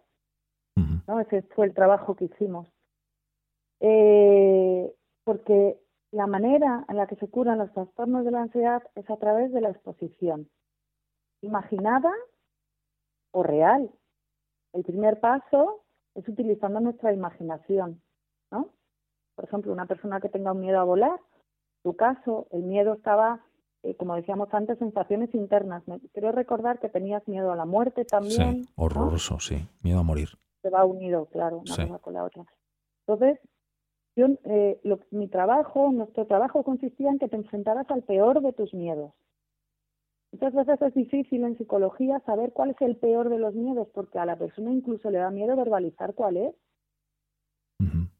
¿no? 1.06 1.20
Ese 1.20 1.42
fue 1.54 1.66
el 1.66 1.74
trabajo 1.74 2.14
que 2.14 2.26
hicimos. 2.26 2.68
Eh, 3.80 4.92
porque 5.24 5.78
la 6.10 6.26
manera 6.26 6.84
en 6.88 6.96
la 6.96 7.06
que 7.06 7.16
se 7.16 7.28
curan 7.28 7.58
los 7.58 7.72
trastornos 7.72 8.24
de 8.24 8.30
la 8.30 8.42
ansiedad 8.42 8.82
es 8.94 9.08
a 9.10 9.16
través 9.16 9.52
de 9.52 9.60
la 9.60 9.70
exposición, 9.70 10.48
imaginada 11.42 12.12
o 13.32 13.42
real. 13.42 13.90
El 14.72 14.84
primer 14.84 15.20
paso 15.20 15.84
es 16.14 16.28
utilizando 16.28 16.80
nuestra 16.80 17.12
imaginación, 17.12 18.02
¿no? 18.50 18.70
Por 19.34 19.44
ejemplo, 19.44 19.72
una 19.72 19.86
persona 19.86 20.20
que 20.20 20.28
tenga 20.28 20.52
un 20.52 20.60
miedo 20.60 20.80
a 20.80 20.84
volar, 20.84 21.18
en 21.18 21.92
tu 21.92 21.96
caso, 21.96 22.48
el 22.50 22.62
miedo 22.62 22.94
estaba 22.94 23.44
eh, 23.82 23.94
como 23.96 24.16
decíamos 24.16 24.48
antes, 24.52 24.78
sensaciones 24.78 25.34
internas. 25.34 25.86
Me, 25.86 26.00
quiero 26.12 26.32
recordar 26.32 26.80
que 26.80 26.88
tenías 26.88 27.26
miedo 27.28 27.52
a 27.52 27.56
la 27.56 27.64
muerte 27.64 28.04
también. 28.04 28.64
Sí, 28.64 28.72
horroroso, 28.76 29.38
sí, 29.40 29.68
miedo 29.82 30.00
a 30.00 30.02
morir. 30.02 30.28
Se 30.62 30.70
va 30.70 30.84
unido, 30.84 31.26
claro, 31.26 31.58
una 31.58 31.76
cosa 31.76 31.98
con 31.98 32.14
la 32.14 32.24
otra. 32.24 32.44
Entonces, 33.06 33.38
yo, 34.16 34.26
eh, 34.44 34.80
mi 35.12 35.28
trabajo, 35.28 35.92
nuestro 35.92 36.26
trabajo 36.26 36.64
consistía 36.64 37.10
en 37.10 37.18
que 37.18 37.28
te 37.28 37.36
enfrentaras 37.36 37.88
al 37.90 38.02
peor 38.02 38.42
de 38.42 38.52
tus 38.52 38.74
miedos. 38.74 39.12
Muchas 40.32 40.52
veces 40.54 40.82
es 40.82 40.94
difícil 40.94 41.44
en 41.44 41.56
psicología 41.56 42.20
saber 42.26 42.52
cuál 42.52 42.70
es 42.70 42.80
el 42.80 42.96
peor 42.96 43.30
de 43.30 43.38
los 43.38 43.54
miedos, 43.54 43.88
porque 43.94 44.18
a 44.18 44.26
la 44.26 44.36
persona 44.36 44.72
incluso 44.72 45.10
le 45.10 45.18
da 45.18 45.30
miedo 45.30 45.56
verbalizar 45.56 46.14
cuál 46.14 46.36
es. 46.36 46.54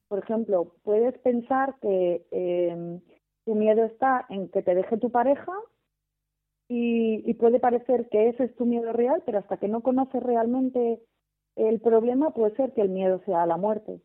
Por 0.08 0.20
ejemplo, 0.20 0.72
puedes 0.84 1.18
pensar 1.18 1.74
que 1.82 2.26
eh, 2.30 3.00
tu 3.48 3.54
miedo 3.54 3.82
está 3.84 4.26
en 4.28 4.50
que 4.50 4.60
te 4.60 4.74
deje 4.74 4.98
tu 4.98 5.10
pareja 5.10 5.54
y, 6.68 7.32
puede 7.40 7.58
parecer 7.58 8.06
que 8.10 8.28
ese 8.28 8.44
es 8.44 8.54
tu 8.56 8.66
miedo 8.66 8.92
real, 8.92 9.22
pero 9.24 9.38
hasta 9.38 9.56
que 9.56 9.68
no 9.68 9.80
conoces 9.80 10.22
realmente 10.22 11.00
el 11.56 11.80
problema 11.80 12.34
puede 12.34 12.54
ser 12.56 12.74
que 12.74 12.82
el 12.82 12.90
miedo 12.90 13.22
sea 13.24 13.44
a 13.44 13.46
la 13.46 13.56
muerte. 13.56 14.02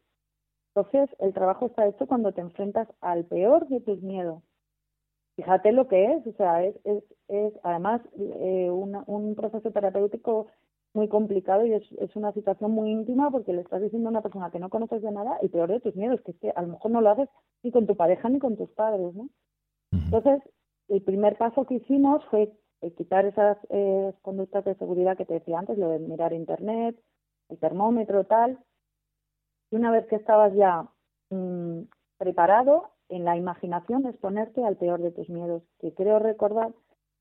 Entonces, 0.74 1.14
el 1.20 1.34
trabajo 1.34 1.66
está 1.66 1.86
hecho 1.86 2.08
cuando 2.08 2.32
te 2.32 2.40
enfrentas 2.40 2.88
al 3.02 3.26
peor 3.26 3.68
de 3.68 3.82
tus 3.82 4.02
miedos. 4.02 4.42
Fíjate 5.36 5.74
lo 5.74 5.90
que 5.90 6.14
es, 6.14 6.26
o 6.26 6.32
sea, 6.38 6.64
es, 6.64 6.78
es, 6.86 7.04
es 7.28 7.54
además 7.64 8.00
eh, 8.18 8.70
un 8.72 9.36
proceso 9.36 9.72
terapéutico 9.72 10.48
muy 10.94 11.08
complicado 11.08 11.66
y 11.66 11.74
es, 11.74 11.84
es, 12.00 12.16
una 12.16 12.32
situación 12.34 12.72
muy 12.72 12.92
íntima 12.92 13.32
porque 13.32 13.54
le 13.54 13.62
estás 13.62 13.82
diciendo 13.82 14.10
a 14.10 14.12
una 14.12 14.22
persona 14.22 14.52
que 14.52 14.60
no 14.60 14.70
conoces 14.70 15.02
de 15.02 15.12
nada 15.12 15.38
y 15.42 15.50
peor 15.50 15.72
de 15.72 15.80
tus 15.80 15.96
miedos, 15.96 16.22
que 16.22 16.32
es 16.32 16.38
que 16.38 16.52
a 16.52 16.62
lo 16.62 16.68
mejor 16.68 16.92
no 16.92 17.02
lo 17.02 17.10
haces 17.10 17.30
ni 17.64 17.72
con 17.72 17.88
tu 17.88 17.96
pareja 17.96 18.30
ni 18.30 18.40
con 18.40 18.56
tus 18.56 18.70
padres, 18.72 19.14
¿no? 19.16 19.30
Entonces, 19.92 20.42
el 20.88 21.02
primer 21.02 21.38
paso 21.38 21.66
que 21.66 21.76
hicimos 21.76 22.24
fue 22.26 22.52
eh, 22.82 22.92
quitar 22.94 23.26
esas 23.26 23.58
eh, 23.70 24.14
conductas 24.22 24.66
de 24.66 24.76
seguridad 24.76 25.18
que 25.18 25.26
te 25.26 25.36
decía 25.36 25.60
antes, 25.60 25.78
lo 25.78 25.90
de 25.90 26.00
mirar 26.00 26.34
internet, 26.34 27.00
el 27.50 27.58
termómetro, 27.60 28.26
tal. 28.26 28.60
Y 29.72 29.76
una 29.76 29.92
vez 29.92 30.06
que 30.08 30.18
estabas 30.18 30.54
ya 30.54 30.88
mm, 31.30 31.82
preparado, 32.18 32.92
en 33.10 33.26
la 33.26 33.38
imaginación 33.38 34.06
es 34.06 34.18
ponerte 34.18 34.64
al 34.64 34.78
peor 34.78 35.02
de 35.02 35.12
tus 35.12 35.30
miedos, 35.30 35.64
que 35.80 35.94
creo 35.94 36.20
recordar 36.20 36.74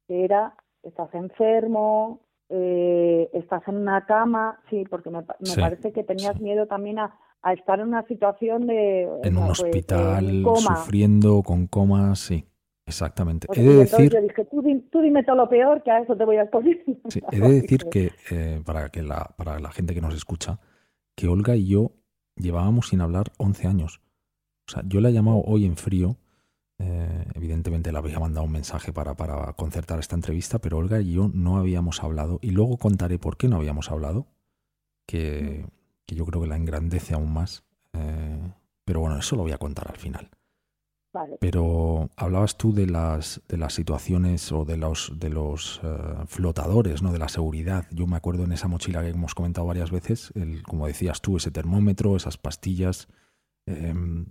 que 0.07 0.25
era, 0.25 0.57
estás 0.83 1.15
enfermo, 1.15 2.21
eh, 2.55 3.31
estás 3.33 3.67
en 3.67 3.77
una 3.77 4.05
cama, 4.05 4.61
sí, 4.69 4.85
porque 4.89 5.11
me, 5.11 5.23
parece 5.23 5.93
que 5.93 6.05
tenías 6.05 6.39
miedo 6.39 6.67
también 6.67 6.99
a, 6.99 7.19
estar 7.55 7.81
en 7.81 7.89
una 7.89 8.07
situación 8.07 8.67
de... 8.67 9.09
En 9.25 9.37
un 9.37 9.47
pues, 9.47 9.61
hospital, 9.61 10.45
sufriendo, 10.59 11.43
con 11.43 11.67
comas, 11.67 12.19
sí. 12.21 12.45
Exactamente. 12.87 13.47
he 13.55 13.63
de 13.63 13.77
decir... 13.77 14.13
Yo 14.13 14.21
dije, 14.21 14.45
tú, 14.45 15.01
dime 15.01 15.25
todo 15.25 15.37
lo 15.37 15.49
peor, 15.49 15.83
que 15.83 15.91
a 15.91 16.01
eso 16.01 16.15
te 16.15 16.25
voy 16.25 16.37
a 16.37 16.43
exponer. 16.43 16.85
Sí, 17.09 17.21
he 17.33 17.41
de 17.41 17.53
decir 17.61 17.87
que, 17.91 18.13
eh, 18.31 18.61
para, 18.65 18.91
que 18.91 19.03
la, 19.03 19.35
para 19.37 19.59
la 19.59 19.73
gente 19.73 19.95
que 19.95 20.01
nos 20.01 20.15
escucha, 20.15 20.61
que 21.17 21.29
Olga 21.29 21.57
y 21.57 21.67
yo 21.67 21.93
llevábamos 22.37 22.89
sin 22.89 23.01
hablar 23.01 23.33
11 23.39 23.67
años. 23.67 24.01
O 24.69 24.73
sea, 24.73 24.83
yo 24.87 25.01
la 25.01 25.09
he 25.09 25.13
llamado 25.13 25.43
hoy 25.47 25.65
en 25.65 25.77
frío 25.77 26.17
eh, 26.79 27.25
evidentemente 27.35 27.93
le 27.93 27.99
había 27.99 28.19
mandado 28.19 28.47
un 28.47 28.53
mensaje 28.53 28.93
para, 28.93 29.15
para, 29.15 29.53
concertar 29.55 29.99
esta 29.99 30.17
entrevista, 30.17 30.59
pero 30.61 30.79
Olga 30.79 31.01
y 31.01 31.13
yo 31.13 31.31
no 31.33 31.57
habíamos 31.57 32.03
hablado. 32.03 32.39
Y 32.43 32.51
luego 32.51 32.77
contaré 32.77 33.19
por 33.19 33.37
qué 33.37 33.49
no 33.49 33.57
habíamos 33.57 33.91
hablado, 33.91 34.27
que, 35.07 35.67
que 36.07 36.15
yo 36.15 36.25
creo 36.27 36.43
que 36.43 36.49
la 36.49 36.57
engrandece 36.57 37.15
aún 37.15 37.33
más. 37.33 37.65
Eh, 37.93 38.53
pero 38.85 39.01
bueno, 39.01 39.19
eso 39.19 39.37
lo 39.37 39.43
voy 39.43 39.53
a 39.53 39.59
contar 39.59 39.89
al 39.89 39.97
final. 39.97 40.31
Pero 41.41 42.09
hablabas 42.17 42.57
tú 42.57 42.73
de 42.73 42.87
las, 42.87 43.43
de 43.47 43.59
las 43.59 43.75
situaciones 43.75 44.51
o 44.51 44.65
de 44.65 44.79
los, 44.79 45.13
de 45.19 45.29
los 45.29 45.81
eh, 45.85 45.89
flotadores, 46.27 47.03
¿no? 47.03 47.13
de 47.13 47.19
la 47.19 47.29
seguridad. 47.29 47.87
Yo 47.91 48.07
me 48.07 48.17
acuerdo 48.17 48.45
en 48.45 48.53
esa 48.53 48.67
mochila 48.67 49.03
que 49.03 49.11
hemos 49.11 49.35
comentado 49.35 49.67
varias 49.67 49.91
veces, 49.91 50.33
el, 50.35 50.63
como 50.63 50.87
decías 50.87 51.21
tú, 51.21 51.37
ese 51.37 51.51
termómetro, 51.51 52.17
esas 52.17 52.39
pastillas. 52.39 53.09
Em, 53.67 54.27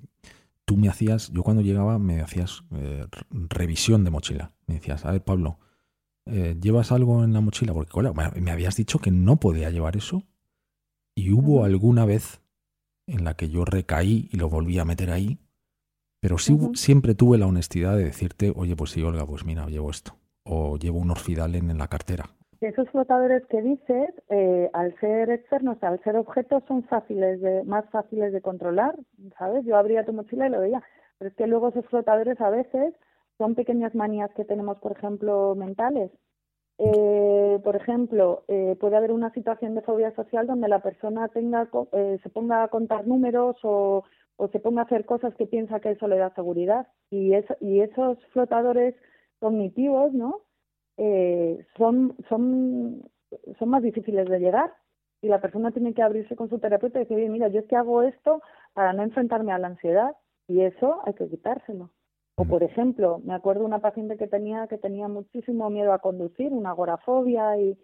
tú 0.65 0.77
me 0.77 0.89
hacías, 0.89 1.31
yo 1.31 1.43
cuando 1.43 1.61
llegaba 1.61 1.99
me 1.99 2.21
hacías 2.21 2.63
eh, 2.71 3.05
revisión 3.29 4.03
de 4.03 4.11
mochila. 4.11 4.53
Me 4.67 4.75
decías, 4.75 5.05
a 5.05 5.11
ver 5.11 5.23
Pablo, 5.23 5.59
eh, 6.25 6.57
¿llevas 6.61 6.91
algo 6.91 7.23
en 7.23 7.33
la 7.33 7.41
mochila? 7.41 7.73
Porque 7.73 7.91
me 8.39 8.51
habías 8.51 8.75
dicho 8.75 8.99
que 8.99 9.11
no 9.11 9.37
podía 9.37 9.69
llevar 9.69 9.97
eso. 9.97 10.23
Y 11.15 11.31
hubo 11.31 11.65
alguna 11.65 12.05
vez 12.05 12.41
en 13.07 13.23
la 13.23 13.35
que 13.35 13.49
yo 13.49 13.65
recaí 13.65 14.29
y 14.31 14.37
lo 14.37 14.49
volví 14.49 14.79
a 14.79 14.85
meter 14.85 15.11
ahí, 15.11 15.39
pero 16.21 16.37
sí, 16.37 16.57
siempre 16.75 17.15
tuve 17.15 17.37
la 17.37 17.47
honestidad 17.47 17.97
de 17.97 18.05
decirte, 18.05 18.53
oye, 18.55 18.75
pues 18.75 18.91
sí, 18.91 19.01
Olga, 19.01 19.25
pues 19.25 19.43
mira, 19.43 19.67
llevo 19.67 19.89
esto. 19.89 20.17
O 20.43 20.77
llevo 20.77 20.99
un 20.99 21.11
orfidalen 21.11 21.69
en 21.69 21.77
la 21.77 21.87
cartera 21.87 22.29
esos 22.67 22.89
flotadores 22.91 23.43
que 23.47 23.61
dices, 23.61 24.09
eh, 24.29 24.69
al 24.73 24.97
ser 24.99 25.31
externos, 25.31 25.77
al 25.81 26.01
ser 26.03 26.15
objetos, 26.15 26.63
son 26.67 26.83
fáciles 26.83 27.41
de, 27.41 27.63
más 27.63 27.89
fáciles 27.89 28.31
de 28.31 28.41
controlar, 28.41 28.95
¿sabes? 29.37 29.65
Yo 29.65 29.75
abría 29.75 30.05
tu 30.05 30.13
mochila 30.13 30.47
y 30.47 30.51
lo 30.51 30.61
veía, 30.61 30.83
pero 31.17 31.29
es 31.29 31.35
que 31.35 31.47
luego 31.47 31.69
esos 31.69 31.85
flotadores 31.87 32.39
a 32.39 32.51
veces 32.51 32.93
son 33.39 33.55
pequeñas 33.55 33.95
manías 33.95 34.31
que 34.35 34.45
tenemos, 34.45 34.77
por 34.77 34.91
ejemplo, 34.91 35.55
mentales. 35.55 36.11
Eh, 36.77 37.59
por 37.63 37.75
ejemplo, 37.75 38.43
eh, 38.47 38.75
puede 38.79 38.95
haber 38.95 39.11
una 39.11 39.31
situación 39.33 39.73
de 39.73 39.81
fobia 39.81 40.13
social 40.15 40.45
donde 40.45 40.67
la 40.67 40.79
persona 40.79 41.27
tenga, 41.29 41.67
se 41.91 42.29
ponga 42.29 42.63
a 42.63 42.67
contar 42.67 43.07
números 43.07 43.57
o, 43.63 44.03
o 44.37 44.47
se 44.49 44.59
ponga 44.59 44.81
a 44.81 44.85
hacer 44.85 45.05
cosas 45.05 45.33
que 45.35 45.47
piensa 45.47 45.79
que 45.79 45.91
eso 45.91 46.07
le 46.07 46.17
da 46.17 46.33
seguridad. 46.35 46.87
Y, 47.09 47.33
eso, 47.33 47.55
y 47.59 47.81
esos 47.81 48.17
flotadores 48.33 48.95
cognitivos, 49.39 50.13
¿no? 50.13 50.41
Eh, 50.97 51.65
son, 51.77 52.15
son 52.29 53.03
son 53.59 53.69
más 53.69 53.83
difíciles 53.83 54.27
de 54.27 54.39
llegar 54.39 54.73
y 55.21 55.27
la 55.27 55.39
persona 55.39 55.71
tiene 55.71 55.93
que 55.93 56.01
abrirse 56.01 56.35
con 56.35 56.49
su 56.49 56.59
terapeuta 56.59 56.99
y 56.99 57.03
decir, 57.03 57.17
oye, 57.17 57.29
mira, 57.29 57.47
yo 57.47 57.59
es 57.59 57.67
que 57.67 57.75
hago 57.75 58.01
esto 58.01 58.41
para 58.73 58.93
no 58.93 59.03
enfrentarme 59.03 59.51
a 59.51 59.59
la 59.59 59.67
ansiedad 59.67 60.15
y 60.47 60.61
eso 60.61 61.01
hay 61.05 61.13
que 61.13 61.29
quitárselo. 61.29 61.91
O, 62.35 62.45
por 62.45 62.63
ejemplo, 62.63 63.19
me 63.23 63.33
acuerdo 63.33 63.61
de 63.61 63.67
una 63.67 63.79
paciente 63.79 64.17
que 64.17 64.27
tenía 64.27 64.67
que 64.67 64.77
tenía 64.77 65.07
muchísimo 65.07 65.69
miedo 65.69 65.93
a 65.93 65.99
conducir, 65.99 66.51
una 66.51 66.71
agorafobia, 66.71 67.57
y, 67.57 67.77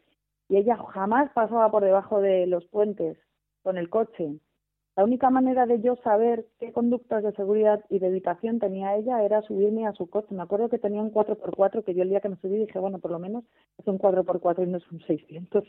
y 0.49 0.57
ella 0.57 0.77
jamás 0.93 1.31
pasaba 1.33 1.69
por 1.69 1.83
debajo 1.83 2.21
de 2.21 2.47
los 2.47 2.65
puentes 2.67 3.17
con 3.61 3.77
el 3.77 3.89
coche. 3.89 4.39
La 4.97 5.03
única 5.03 5.29
manera 5.29 5.67
de 5.67 5.79
yo 5.79 5.95
saber 5.97 6.47
qué 6.59 6.73
conductas 6.73 7.23
de 7.23 7.31
seguridad 7.33 7.85
y 7.87 7.99
de 7.99 8.07
evitación 8.07 8.57
tenía 8.57 8.95
ella 8.95 9.23
era 9.23 9.43
subirme 9.43 9.85
a 9.85 9.93
su 9.93 10.09
coche. 10.09 10.33
Me 10.33 10.41
acuerdo 10.41 10.69
que 10.69 10.79
tenía 10.79 11.03
un 11.03 11.13
4x4 11.13 11.83
que 11.83 11.93
yo 11.93 12.01
el 12.01 12.09
día 12.09 12.19
que 12.19 12.29
me 12.29 12.35
subí 12.37 12.57
dije, 12.57 12.79
bueno, 12.79 12.97
por 12.97 13.11
lo 13.11 13.19
menos 13.19 13.43
es 13.77 13.85
un 13.87 13.99
4x4 13.99 14.63
y 14.63 14.71
no 14.71 14.77
es 14.77 14.91
un 14.91 14.99
600. 15.01 15.63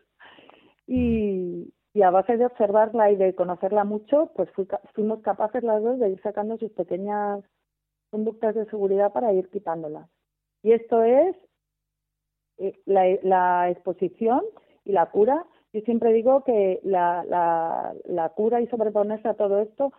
Y, 0.87 1.75
a 2.03 2.11
base 2.11 2.39
de 2.39 2.47
observarla 2.47 3.11
y 3.11 3.17
de 3.17 3.35
conocerla 3.35 3.85
mucho, 3.85 4.33
pues 4.35 4.49
fuimos 4.95 5.21
capaces 5.21 5.63
las 5.63 5.83
dos 5.83 5.99
de 5.99 6.09
ir 6.09 6.23
sacando 6.23 6.57
sus 6.57 6.73
pequeñas 6.73 7.45
conductas 8.11 8.55
de 8.55 8.65
seguridad 8.71 9.13
para 9.13 9.35
ir 9.35 9.51
quitándolas. 9.51 10.09
Y 10.63 10.73
esto 10.73 11.03
es 11.03 11.37
eh, 12.57 12.81
la, 12.87 13.69
exposición 13.69 14.41
y 14.87 14.93
la 14.93 15.11
cura. 15.11 15.45
Yo 15.73 15.81
siempre 15.83 16.13
digo 16.13 16.45
que 16.45 16.81
la, 16.83 17.25
la, 17.25 17.95
la 18.07 18.29
cura 18.31 18.61
y 18.61 18.67
sobreponerse 18.69 19.29
a 19.29 19.35
todo 19.35 19.61
esto 19.61 19.93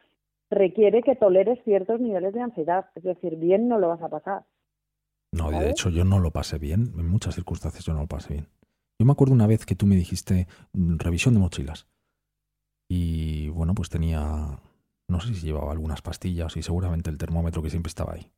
requiere 0.49 1.03
que 1.03 1.15
toleres 1.15 1.63
ciertos 1.63 1.99
niveles 1.99 2.33
de 2.33 2.41
ansiedad. 2.41 2.87
Es 2.95 3.03
decir, 3.03 3.35
bien 3.35 3.67
no 3.67 3.77
lo 3.77 3.89
vas 3.89 4.01
a 4.01 4.09
pasar. 4.09 4.45
No, 5.31 5.51
de 5.51 5.69
hecho 5.69 5.89
yo 5.89 6.03
no 6.05 6.19
lo 6.19 6.31
pasé 6.31 6.57
bien. 6.57 6.91
En 6.97 7.07
muchas 7.07 7.35
circunstancias 7.35 7.85
yo 7.85 7.93
no 7.93 8.01
lo 8.01 8.07
pasé 8.07 8.33
bien. 8.33 8.47
Yo 8.97 9.05
me 9.05 9.11
acuerdo 9.11 9.33
una 9.33 9.47
vez 9.47 9.65
que 9.65 9.75
tú 9.75 9.85
me 9.85 9.95
dijiste 9.95 10.47
mm, 10.73 10.97
revisión 10.97 11.35
de 11.35 11.39
mochilas. 11.39 11.87
Y 12.89 13.49
bueno, 13.49 13.75
pues 13.75 13.89
tenía 13.89 14.59
no 15.09 15.19
sé 15.19 15.33
si 15.33 15.47
llevaba 15.47 15.71
algunas 15.71 16.01
pastillas 16.01 16.55
y 16.55 16.61
seguramente 16.61 17.09
el 17.09 17.17
termómetro 17.17 17.61
que 17.61 17.69
siempre 17.69 17.89
estaba 17.89 18.13
ahí. 18.13 18.31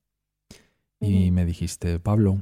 Y 1.00 1.32
me 1.32 1.46
dijiste, 1.46 2.00
Pablo, 2.00 2.42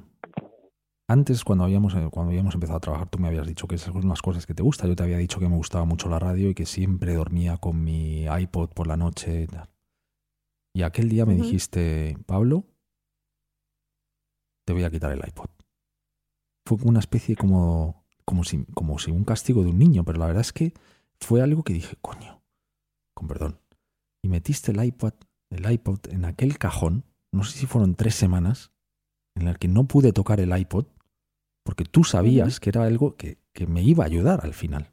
antes 1.09 1.43
cuando 1.43 1.63
habíamos, 1.63 1.95
eh, 1.95 2.07
cuando 2.11 2.29
habíamos 2.29 2.53
empezado 2.53 2.77
a 2.77 2.81
trabajar, 2.81 3.09
tú 3.09 3.17
me 3.17 3.27
habías 3.27 3.47
dicho 3.47 3.67
que 3.67 3.75
esas 3.75 3.91
son 3.91 4.07
las 4.07 4.21
cosas 4.21 4.45
que 4.45 4.53
te 4.53 4.61
gustan. 4.61 4.89
Yo 4.89 4.95
te 4.95 5.01
había 5.01 5.17
dicho 5.17 5.39
que 5.39 5.49
me 5.49 5.55
gustaba 5.55 5.83
mucho 5.83 6.07
la 6.07 6.19
radio 6.19 6.51
y 6.51 6.53
que 6.53 6.67
siempre 6.67 7.15
dormía 7.15 7.57
con 7.57 7.83
mi 7.83 8.25
iPod 8.25 8.69
por 8.69 8.85
la 8.85 8.95
noche. 8.95 9.47
Y 10.75 10.83
aquel 10.83 11.09
día 11.09 11.25
me 11.25 11.33
dijiste, 11.33 12.15
Pablo, 12.27 12.67
te 14.67 14.73
voy 14.73 14.83
a 14.83 14.91
quitar 14.91 15.11
el 15.11 15.27
iPod. 15.27 15.49
Fue 16.67 16.77
una 16.83 16.99
especie 16.99 17.35
como, 17.35 18.05
como, 18.23 18.43
si, 18.43 18.63
como 18.75 18.99
si 18.99 19.09
un 19.09 19.23
castigo 19.23 19.63
de 19.63 19.71
un 19.71 19.79
niño, 19.79 20.05
pero 20.05 20.19
la 20.19 20.27
verdad 20.27 20.41
es 20.41 20.53
que 20.53 20.73
fue 21.19 21.41
algo 21.41 21.63
que 21.63 21.73
dije, 21.73 21.97
coño, 22.01 22.43
con 23.15 23.27
perdón, 23.27 23.59
y 24.23 24.29
metiste 24.29 24.73
el 24.73 24.83
iPod, 24.83 25.13
el 25.49 25.71
iPod 25.71 26.01
en 26.11 26.25
aquel 26.25 26.59
cajón, 26.59 27.03
no 27.31 27.43
sé 27.45 27.57
si 27.57 27.65
fueron 27.65 27.95
tres 27.95 28.13
semanas, 28.13 28.71
en 29.35 29.47
el 29.47 29.57
que 29.57 29.67
no 29.67 29.87
pude 29.87 30.13
tocar 30.13 30.39
el 30.39 30.55
iPod, 30.55 30.85
porque 31.69 31.83
tú 31.83 32.03
sabías 32.03 32.59
que 32.59 32.71
era 32.71 32.83
algo 32.83 33.15
que, 33.15 33.37
que, 33.53 33.67
me 33.67 33.83
iba 33.83 34.03
a 34.03 34.07
ayudar 34.07 34.39
al 34.41 34.55
final. 34.55 34.87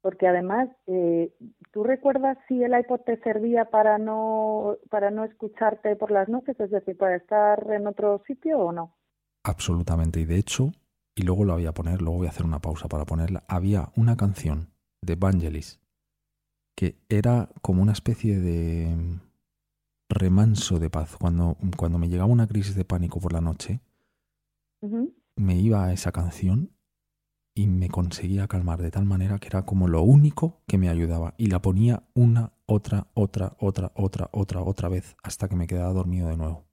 Porque 0.00 0.26
además, 0.26 0.68
eh, 0.88 1.32
¿tú 1.70 1.84
recuerdas 1.84 2.36
si 2.48 2.60
el 2.64 2.76
iPod 2.76 3.02
te 3.02 3.16
servía 3.20 3.66
para 3.66 3.98
no, 3.98 4.78
para 4.90 5.12
no 5.12 5.22
escucharte 5.22 5.94
por 5.94 6.10
las 6.10 6.28
noches, 6.28 6.58
es 6.58 6.72
decir, 6.72 6.96
para 6.96 7.14
estar 7.14 7.70
en 7.70 7.86
otro 7.86 8.20
sitio 8.26 8.58
o 8.58 8.72
no? 8.72 8.96
Absolutamente, 9.44 10.18
y 10.18 10.24
de 10.24 10.38
hecho, 10.38 10.72
y 11.14 11.22
luego 11.22 11.44
lo 11.44 11.52
voy 11.52 11.66
a 11.66 11.72
poner, 11.72 12.02
luego 12.02 12.18
voy 12.18 12.26
a 12.26 12.30
hacer 12.30 12.44
una 12.44 12.58
pausa 12.58 12.88
para 12.88 13.04
ponerla, 13.04 13.44
había 13.46 13.90
una 13.94 14.16
canción 14.16 14.72
de 15.02 15.14
Vangelis 15.14 15.78
que 16.74 16.98
era 17.08 17.48
como 17.62 17.80
una 17.80 17.92
especie 17.92 18.40
de 18.40 19.20
remanso 20.08 20.80
de 20.80 20.90
paz. 20.90 21.16
Cuando, 21.16 21.56
cuando 21.76 21.96
me 21.96 22.08
llegaba 22.08 22.28
una 22.28 22.48
crisis 22.48 22.74
de 22.74 22.84
pánico 22.84 23.20
por 23.20 23.32
la 23.32 23.40
noche, 23.40 23.80
me 25.36 25.58
iba 25.58 25.84
a 25.84 25.92
esa 25.92 26.12
canción 26.12 26.72
y 27.54 27.68
me 27.68 27.88
conseguía 27.88 28.48
calmar 28.48 28.82
de 28.82 28.90
tal 28.90 29.06
manera 29.06 29.38
que 29.38 29.46
era 29.46 29.64
como 29.64 29.88
lo 29.88 30.02
único 30.02 30.62
que 30.66 30.76
me 30.76 30.90
ayudaba. 30.90 31.34
Y 31.38 31.46
la 31.46 31.62
ponía 31.62 32.02
una, 32.14 32.52
otra, 32.66 33.08
otra, 33.14 33.56
otra, 33.58 33.92
otra, 33.94 34.28
otra, 34.32 34.62
otra 34.62 34.88
vez 34.88 35.16
hasta 35.22 35.48
que 35.48 35.56
me 35.56 35.66
quedaba 35.66 35.92
dormido 35.92 36.28
de 36.28 36.36
nuevo. 36.36 36.65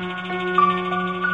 Música 0.00 1.29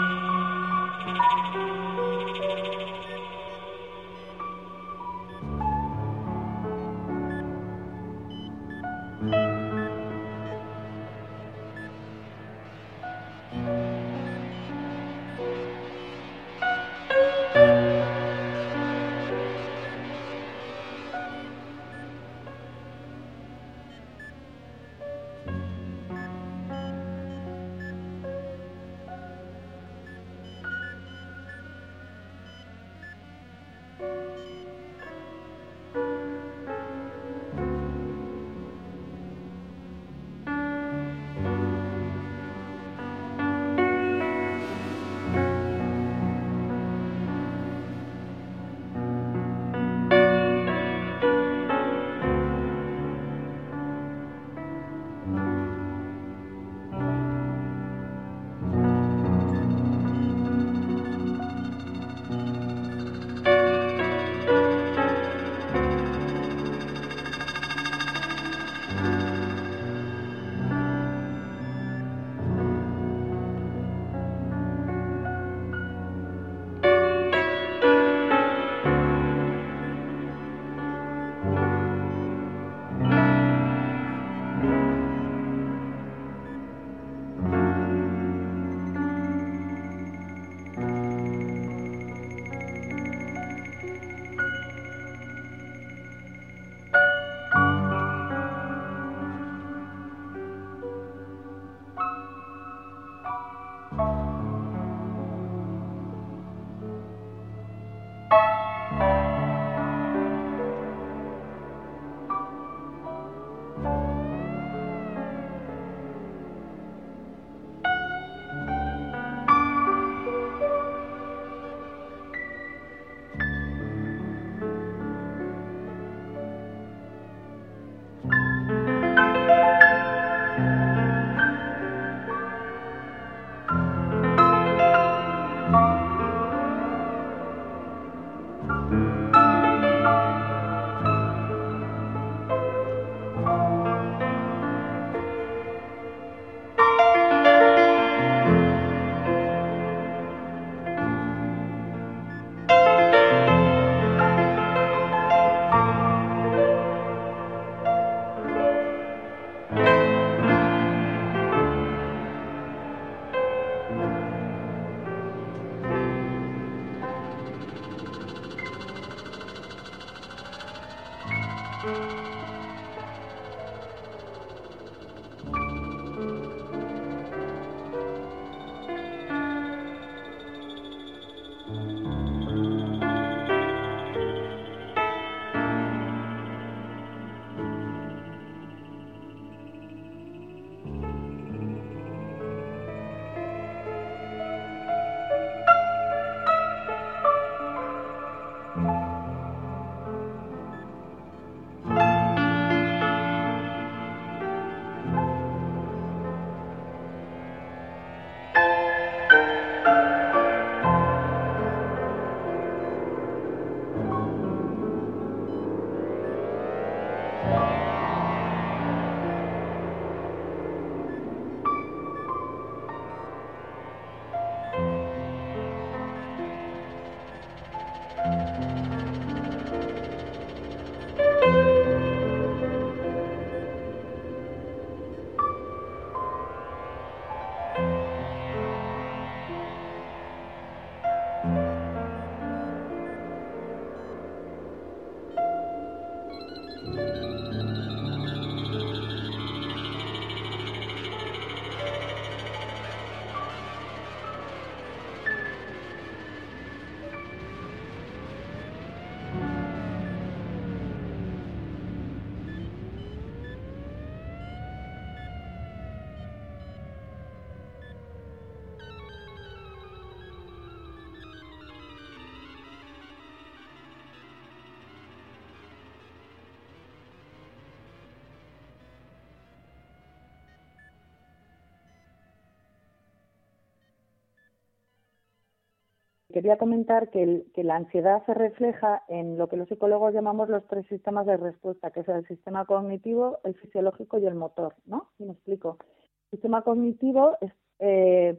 quería 286.37 286.59
comentar 286.59 287.09
que, 287.09 287.47
la 287.57 287.77
ansiedad 287.77 288.23
se 288.27 288.35
refleja 288.35 289.03
en 289.09 289.39
lo 289.39 289.49
que 289.49 289.57
los 289.57 289.71
psicólogos 289.71 290.13
llamamos 290.13 290.51
los 290.51 290.67
tres 290.67 290.87
sistemas 290.87 291.25
de 291.25 291.39
respuesta, 291.39 291.91
que 291.93 292.01
es 292.01 292.09
el 292.11 292.29
sistema 292.29 292.67
cognitivo, 292.67 293.39
el 293.45 293.55
fisiológico 293.55 294.19
y 294.19 294.27
el 294.27 294.35
motor, 294.35 294.75
¿no? 294.85 295.09
Y 295.19 295.25
me 295.25 295.33
explico. 295.33 295.79
El 296.25 296.33
sistema 296.33 296.61
cognitivo 296.61 297.39
es 297.41 297.53
eh, 297.79 298.39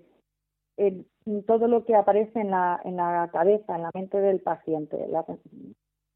todo 1.47 1.67
lo 1.67 1.85
que 1.85 1.95
aparece 1.95 2.39
en 2.39 2.51
la, 2.51 2.79
en 2.83 2.97
la 2.97 3.31
cabeza, 3.33 3.75
en 3.75 3.81
la 3.81 3.89
mente 3.95 4.21
del 4.21 4.41
paciente 4.41 5.09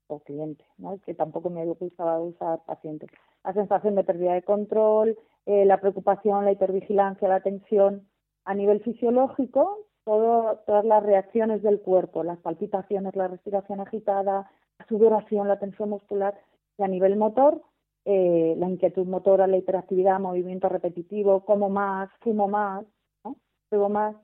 o 0.06 0.20
cliente, 0.20 0.64
¿no? 0.78 1.00
Que 1.04 1.16
tampoco 1.16 1.50
me 1.50 1.66
gustaba 1.66 2.20
usar 2.20 2.64
paciente. 2.68 3.08
La 3.44 3.54
sensación 3.54 3.96
de 3.96 4.04
pérdida 4.04 4.34
de 4.36 4.44
control, 4.44 5.18
eh, 5.48 5.66
la 5.66 5.82
preocupación, 5.82 6.46
la 6.46 6.52
hipervigilancia, 6.52 7.28
la 7.28 7.42
tensión. 7.42 8.08
A 8.46 8.54
nivel 8.54 8.82
fisiológico, 8.84 9.88
todas 10.04 10.86
las 10.86 11.04
reacciones 11.04 11.62
del 11.62 11.80
cuerpo, 11.82 12.24
las 12.24 12.40
palpitaciones, 12.40 13.16
la 13.16 13.28
respiración 13.28 13.80
agitada, 13.80 14.52
la 14.80 14.86
sudoración, 14.88 15.48
la 15.48 15.60
tensión 15.60 15.90
muscular 15.90 16.40
y 16.78 16.84
a 16.84 16.88
nivel 16.88 17.16
motor, 17.16 17.62
eh, 18.06 18.56
la 18.58 18.70
inquietud 18.70 19.06
motora, 19.06 19.48
la 19.48 19.58
hiperactividad, 19.58 20.20
movimiento 20.20 20.70
repetitivo, 20.70 21.46
como 21.46 21.70
más, 21.70 22.10
fumo 22.22 22.48
más, 22.48 22.86
¿no? 23.24 23.90
más. 23.90 24.16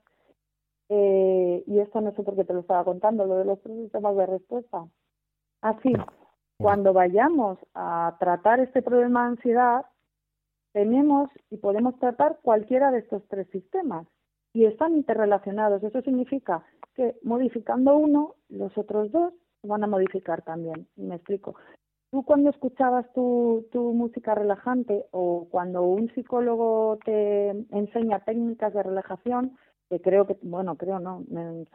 Eh, 0.90 1.64
y 1.68 1.80
esto 1.80 2.02
no 2.02 2.12
sé 2.16 2.24
por 2.24 2.36
qué 2.36 2.44
te 2.44 2.54
lo 2.54 2.62
estaba 2.62 2.84
contando, 2.84 3.26
lo 3.26 3.38
de 3.38 3.46
los 3.46 3.62
tres 3.62 3.78
sistemas 3.78 4.16
de 4.16 4.26
respuesta. 4.26 4.88
Así, 5.62 5.94
cuando 6.58 6.94
vayamos 6.94 7.60
a 7.74 8.16
tratar 8.20 8.60
este 8.60 8.82
problema 8.82 9.24
de 9.24 9.30
ansiedad, 9.30 9.86
tenemos 10.74 11.30
y 11.50 11.58
podemos 11.58 11.98
tratar 12.00 12.40
cualquiera 12.42 12.92
de 12.92 13.00
estos 13.00 13.24
tres 13.28 13.48
sistemas 13.52 14.08
y 14.58 14.66
están 14.66 14.96
interrelacionados. 14.96 15.84
Eso 15.84 16.02
significa 16.02 16.64
que 16.96 17.16
modificando 17.22 17.96
uno, 17.96 18.34
los 18.50 18.76
otros 18.76 19.12
dos 19.12 19.32
van 19.62 19.84
a 19.84 19.88
modificar 19.88 20.42
también. 20.42 20.88
Y 20.96 21.04
me 21.04 21.18
explico. 21.18 21.54
Tú 22.10 22.24
cuando 22.24 22.50
escuchabas 22.50 23.06
tu, 23.14 23.68
tu 23.72 23.94
música 23.94 24.34
relajante 24.34 25.06
o 25.12 25.48
cuando 25.52 25.84
un 25.84 26.12
psicólogo 26.16 26.98
te 27.06 27.50
enseña 27.70 28.22
técnicas 28.22 28.74
de 28.74 28.82
relajación, 28.82 29.56
que 29.90 30.02
creo 30.02 30.26
que, 30.26 30.40
bueno, 30.42 30.76
creo 30.76 30.98
no, 31.00 31.24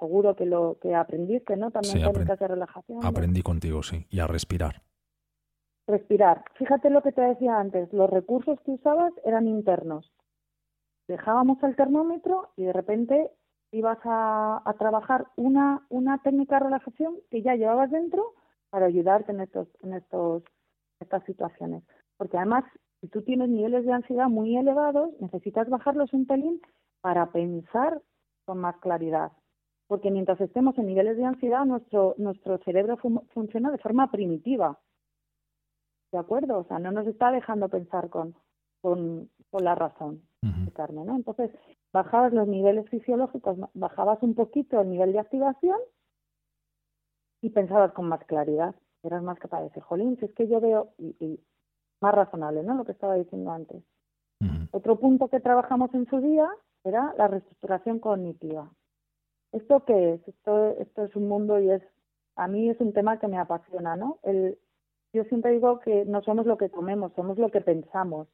seguro 0.01 0.35
que 0.35 0.47
lo 0.47 0.79
que 0.83 0.97
aprendiste, 0.97 1.57
¿no? 1.57 1.71
También 1.71 2.03
técnicas 2.03 2.41
de 2.41 2.49
relajación. 2.49 2.99
Aprendí 3.05 3.43
contigo, 3.43 3.85
sí, 3.85 4.07
y 4.11 4.19
a 4.19 4.27
respirar. 4.27 4.83
Respirar. 5.87 6.43
Fíjate 6.57 6.91
lo 6.91 7.03
que 7.03 7.13
te 7.13 7.21
decía 7.21 7.61
antes, 7.61 7.93
los 7.93 8.11
recursos 8.11 8.59
que 8.63 8.73
usabas 8.73 9.13
eran 9.25 9.47
internos 9.47 10.11
dejábamos 11.13 11.63
el 11.63 11.77
termómetro 11.77 12.49
y 12.57 12.65
de 12.65 12.73
repente 12.73 13.31
ibas 13.71 13.99
a, 14.05 14.63
trabajar 14.79 15.27
una, 15.37 15.87
una 15.91 16.19
técnica 16.23 16.57
de 16.57 16.65
relajación 16.65 17.17
que 17.31 17.43
ya 17.43 17.55
llevabas 17.55 17.91
dentro 17.91 18.35
para 18.71 18.87
ayudarte 18.87 19.33
en 19.33 19.41
estos, 19.41 19.69
en 19.83 19.95
estos, 19.95 20.43
estas 21.01 21.23
situaciones. 21.25 21.83
Porque 22.17 22.39
además, 22.39 22.65
si 23.01 23.09
tú 23.09 23.23
tienes 23.23 23.51
niveles 23.51 23.85
de 23.85 23.93
ansiedad 23.93 24.29
muy 24.29 24.57
elevados, 24.57 25.11
necesitas 25.21 25.69
bajarlos 25.69 26.13
un 26.15 26.27
pelín 26.27 26.61
para 27.03 27.31
pensar 27.31 28.01
con 28.47 28.59
más 28.59 28.77
claridad. 28.79 29.33
Porque 29.89 30.11
mientras 30.11 30.41
estemos 30.41 30.77
en 30.79 30.87
niveles 30.87 31.19
de 31.19 31.25
ansiedad, 31.25 31.67
nuestro, 31.67 32.15
nuestro 32.17 32.59
cerebro 32.59 32.97
funciona 33.35 33.71
de 33.71 33.79
forma 33.79 34.11
primitiva. 34.11 34.79
¿De 36.11 36.19
acuerdo? 36.19 36.59
O 36.59 36.65
sea, 36.65 36.79
no 36.79 36.91
nos 36.93 37.07
está 37.07 37.31
dejando 37.31 37.69
pensar 37.69 38.09
con, 38.09 38.35
con, 38.81 39.31
con 39.51 39.65
la 39.65 39.75
razón. 39.75 40.23
¿No? 40.43 41.17
Entonces, 41.17 41.51
bajabas 41.93 42.33
los 42.33 42.49
niveles 42.49 42.89
fisiológicos, 42.89 43.59
bajabas 43.75 44.23
un 44.23 44.35
poquito 44.35 44.81
el 44.81 44.91
nivel 44.91 45.13
de 45.13 45.21
activación 45.21 45.79
y 47.41 47.51
pensabas 47.51 47.93
con 47.93 48.09
más 48.09 48.25
claridad. 48.25 48.75
Eras 49.03 49.23
más 49.23 49.39
capaz 49.39 49.59
de 49.59 49.65
decir, 49.65 49.83
jolín, 49.83 50.17
si 50.19 50.27
es 50.27 50.33
que 50.33 50.49
yo 50.49 50.61
veo, 50.61 50.91
y, 50.99 51.41
más 52.01 52.15
razonable, 52.15 52.63
¿no? 52.63 52.75
Lo 52.75 52.85
que 52.85 52.93
estaba 52.93 53.15
diciendo 53.15 53.51
antes. 53.51 53.83
Otro 54.73 54.99
punto 54.99 55.29
que 55.29 55.39
trabajamos 55.39 55.95
en 55.95 56.07
su 56.07 56.21
día 56.21 56.49
era 56.83 57.15
la 57.17 57.29
reestructuración 57.29 58.01
cognitiva. 58.01 58.73
¿Esto 59.53 59.85
qué 59.85 60.15
es? 60.15 60.29
Esto, 60.29 60.71
esto 60.79 61.05
es 61.05 61.15
un 61.15 61.29
mundo 61.29 61.61
y 61.61 61.71
es, 61.71 61.83
a 62.37 62.49
mí 62.49 62.69
es 62.69 62.81
un 62.81 62.93
tema 62.93 63.21
que 63.21 63.29
me 63.29 63.39
apasiona, 63.39 63.95
¿no? 63.97 64.19
El, 64.23 64.59
yo 65.13 65.25
siempre 65.25 65.53
digo 65.53 65.79
que 65.79 66.05
no 66.07 66.23
somos 66.23 66.47
lo 66.47 66.57
que 66.57 66.71
comemos, 66.71 67.13
somos 67.15 67.39
lo 67.39 67.51
que 67.51 67.61
pensamos 67.61 68.27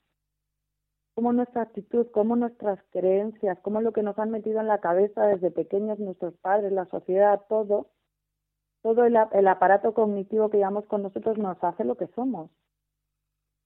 cómo 1.19 1.33
nuestra 1.33 1.63
actitud, 1.63 2.07
cómo 2.13 2.37
nuestras 2.37 2.79
creencias, 2.93 3.59
cómo 3.63 3.81
lo 3.81 3.93
que 3.93 4.05
nos 4.05 4.17
han 4.21 4.31
metido 4.31 4.61
en 4.61 4.69
la 4.69 4.79
cabeza 4.79 5.27
desde 5.27 5.51
pequeños 5.51 5.99
nuestros 5.99 6.33
padres, 6.37 6.71
la 6.71 6.85
sociedad, 6.85 7.41
todo, 7.49 7.89
todo 8.83 9.05
el, 9.05 9.17
aparato 9.17 9.95
cognitivo 9.95 10.49
que 10.49 10.59
llevamos 10.59 10.87
con 10.87 11.03
nosotros 11.03 11.37
nos 11.37 11.59
hace 11.65 11.83
lo 11.83 11.97
que 11.97 12.07
somos. 12.15 12.53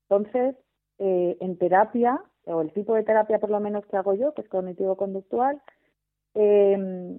Entonces, 0.08 0.56
eh, 0.98 1.36
en 1.40 1.58
terapia, 1.58 2.24
o 2.46 2.62
el 2.62 2.72
tipo 2.72 2.94
de 2.94 3.02
terapia 3.02 3.38
por 3.38 3.50
lo 3.50 3.60
menos 3.60 3.84
que 3.84 3.98
hago 3.98 4.14
yo, 4.14 4.32
que 4.32 4.40
es 4.40 4.48
cognitivo-conductual, 4.48 5.60
mm, 6.34 7.16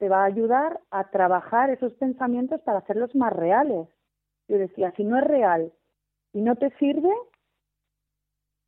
te 0.00 0.08
va 0.08 0.22
a 0.22 0.26
ayudar 0.26 0.80
a 0.90 1.10
trabajar 1.10 1.70
esos 1.70 1.92
pensamientos 1.92 2.60
para 2.62 2.78
hacerlos 2.78 3.14
más 3.14 3.32
reales. 3.32 3.86
Yo 4.48 4.58
decía, 4.58 4.92
si 4.96 5.04
no 5.04 5.16
es 5.16 5.22
real 5.22 5.72
y 6.32 6.40
no 6.40 6.56
te 6.56 6.70
sirve, 6.80 7.14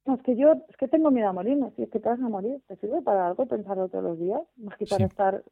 No, 0.07 0.15
es 0.15 0.23
que 0.23 0.37
yo, 0.37 0.53
es 0.69 0.77
que 0.77 0.87
tengo 0.87 1.11
miedo 1.11 1.29
a 1.29 1.33
morirme, 1.33 1.73
si 1.75 1.83
es 1.83 1.91
que 1.91 1.99
te 1.99 2.09
vas 2.09 2.21
a 2.21 2.29
morir, 2.29 2.63
¿te 2.69 2.77
sirve 2.77 3.03
para 3.03 3.27
algo 3.27 3.47
pensarlo 3.47 3.89
todos 3.89 4.05
los 4.05 4.19
días? 4.21 4.41
Más 4.57 4.77
que 4.79 4.87
para 4.87 4.99
Sí. 5.07 5.11
estar, 5.11 5.45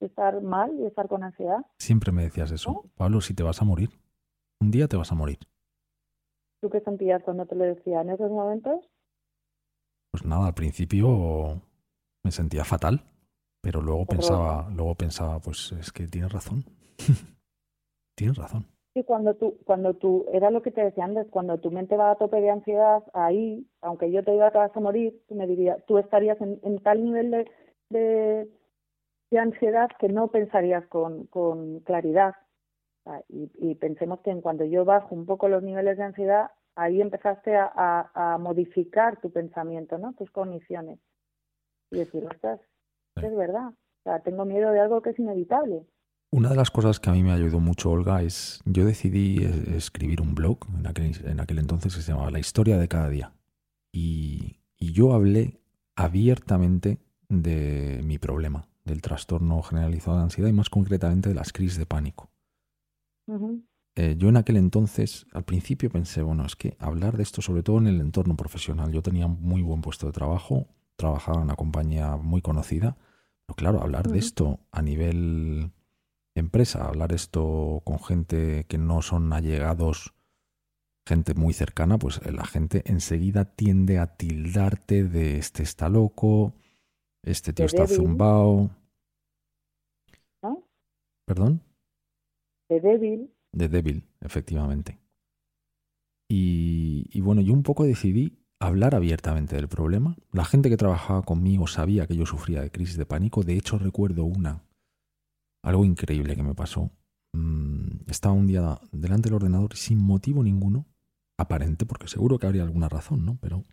estar 0.00 0.42
mal 0.42 0.74
y 0.80 0.86
estar 0.86 1.06
con 1.08 1.22
ansiedad. 1.22 1.64
Siempre 1.78 2.10
me 2.10 2.22
decías 2.24 2.50
eso. 2.50 2.84
Pablo, 2.96 3.20
si 3.20 3.34
te 3.34 3.44
vas 3.44 3.62
a 3.62 3.64
morir, 3.64 3.90
un 4.60 4.72
día 4.72 4.88
te 4.88 4.96
vas 4.96 5.12
a 5.12 5.14
morir. 5.14 5.38
¿Tú 6.60 6.68
qué 6.70 6.80
sentías 6.80 7.22
cuando 7.22 7.46
te 7.46 7.54
lo 7.54 7.64
decía 7.64 8.00
en 8.02 8.10
esos 8.10 8.30
momentos? 8.30 8.84
Pues 10.10 10.24
nada, 10.24 10.48
al 10.48 10.54
principio 10.54 11.62
me 12.24 12.32
sentía 12.32 12.64
fatal, 12.64 13.04
pero 13.62 13.80
luego 13.80 14.06
pensaba, 14.06 14.68
luego 14.74 14.96
pensaba, 14.96 15.38
pues 15.40 15.70
es 15.72 15.92
que 15.92 16.08
tienes 16.08 16.32
razón. 16.32 16.64
tienes 18.16 18.36
razón. 18.36 18.66
Sí, 18.94 19.04
cuando 19.04 19.34
tú, 19.36 19.56
cuando 19.64 19.94
tú, 19.94 20.26
era 20.32 20.50
lo 20.50 20.62
que 20.62 20.72
te 20.72 20.82
decía 20.82 21.04
antes, 21.04 21.28
cuando 21.30 21.58
tu 21.60 21.70
mente 21.70 21.96
va 21.96 22.10
a 22.10 22.16
tope 22.16 22.40
de 22.40 22.50
ansiedad, 22.50 23.04
ahí, 23.12 23.64
aunque 23.82 24.10
yo 24.10 24.24
te 24.24 24.32
diga 24.32 24.50
que 24.50 24.58
vas 24.58 24.76
a 24.76 24.80
morir, 24.80 25.22
tú 25.28 25.36
me 25.36 25.46
dirías, 25.46 25.84
tú 25.86 25.98
estarías 25.98 26.40
en, 26.40 26.58
en 26.64 26.80
tal 26.82 27.04
nivel 27.04 27.30
de, 27.30 27.50
de, 27.90 28.48
de 29.30 29.38
ansiedad 29.38 29.88
que 29.98 30.08
no 30.08 30.28
pensarías 30.28 30.86
con, 30.88 31.26
con 31.26 31.80
claridad. 31.80 32.34
Sea, 33.04 33.22
Y, 33.28 33.50
y 33.54 33.74
pensemos 33.76 34.20
que 34.22 34.30
en 34.30 34.40
cuando 34.40 34.64
yo 34.64 34.84
bajo 34.84 35.14
un 35.14 35.26
poco 35.26 35.48
los 35.48 35.62
niveles 35.62 35.96
de 35.96 36.04
ansiedad, 36.04 36.50
ahí 36.74 37.00
empezaste 37.00 37.56
a, 37.56 37.70
a, 37.74 38.34
a 38.34 38.38
modificar 38.38 39.20
tu 39.20 39.30
pensamiento, 39.30 39.98
¿no? 39.98 40.14
Tus 40.14 40.30
cogniciones. 40.32 40.98
Y 41.92 41.98
decir, 41.98 42.24
ostras, 42.26 42.60
es 43.22 43.36
verdad. 43.36 43.68
O 43.68 44.02
sea, 44.04 44.20
tengo 44.20 44.44
miedo 44.44 44.72
de 44.72 44.80
algo 44.80 45.00
que 45.02 45.10
es 45.10 45.18
inevitable. 45.18 45.86
Una 46.32 46.50
de 46.50 46.56
las 46.56 46.70
cosas 46.70 47.00
que 47.00 47.10
a 47.10 47.12
mí 47.12 47.22
me 47.24 47.32
ayudó 47.32 47.58
mucho, 47.58 47.90
Olga, 47.90 48.22
es 48.22 48.60
yo 48.64 48.84
decidí 48.84 49.44
escribir 49.74 50.20
un 50.20 50.34
blog 50.34 50.58
en 50.78 50.86
aquel, 50.86 51.12
en 51.26 51.40
aquel 51.40 51.58
entonces 51.58 51.94
que 51.94 52.02
se 52.02 52.12
llamaba 52.12 52.30
La 52.30 52.38
historia 52.38 52.78
de 52.78 52.86
cada 52.86 53.08
día. 53.08 53.34
Y, 53.92 54.60
y 54.78 54.92
yo 54.92 55.12
hablé 55.12 55.60
abiertamente 55.96 57.00
de 57.28 58.00
mi 58.04 58.18
problema, 58.18 58.68
del 58.84 59.02
trastorno 59.02 59.60
generalizado 59.62 60.18
de 60.18 60.22
ansiedad 60.24 60.48
y 60.48 60.52
más 60.52 60.70
concretamente 60.70 61.28
de 61.28 61.34
las 61.34 61.52
crisis 61.52 61.78
de 61.78 61.86
pánico. 61.86 62.30
Eh, 63.96 64.14
yo 64.16 64.28
en 64.28 64.36
aquel 64.36 64.56
entonces, 64.56 65.26
al 65.32 65.44
principio 65.44 65.90
pensé, 65.90 66.22
bueno, 66.22 66.46
es 66.46 66.56
que 66.56 66.76
hablar 66.78 67.16
de 67.16 67.22
esto, 67.22 67.42
sobre 67.42 67.62
todo 67.62 67.78
en 67.78 67.88
el 67.88 68.00
entorno 68.00 68.36
profesional, 68.36 68.92
yo 68.92 69.02
tenía 69.02 69.26
muy 69.26 69.62
buen 69.62 69.80
puesto 69.80 70.06
de 70.06 70.12
trabajo, 70.12 70.68
trabajaba 70.96 71.38
en 71.38 71.44
una 71.44 71.56
compañía 71.56 72.16
muy 72.16 72.40
conocida, 72.40 72.96
pero 73.46 73.56
claro, 73.56 73.82
hablar 73.82 74.08
de 74.08 74.18
esto 74.18 74.60
a 74.70 74.80
nivel 74.80 75.72
empresa, 76.34 76.86
hablar 76.86 77.12
esto 77.12 77.82
con 77.84 77.98
gente 77.98 78.64
que 78.68 78.78
no 78.78 79.02
son 79.02 79.32
allegados, 79.32 80.14
gente 81.06 81.34
muy 81.34 81.52
cercana, 81.52 81.98
pues 81.98 82.20
eh, 82.24 82.32
la 82.32 82.44
gente 82.44 82.82
enseguida 82.86 83.44
tiende 83.44 83.98
a 83.98 84.16
tildarte 84.16 85.04
de 85.04 85.38
este 85.38 85.62
está 85.62 85.88
loco, 85.88 86.54
este 87.24 87.52
tío 87.52 87.66
está 87.66 87.86
zumbao, 87.86 88.70
¿no? 90.42 90.64
perdón. 91.26 91.62
De 92.68 92.80
débil. 92.80 93.34
de 93.52 93.68
débil, 93.68 94.04
efectivamente. 94.20 94.98
Y, 96.28 97.06
y 97.10 97.20
bueno, 97.20 97.40
yo 97.40 97.52
un 97.52 97.64
poco 97.64 97.82
decidí 97.82 98.38
hablar 98.60 98.94
abiertamente 98.94 99.56
del 99.56 99.66
problema. 99.66 100.16
La 100.30 100.44
gente 100.44 100.70
que 100.70 100.76
trabajaba 100.76 101.22
conmigo 101.22 101.66
sabía 101.66 102.06
que 102.06 102.14
yo 102.14 102.26
sufría 102.26 102.60
de 102.60 102.70
crisis 102.70 102.96
de 102.96 103.06
pánico. 103.06 103.42
De 103.42 103.54
hecho, 103.54 103.78
recuerdo 103.78 104.24
una, 104.24 104.62
algo 105.62 105.84
increíble 105.84 106.36
que 106.36 106.42
me 106.42 106.54
pasó. 106.54 106.90
Mm, 107.32 108.08
estaba 108.08 108.34
un 108.34 108.46
día 108.46 108.80
delante 108.92 109.28
del 109.28 109.36
ordenador 109.36 109.76
sin 109.76 109.98
motivo 109.98 110.42
ninguno, 110.42 110.86
aparente, 111.36 111.86
porque 111.86 112.08
seguro 112.08 112.38
que 112.38 112.46
habría 112.46 112.62
alguna 112.62 112.88
razón, 112.88 113.24
¿no? 113.24 113.38
Pero 113.40 113.64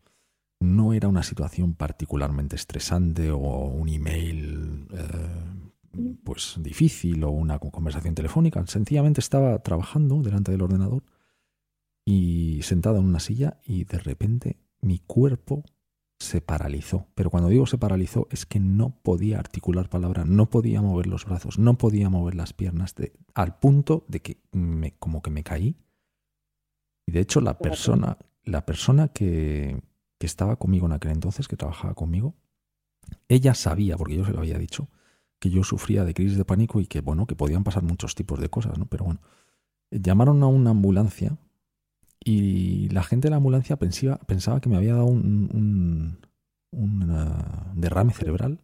no 0.59 0.93
era 0.93 1.07
una 1.07 1.23
situación 1.23 1.73
particularmente 1.73 2.55
estresante 2.55 3.31
o 3.31 3.39
un 3.39 3.89
email 3.89 4.87
eh, 4.91 6.17
pues 6.23 6.55
difícil 6.59 7.23
o 7.23 7.31
una 7.31 7.59
conversación 7.59 8.15
telefónica. 8.15 8.65
Sencillamente 8.67 9.19
estaba 9.19 9.59
trabajando 9.59 10.21
delante 10.21 10.51
del 10.51 10.61
ordenador 10.61 11.03
y 12.05 12.61
sentado 12.63 12.97
en 12.97 13.05
una 13.05 13.19
silla 13.19 13.59
y 13.65 13.83
de 13.83 13.99
repente 13.99 14.57
mi 14.81 14.99
cuerpo 14.99 15.63
se 16.19 16.41
paralizó. 16.41 17.07
Pero 17.15 17.29
cuando 17.29 17.49
digo 17.49 17.65
se 17.67 17.77
paralizó 17.77 18.27
es 18.31 18.45
que 18.45 18.59
no 18.59 18.89
podía 19.03 19.39
articular 19.39 19.89
palabra, 19.89 20.25
no 20.25 20.49
podía 20.49 20.81
mover 20.81 21.07
los 21.07 21.25
brazos, 21.25 21.59
no 21.59 21.77
podía 21.77 22.09
mover 22.09 22.35
las 22.35 22.53
piernas, 22.53 22.95
de- 22.95 23.13
al 23.33 23.59
punto 23.59 24.03
de 24.07 24.21
que 24.21 24.41
me, 24.51 24.93
como 24.97 25.21
que 25.21 25.29
me 25.29 25.43
caí. 25.43 25.77
Y 27.05 27.11
de 27.11 27.19
hecho 27.21 27.39
la 27.41 27.57
persona, 27.59 28.17
la 28.43 28.65
persona 28.65 29.09
que, 29.09 29.81
que 30.19 30.25
estaba 30.25 30.57
conmigo 30.57 30.85
en 30.87 30.93
aquel 30.93 31.11
entonces, 31.11 31.47
que 31.47 31.55
trabajaba 31.55 31.93
conmigo, 31.93 32.35
ella 33.29 33.53
sabía, 33.53 33.95
porque 33.97 34.15
yo 34.15 34.25
se 34.25 34.33
lo 34.33 34.39
había 34.39 34.57
dicho, 34.57 34.89
que 35.39 35.49
yo 35.49 35.63
sufría 35.63 36.03
de 36.03 36.13
crisis 36.13 36.37
de 36.37 36.45
pánico 36.45 36.81
y 36.81 36.87
que, 36.87 36.99
bueno, 37.01 37.27
que 37.27 37.35
podían 37.35 37.63
pasar 37.63 37.83
muchos 37.83 38.15
tipos 38.15 38.39
de 38.39 38.49
cosas, 38.49 38.77
¿no? 38.77 38.87
Pero 38.87 39.05
bueno, 39.05 39.21
llamaron 39.91 40.41
a 40.43 40.47
una 40.47 40.71
ambulancia 40.71 41.37
y 42.27 42.89
la 42.89 43.03
gente 43.03 43.27
de 43.27 43.29
la 43.29 43.37
ambulancia 43.37 43.77
pensaba, 43.77 44.59
que 44.59 44.67
me 44.67 44.75
había 44.75 44.95
dado 44.95 45.05
un, 45.05 46.19
derrame 47.75 48.13
cerebral 48.13 48.61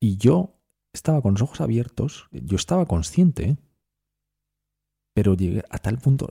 y 0.00 0.16
yo 0.16 0.54
estaba 0.94 1.20
con 1.20 1.34
los 1.34 1.42
ojos 1.42 1.60
abiertos, 1.60 2.28
yo 2.32 2.56
estaba 2.56 2.86
consciente, 2.86 3.58
pero 5.14 5.34
llegué 5.34 5.62
a 5.68 5.78
tal 5.78 5.98
punto, 5.98 6.26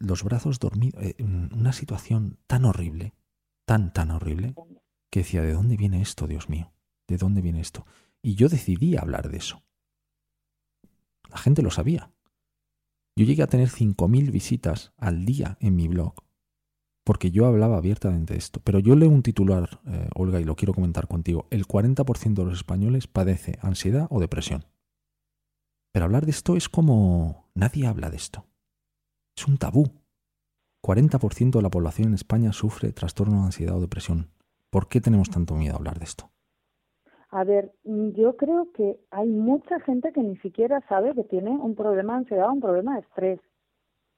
los 0.00 0.24
brazos 0.24 0.58
dormidos, 0.58 1.00
eh, 1.00 1.14
una 1.22 1.72
situación 1.72 2.38
tan 2.48 2.64
horrible, 2.64 3.14
tan, 3.64 3.92
tan 3.92 4.10
horrible, 4.10 4.54
que 5.12 5.20
decía, 5.20 5.42
¿de 5.42 5.52
dónde 5.52 5.76
viene 5.76 6.02
esto, 6.02 6.26
Dios 6.26 6.48
mío? 6.48 6.72
¿De 7.06 7.18
dónde 7.18 7.40
viene 7.40 7.60
esto? 7.60 7.86
Y 8.20 8.34
yo 8.34 8.48
decidí 8.48 8.96
hablar 8.96 9.30
de 9.30 9.38
eso. 9.38 9.62
La 11.30 11.38
gente 11.38 11.62
lo 11.62 11.70
sabía. 11.70 12.10
Yo 13.18 13.24
llegué 13.24 13.42
a 13.42 13.48
tener 13.48 13.68
5.000 13.68 14.30
visitas 14.30 14.92
al 14.96 15.24
día 15.24 15.58
en 15.60 15.74
mi 15.74 15.88
blog 15.88 16.14
porque 17.02 17.32
yo 17.32 17.46
hablaba 17.46 17.78
abiertamente 17.78 18.34
de 18.34 18.38
esto. 18.38 18.60
Pero 18.62 18.78
yo 18.78 18.94
leo 18.94 19.08
un 19.08 19.22
titular, 19.22 19.80
eh, 19.86 20.08
Olga, 20.14 20.40
y 20.40 20.44
lo 20.44 20.54
quiero 20.54 20.74
comentar 20.74 21.08
contigo. 21.08 21.46
El 21.50 21.66
40% 21.66 22.34
de 22.34 22.44
los 22.44 22.58
españoles 22.58 23.08
padece 23.08 23.58
ansiedad 23.62 24.06
o 24.10 24.20
depresión. 24.20 24.66
Pero 25.90 26.04
hablar 26.04 26.26
de 26.26 26.30
esto 26.32 26.54
es 26.54 26.68
como... 26.68 27.48
Nadie 27.54 27.86
habla 27.86 28.10
de 28.10 28.18
esto. 28.18 28.44
Es 29.34 29.48
un 29.48 29.56
tabú. 29.56 29.90
40% 30.84 31.50
de 31.50 31.62
la 31.62 31.70
población 31.70 32.08
en 32.08 32.14
España 32.14 32.52
sufre 32.52 32.92
trastorno 32.92 33.40
de 33.40 33.46
ansiedad 33.46 33.76
o 33.76 33.80
depresión. 33.80 34.30
¿Por 34.68 34.88
qué 34.88 35.00
tenemos 35.00 35.30
tanto 35.30 35.56
miedo 35.56 35.72
a 35.74 35.78
hablar 35.78 35.98
de 35.98 36.04
esto? 36.04 36.30
A 37.30 37.44
ver, 37.44 37.72
mm, 37.84 38.10
yo 38.10 38.36
creo 38.36 38.72
que 38.72 38.98
hay 39.10 39.28
mucha 39.28 39.80
gente 39.80 40.12
que 40.12 40.22
ni 40.22 40.36
siquiera 40.38 40.80
sabe 40.88 41.14
que 41.14 41.24
tiene 41.24 41.50
un 41.50 41.74
problema 41.74 42.14
de 42.14 42.18
ansiedad 42.20 42.48
o 42.48 42.52
un 42.52 42.60
problema 42.60 42.94
de 42.94 43.00
estrés. 43.00 43.40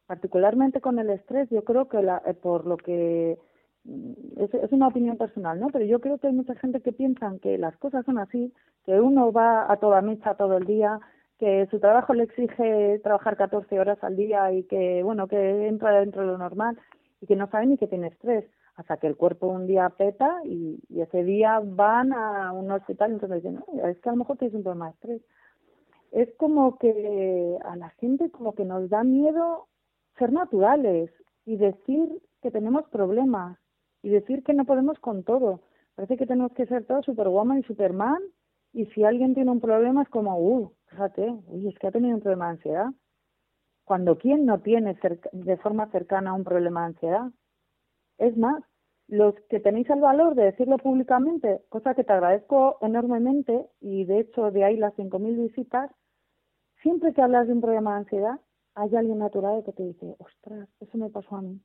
Particularmente 0.06 0.80
con 0.80 0.98
el 0.98 1.10
estrés, 1.10 1.48
yo 1.50 1.64
creo 1.64 1.88
que 1.88 2.02
la, 2.02 2.22
eh, 2.26 2.34
por 2.34 2.66
lo 2.66 2.76
que 2.76 3.38
mm, 3.84 4.12
es, 4.38 4.54
es 4.54 4.72
una 4.72 4.88
opinión 4.88 5.16
personal, 5.16 5.58
¿no? 5.60 5.68
Pero 5.70 5.84
yo 5.86 6.00
creo 6.00 6.18
que 6.18 6.28
hay 6.28 6.32
mucha 6.34 6.54
gente 6.56 6.80
que 6.80 6.92
piensan 6.92 7.40
que 7.40 7.58
las 7.58 7.76
cosas 7.78 8.04
son 8.04 8.18
así, 8.18 8.52
que 8.84 9.00
uno 9.00 9.32
va 9.32 9.70
a 9.72 9.76
toda 9.78 10.02
mecha 10.02 10.34
todo 10.36 10.56
el 10.58 10.66
día, 10.66 11.00
que 11.38 11.66
su 11.70 11.80
trabajo 11.80 12.14
le 12.14 12.24
exige 12.24 13.00
trabajar 13.00 13.36
14 13.36 13.80
horas 13.80 13.98
al 14.04 14.16
día 14.16 14.52
y 14.52 14.64
que, 14.64 15.02
bueno, 15.02 15.26
que 15.26 15.68
entra 15.68 15.98
dentro 16.00 16.22
de 16.22 16.28
lo 16.28 16.38
normal 16.38 16.78
y 17.20 17.26
que 17.26 17.36
no 17.36 17.48
sabe 17.48 17.66
ni 17.66 17.76
que 17.76 17.86
tiene 17.86 18.08
estrés 18.08 18.44
hasta 18.76 18.96
que 18.96 19.06
el 19.06 19.16
cuerpo 19.16 19.46
un 19.48 19.66
día 19.66 19.88
peta 19.90 20.40
y, 20.44 20.80
y 20.88 21.00
ese 21.02 21.22
día 21.24 21.60
van 21.62 22.12
a 22.12 22.52
un 22.52 22.70
hospital 22.70 23.10
y 23.10 23.14
entonces 23.14 23.42
dicen, 23.42 23.62
"Oye, 23.66 23.90
es 23.90 24.00
que 24.00 24.08
a 24.08 24.12
lo 24.12 24.18
mejor 24.18 24.38
tienes 24.38 24.54
un 24.54 24.62
problema 24.62 24.86
de 24.86 24.92
estrés. 24.92 25.22
Es 26.12 26.28
como 26.36 26.78
que 26.78 27.58
a 27.64 27.76
la 27.76 27.90
gente 27.90 28.30
como 28.30 28.54
que 28.54 28.64
nos 28.64 28.88
da 28.88 29.04
miedo 29.04 29.66
ser 30.18 30.32
naturales 30.32 31.10
y 31.44 31.56
decir 31.56 32.08
que 32.42 32.50
tenemos 32.50 32.88
problemas 32.88 33.58
y 34.02 34.08
decir 34.10 34.42
que 34.42 34.54
no 34.54 34.64
podemos 34.64 34.98
con 34.98 35.24
todo. 35.24 35.60
Parece 35.94 36.16
que 36.16 36.26
tenemos 36.26 36.52
que 36.52 36.66
ser 36.66 36.84
todos 36.86 37.04
Superwoman 37.04 37.58
y 37.58 37.62
Superman 37.64 38.22
y 38.72 38.86
si 38.86 39.04
alguien 39.04 39.34
tiene 39.34 39.50
un 39.50 39.60
problema 39.60 40.02
es 40.02 40.08
como, 40.08 40.38
uh, 40.38 40.72
fíjate, 40.86 41.34
uy, 41.48 41.68
es 41.68 41.78
que 41.78 41.88
ha 41.88 41.90
tenido 41.90 42.14
un 42.16 42.22
problema 42.22 42.46
de 42.46 42.52
ansiedad. 42.52 42.86
Cuando 43.90 44.18
quién 44.18 44.46
no 44.46 44.60
tiene 44.60 44.96
de 45.32 45.56
forma 45.56 45.90
cercana 45.90 46.32
un 46.32 46.44
problema 46.44 46.82
de 46.82 46.86
ansiedad. 46.86 47.32
Es 48.18 48.36
más, 48.36 48.62
los 49.08 49.34
que 49.48 49.58
tenéis 49.58 49.90
el 49.90 50.00
valor 50.00 50.36
de 50.36 50.44
decirlo 50.44 50.76
públicamente, 50.78 51.60
cosa 51.70 51.96
que 51.96 52.04
te 52.04 52.12
agradezco 52.12 52.78
enormemente, 52.82 53.66
y 53.80 54.04
de 54.04 54.20
hecho 54.20 54.52
de 54.52 54.62
ahí 54.62 54.76
las 54.76 54.94
5.000 54.94 55.36
visitas, 55.36 55.90
siempre 56.84 57.12
que 57.12 57.20
hablas 57.20 57.48
de 57.48 57.54
un 57.54 57.62
problema 57.62 57.94
de 57.94 57.98
ansiedad, 58.02 58.38
hay 58.76 58.94
alguien 58.94 59.18
natural 59.18 59.64
que 59.64 59.72
te 59.72 59.82
dice, 59.82 60.14
ostras, 60.20 60.68
eso 60.78 60.96
me 60.96 61.10
pasó 61.10 61.34
a 61.34 61.42
mí. 61.42 61.60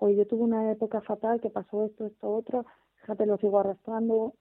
Oye, 0.00 0.16
yo 0.16 0.26
tuve 0.26 0.42
una 0.42 0.70
época 0.70 1.00
fatal 1.00 1.40
que 1.40 1.48
pasó 1.48 1.86
esto, 1.86 2.04
esto, 2.04 2.28
otro, 2.30 2.66
fíjate, 2.96 3.24
lo 3.24 3.38
sigo 3.38 3.58
arrastrando. 3.58 4.34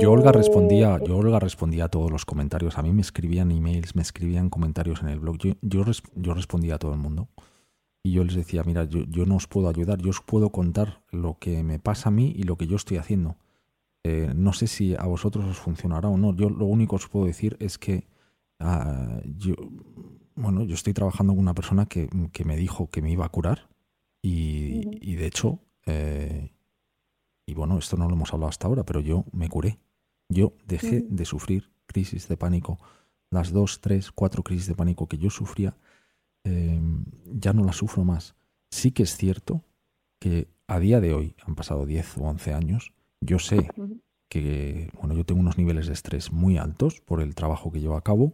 Yo 0.00 0.12
Olga 0.12 0.30
Eh, 0.30 0.32
respondía, 0.32 0.98
yo 1.04 1.16
Olga 1.16 1.38
respondía 1.38 1.84
a 1.84 1.88
todos 1.88 2.10
los 2.10 2.24
comentarios. 2.24 2.78
A 2.78 2.82
mí 2.82 2.92
me 2.92 3.02
escribían 3.02 3.50
emails, 3.50 3.94
me 3.94 4.02
escribían 4.02 4.50
comentarios 4.50 5.02
en 5.02 5.08
el 5.08 5.20
blog. 5.20 5.38
Yo, 5.38 5.52
yo, 5.62 5.84
res- 5.84 6.02
yo 6.14 6.34
respondía 6.34 6.76
a 6.76 6.78
todo 6.78 6.92
el 6.92 6.98
mundo. 6.98 7.28
Y 8.04 8.12
yo 8.12 8.24
les 8.24 8.34
decía, 8.34 8.62
mira, 8.64 8.84
yo, 8.84 9.04
yo 9.04 9.26
no 9.26 9.36
os 9.36 9.46
puedo 9.46 9.68
ayudar, 9.68 10.00
yo 10.00 10.10
os 10.10 10.20
puedo 10.20 10.50
contar 10.50 11.02
lo 11.10 11.38
que 11.38 11.62
me 11.62 11.78
pasa 11.78 12.08
a 12.08 12.12
mí 12.12 12.32
y 12.34 12.42
lo 12.42 12.56
que 12.56 12.66
yo 12.66 12.76
estoy 12.76 12.96
haciendo. 12.96 13.36
Eh, 14.04 14.32
no 14.34 14.52
sé 14.52 14.66
si 14.66 14.96
a 14.96 15.04
vosotros 15.04 15.44
os 15.44 15.58
funcionará 15.58 16.08
o 16.08 16.16
no. 16.18 16.34
Yo 16.34 16.50
lo 16.50 16.66
único 16.66 16.96
que 16.96 17.04
os 17.04 17.08
puedo 17.08 17.26
decir 17.26 17.56
es 17.60 17.78
que 17.78 18.08
ah, 18.58 19.20
yo, 19.36 19.54
bueno, 20.34 20.64
yo 20.64 20.74
estoy 20.74 20.94
trabajando 20.94 21.32
con 21.32 21.40
una 21.40 21.54
persona 21.54 21.86
que, 21.86 22.08
me 22.44 22.56
dijo 22.56 22.90
que 22.90 23.02
me 23.02 23.12
iba 23.12 23.24
a 23.24 23.28
curar 23.28 23.68
y, 24.20 25.14
de 25.14 25.26
hecho, 25.26 25.60
eh, 25.86 26.50
y 27.52 27.54
bueno, 27.54 27.76
esto 27.76 27.98
no 27.98 28.08
lo 28.08 28.14
hemos 28.14 28.32
hablado 28.32 28.48
hasta 28.48 28.66
ahora, 28.66 28.82
pero 28.82 29.00
yo 29.00 29.26
me 29.30 29.50
curé. 29.50 29.78
Yo 30.30 30.54
dejé 30.66 31.02
de 31.02 31.26
sufrir 31.26 31.70
crisis 31.84 32.26
de 32.26 32.38
pánico. 32.38 32.78
Las 33.30 33.52
dos, 33.52 33.82
tres, 33.82 34.10
cuatro 34.10 34.42
crisis 34.42 34.68
de 34.68 34.74
pánico 34.74 35.06
que 35.06 35.18
yo 35.18 35.28
sufría, 35.28 35.76
em, 36.44 37.04
ya 37.26 37.52
no 37.52 37.62
las 37.62 37.76
sufro 37.76 38.04
más. 38.04 38.36
Sí 38.70 38.90
que 38.92 39.02
es 39.02 39.18
cierto 39.18 39.62
que 40.18 40.48
a 40.66 40.78
día 40.78 41.02
de 41.02 41.12
hoy, 41.12 41.36
han 41.44 41.54
pasado 41.54 41.84
10 41.84 42.16
o 42.16 42.22
11 42.22 42.54
años, 42.54 42.94
yo 43.20 43.38
sé 43.38 43.68
que, 44.30 44.90
bueno, 44.98 45.14
yo 45.14 45.26
tengo 45.26 45.42
unos 45.42 45.58
niveles 45.58 45.88
de 45.88 45.92
estrés 45.92 46.32
muy 46.32 46.56
altos 46.56 47.02
por 47.02 47.20
el 47.20 47.34
trabajo 47.34 47.70
que 47.70 47.80
llevo 47.80 47.96
a 47.96 48.02
cabo, 48.02 48.32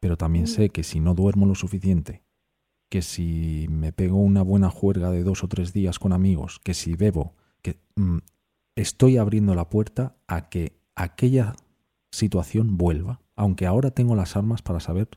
pero 0.00 0.16
también 0.16 0.46
sé 0.46 0.70
que 0.70 0.82
si 0.82 0.98
no 0.98 1.14
duermo 1.14 1.44
lo 1.44 1.54
suficiente, 1.54 2.22
que 2.88 3.02
si 3.02 3.66
me 3.68 3.92
pego 3.92 4.16
una 4.16 4.40
buena 4.40 4.70
juerga 4.70 5.10
de 5.10 5.24
dos 5.24 5.44
o 5.44 5.48
tres 5.48 5.74
días 5.74 5.98
con 5.98 6.14
amigos, 6.14 6.58
que 6.64 6.72
si 6.72 6.96
bebo, 6.96 7.34
que 7.60 7.78
mm, 7.96 8.18
estoy 8.76 9.16
abriendo 9.16 9.54
la 9.54 9.68
puerta 9.68 10.16
a 10.26 10.48
que 10.48 10.78
aquella 10.94 11.54
situación 12.12 12.76
vuelva, 12.76 13.20
aunque 13.34 13.66
ahora 13.66 13.90
tengo 13.90 14.14
las 14.14 14.36
armas 14.36 14.62
para 14.62 14.80
saber 14.80 15.08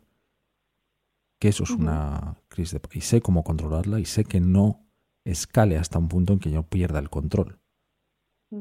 que 1.39 1.49
eso 1.49 1.63
es 1.63 1.71
una 1.71 2.35
crisis 2.49 2.73
de... 2.73 2.81
y 2.91 3.01
sé 3.01 3.21
cómo 3.21 3.43
controlarla 3.43 3.99
y 3.99 4.05
sé 4.05 4.25
que 4.25 4.41
no 4.41 4.85
escale 5.23 5.77
hasta 5.77 5.99
un 5.99 6.09
punto 6.09 6.33
en 6.33 6.39
que 6.39 6.51
yo 6.51 6.63
pierda 6.63 6.99
el 6.99 7.09
control. 7.09 7.59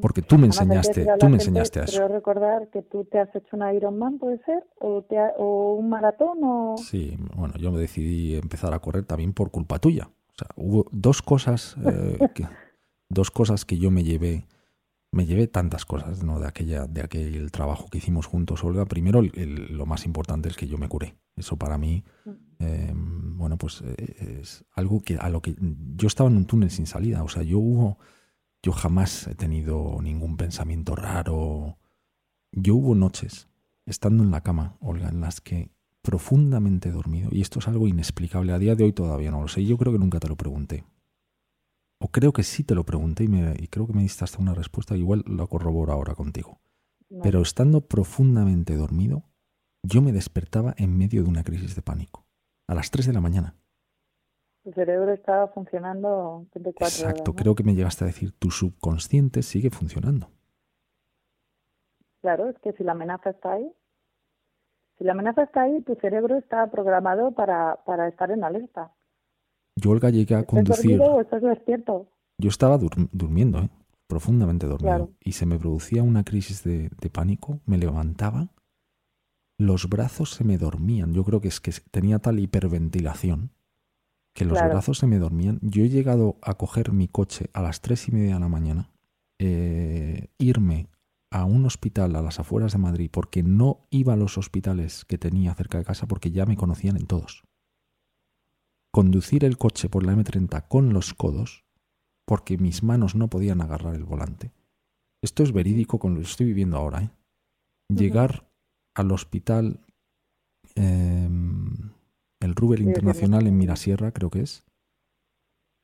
Porque 0.03 0.21
tú 0.21 0.37
me 0.37 0.47
enseñaste, 0.47 1.07
tú 1.19 1.29
me 1.31 1.37
enseñaste 1.37 1.81
a 1.81 1.85
eso. 1.85 1.97
Creo 1.97 2.09
recordar 2.09 2.69
que 2.69 2.83
tú 2.83 3.07
te 3.07 3.19
has 3.19 3.35
hecho 3.35 3.57
un 3.57 3.75
Ironman, 3.75 4.19
¿puede 4.19 4.39
ser? 4.45 4.63
¿O, 4.81 5.03
te 5.03 5.17
o 5.39 5.75
un 5.75 5.89
maratón? 5.89 6.39
O... 6.43 6.77
Sí, 6.77 7.17
bueno, 7.35 7.55
yo 7.57 7.73
me 7.73 7.81
decidí 7.81 8.37
empezar 8.37 8.75
a 8.75 8.81
correr 8.81 9.07
también 9.07 9.33
por 9.33 9.51
culpa 9.51 9.79
tuya. 9.79 10.11
O 10.29 10.35
sea, 10.37 10.49
hubo 10.57 10.87
dos 10.93 11.23
cosas, 11.23 11.75
eh, 11.87 12.19
que, 12.35 12.47
dos 13.09 13.31
cosas 13.31 13.65
que 13.65 13.79
yo 13.79 13.91
me 13.91 14.05
llevé, 14.05 14.45
me 15.11 15.27
llevé 15.27 15.47
tantas 15.47 15.85
cosas, 15.85 16.23
¿no? 16.23 16.39
De 16.39 16.47
aquella, 16.47 16.87
de 16.87 17.03
aquel 17.03 17.51
trabajo 17.51 17.89
que 17.89 17.99
hicimos 17.99 18.27
juntos, 18.27 18.63
Olga. 18.65 18.85
Primero, 18.85 19.23
lo 19.23 19.87
más 19.87 20.05
importante 20.05 20.49
es 20.49 20.57
que 20.57 20.69
yo 20.69 20.79
me 20.79 20.89
curé. 20.89 21.17
Eso 21.37 21.57
para 21.57 21.79
mí, 21.79 22.05
mm. 22.25 22.31
eh, 22.61 22.93
bueno, 22.95 23.57
pues 23.57 23.83
eh, 23.83 24.39
es 24.41 24.65
algo 24.73 25.01
que 25.01 25.17
a 25.17 25.29
lo 25.29 25.41
que 25.41 25.57
yo 25.97 26.07
estaba 26.07 26.29
en 26.29 26.37
un 26.37 26.47
túnel 26.47 26.71
sin 26.71 26.87
salida. 26.87 27.23
O 27.23 27.29
sea, 27.29 27.43
yo 27.43 27.59
hubo 27.59 27.99
yo 28.63 28.73
jamás 28.73 29.27
he 29.29 29.35
tenido 29.35 29.99
ningún 30.03 30.37
pensamiento 30.37 30.97
raro. 30.97 31.79
Yo 32.53 32.75
hubo 32.75 32.95
noches, 32.95 33.49
estando 33.87 34.25
en 34.25 34.31
la 34.31 34.43
cama, 34.43 34.77
Olga, 34.81 35.09
en 35.09 35.21
las 35.21 35.41
que 35.41 35.71
profundamente 36.03 36.91
dormido, 36.91 37.29
y 37.31 37.41
esto 37.41 37.59
es 37.59 37.69
algo 37.69 37.87
inexplicable, 37.87 38.53
a 38.53 38.59
día 38.59 38.75
de 38.75 38.85
hoy 38.85 38.93
todavía 38.93 39.31
no 39.31 39.43
lo 39.43 39.49
sé, 39.49 39.65
yo 39.65 39.77
creo 39.77 39.93
que 39.93 39.99
nunca 39.99 40.19
te 40.19 40.29
lo 40.29 40.37
pregunté. 40.37 40.85
O 41.99 42.09
creo 42.09 42.33
que 42.33 42.43
sí 42.43 42.63
te 42.65 42.75
lo 42.75 42.85
pregunté 42.85 43.25
y, 43.25 43.29
me, 43.29 43.55
y 43.59 43.69
creo 43.69 43.87
que 43.87 43.93
me 43.93 44.03
diste 44.03 44.25
hasta 44.25 44.41
una 44.41 44.55
respuesta, 44.55 44.97
igual 44.97 45.25
lo 45.27 45.47
corroboro 45.49 45.93
ahora 45.93 46.15
contigo. 46.15 46.61
Pero 47.23 47.41
estando 47.41 47.81
profundamente 47.81 48.77
dormido, 48.77 49.25
yo 49.83 50.03
me 50.03 50.13
despertaba 50.13 50.75
en 50.77 50.97
medio 50.97 51.23
de 51.23 51.29
una 51.29 51.43
crisis 51.43 51.75
de 51.75 51.83
pánico, 51.83 52.27
a 52.67 52.75
las 52.75 52.91
3 52.91 53.07
de 53.07 53.13
la 53.13 53.21
mañana. 53.21 53.55
Tu 54.63 54.73
cerebro 54.73 55.13
estaba 55.13 55.49
funcionando 55.49 56.47
24 56.55 56.87
Exacto, 56.87 57.35
creo 57.35 57.55
que 57.55 57.63
me 57.63 57.75
llegaste 57.75 58.05
a 58.05 58.09
decir, 58.09 58.33
tu 58.33 58.51
subconsciente 58.51 59.43
sigue 59.43 59.71
funcionando. 59.71 60.31
Claro, 62.21 62.49
es 62.51 62.59
que 62.59 62.73
si 62.73 62.85
la 62.85 62.93
amenaza 62.93 63.31
está 63.31 63.53
ahí, 63.53 63.73
si 64.99 65.05
la 65.05 65.13
amenaza 65.13 65.45
está 65.45 65.63
ahí, 65.63 65.81
tu 65.83 65.95
cerebro 65.95 66.37
está 66.37 66.67
programado 66.71 67.33
para, 67.33 67.77
para 67.87 68.09
estar 68.09 68.31
en 68.33 68.43
alerta. 68.43 68.93
Yo, 69.81 69.91
Olga, 69.91 70.11
llegué 70.11 70.35
a 70.35 70.45
conducir. 70.45 71.01
o 71.01 71.20
estás 71.20 71.43
despierto? 71.43 72.09
Yo 72.39 72.49
estaba 72.49 72.79
durmiendo, 72.79 73.61
¿eh? 73.61 73.70
profundamente 74.07 74.66
dormido. 74.66 75.11
Y 75.22 75.33
se 75.33 75.47
me 75.47 75.59
producía 75.59 76.03
una 76.03 76.24
crisis 76.24 76.64
de, 76.64 76.91
de, 77.01 77.11
pánico, 77.11 77.61
me 77.66 77.79
levantaba, 77.79 78.49
los 79.59 79.89
brazos 79.89 80.31
se 80.31 80.45
me 80.45 80.57
dormían. 80.57 81.12
Yo 81.12 81.24
creo 81.24 81.41
que 81.41 81.49
es 81.49 81.61
que 81.61 81.72
tenía 81.91 82.18
tal 82.18 82.39
hiperventilación 82.39 83.51
que 84.35 84.45
los 84.45 84.59
brazos 84.59 84.99
se 84.99 85.07
me 85.07 85.18
dormían. 85.18 85.59
Yo 85.62 85.83
he 85.83 85.89
llegado 85.89 86.37
a 86.43 86.55
coger 86.55 86.93
mi 86.93 87.09
coche 87.09 87.51
a 87.53 87.62
las 87.62 87.81
tres 87.81 88.07
y 88.09 88.12
media 88.12 88.35
de 88.35 88.41
la 88.41 88.49
mañana, 88.49 88.91
eh, 89.41 90.29
irme 90.39 90.89
a 91.31 91.45
un 91.45 91.66
hospital 91.66 92.14
a 92.16 92.22
las 92.22 92.39
afueras 92.39 92.72
de 92.72 92.79
Madrid 92.79 93.11
porque 93.12 93.43
no 93.43 93.87
iba 93.91 94.12
a 94.12 94.16
los 94.16 94.39
hospitales 94.39 95.05
que 95.05 95.18
tenía 95.18 95.55
cerca 95.55 95.79
de 95.79 95.85
casa 95.85 96.07
porque 96.07 96.31
ya 96.31 96.47
me 96.47 96.57
conocían 96.57 96.97
en 96.97 97.07
todos. 97.07 97.43
Conducir 98.91 99.45
el 99.45 99.59
coche 99.59 99.89
por 99.89 100.05
la 100.05 100.14
M30 100.14 100.66
con 100.68 100.93
los 100.93 101.14
codos 101.14 101.64
porque 102.28 102.59
mis 102.59 102.82
manos 102.82 103.14
no 103.14 103.28
podían 103.28 103.62
agarrar 103.62 103.95
el 103.95 104.05
volante. 104.05 104.53
Esto 105.22 105.43
es 105.43 105.53
verídico 105.53 105.99
con 105.99 106.14
lo 106.14 106.20
que 106.20 106.26
estoy 106.26 106.47
viviendo 106.47 106.76
ahora. 106.76 107.03
¿eh? 107.03 107.11
Llegar 107.89 108.51
al 108.95 109.11
hospital 109.12 109.80
em, 110.74 111.91
el 112.41 112.55
Rubel 112.55 112.82
Internacional 112.82 113.47
en 113.47 113.57
Mirasierra, 113.57 114.12
creo 114.12 114.28
que 114.28 114.43
es, 114.43 114.66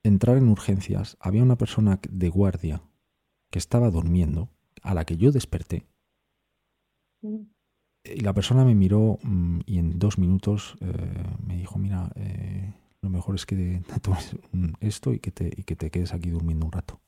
entrar 0.02 0.36
en 0.36 0.48
urgencias, 0.48 1.16
había 1.18 1.42
una 1.42 1.57
persona 1.57 1.98
de 2.11 2.28
guardia 2.28 2.82
que 3.50 3.59
estaba 3.59 3.90
durmiendo, 3.90 4.50
a 4.82 4.92
la 4.92 5.07
que 5.07 5.16
yo 5.16 5.32
desperté, 5.32 5.86
mm. 7.22 7.40
y 8.05 8.20
la 8.20 8.34
persona 8.34 8.64
me 8.64 8.74
miró 8.74 9.18
mm, 9.22 9.61
y 9.64 9.78
en 9.78 9.98
dos 9.98 10.18
minutos 10.18 10.76
eh, 10.80 11.36
me 11.46 11.57
dijo, 11.57 11.78
mira, 11.78 12.12
eh, 12.16 12.74
lo 13.05 13.11
mejor 13.11 13.34
es 13.36 13.46
que 13.46 13.55
te 13.55 14.00
tomes 14.02 14.36
esto 14.80 15.12
y 15.12 15.20
que 15.20 15.30
te, 15.30 15.46
y 15.46 15.62
que 15.62 15.76
te 15.76 15.90
quedes 15.90 16.12
aquí 16.12 16.30
durmiendo 16.30 16.66
un 16.66 16.72
rato. 16.72 17.00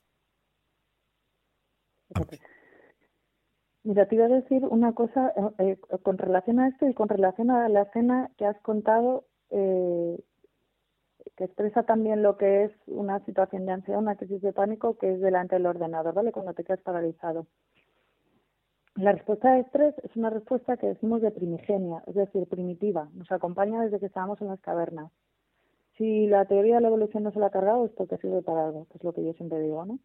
Mira, 3.82 4.06
te 4.06 4.14
iba 4.14 4.26
a 4.26 4.28
decir 4.28 4.64
una 4.64 4.92
cosa 4.92 5.32
eh, 5.58 5.78
con 6.02 6.18
relación 6.18 6.60
a 6.60 6.68
esto 6.68 6.88
y 6.88 6.94
con 6.94 7.08
relación 7.08 7.50
a 7.50 7.68
la 7.68 7.82
escena 7.82 8.30
que 8.36 8.46
has 8.46 8.60
contado 8.60 9.26
eh, 9.50 10.18
que 11.36 11.44
expresa 11.44 11.82
también 11.82 12.22
lo 12.22 12.36
que 12.36 12.64
es 12.64 12.72
una 12.86 13.24
situación 13.24 13.66
de 13.66 13.72
ansiedad, 13.72 14.00
una 14.00 14.16
crisis 14.16 14.40
de 14.42 14.52
pánico, 14.52 14.96
que 14.98 15.14
es 15.14 15.20
delante 15.20 15.56
del 15.56 15.66
ordenador, 15.66 16.14
¿vale? 16.14 16.32
Cuando 16.32 16.54
te 16.54 16.64
quedas 16.64 16.80
paralizado. 16.80 17.46
La 18.94 19.12
respuesta 19.12 19.52
de 19.52 19.60
estrés 19.60 19.94
es 20.02 20.16
una 20.16 20.30
respuesta 20.30 20.76
que 20.78 20.86
decimos 20.86 21.20
de 21.20 21.30
primigenia, 21.30 22.02
es 22.06 22.14
decir, 22.14 22.48
primitiva, 22.48 23.10
nos 23.12 23.30
acompaña 23.30 23.82
desde 23.82 24.00
que 24.00 24.06
estábamos 24.06 24.40
en 24.40 24.48
las 24.48 24.60
cavernas. 24.60 25.12
Si 25.96 26.26
la 26.26 26.44
teoría 26.44 26.76
de 26.76 26.80
la 26.82 26.88
evolución 26.88 27.22
no 27.22 27.32
se 27.32 27.38
la 27.38 27.46
ha 27.46 27.50
cargado, 27.50 27.86
es 27.86 27.92
porque 27.92 28.18
sirve 28.18 28.42
para 28.42 28.66
algo, 28.66 28.86
que 28.90 28.98
es 28.98 29.04
lo 29.04 29.12
que 29.12 29.24
yo 29.24 29.32
siempre 29.34 29.60
digo, 29.60 29.84
¿no? 29.84 29.98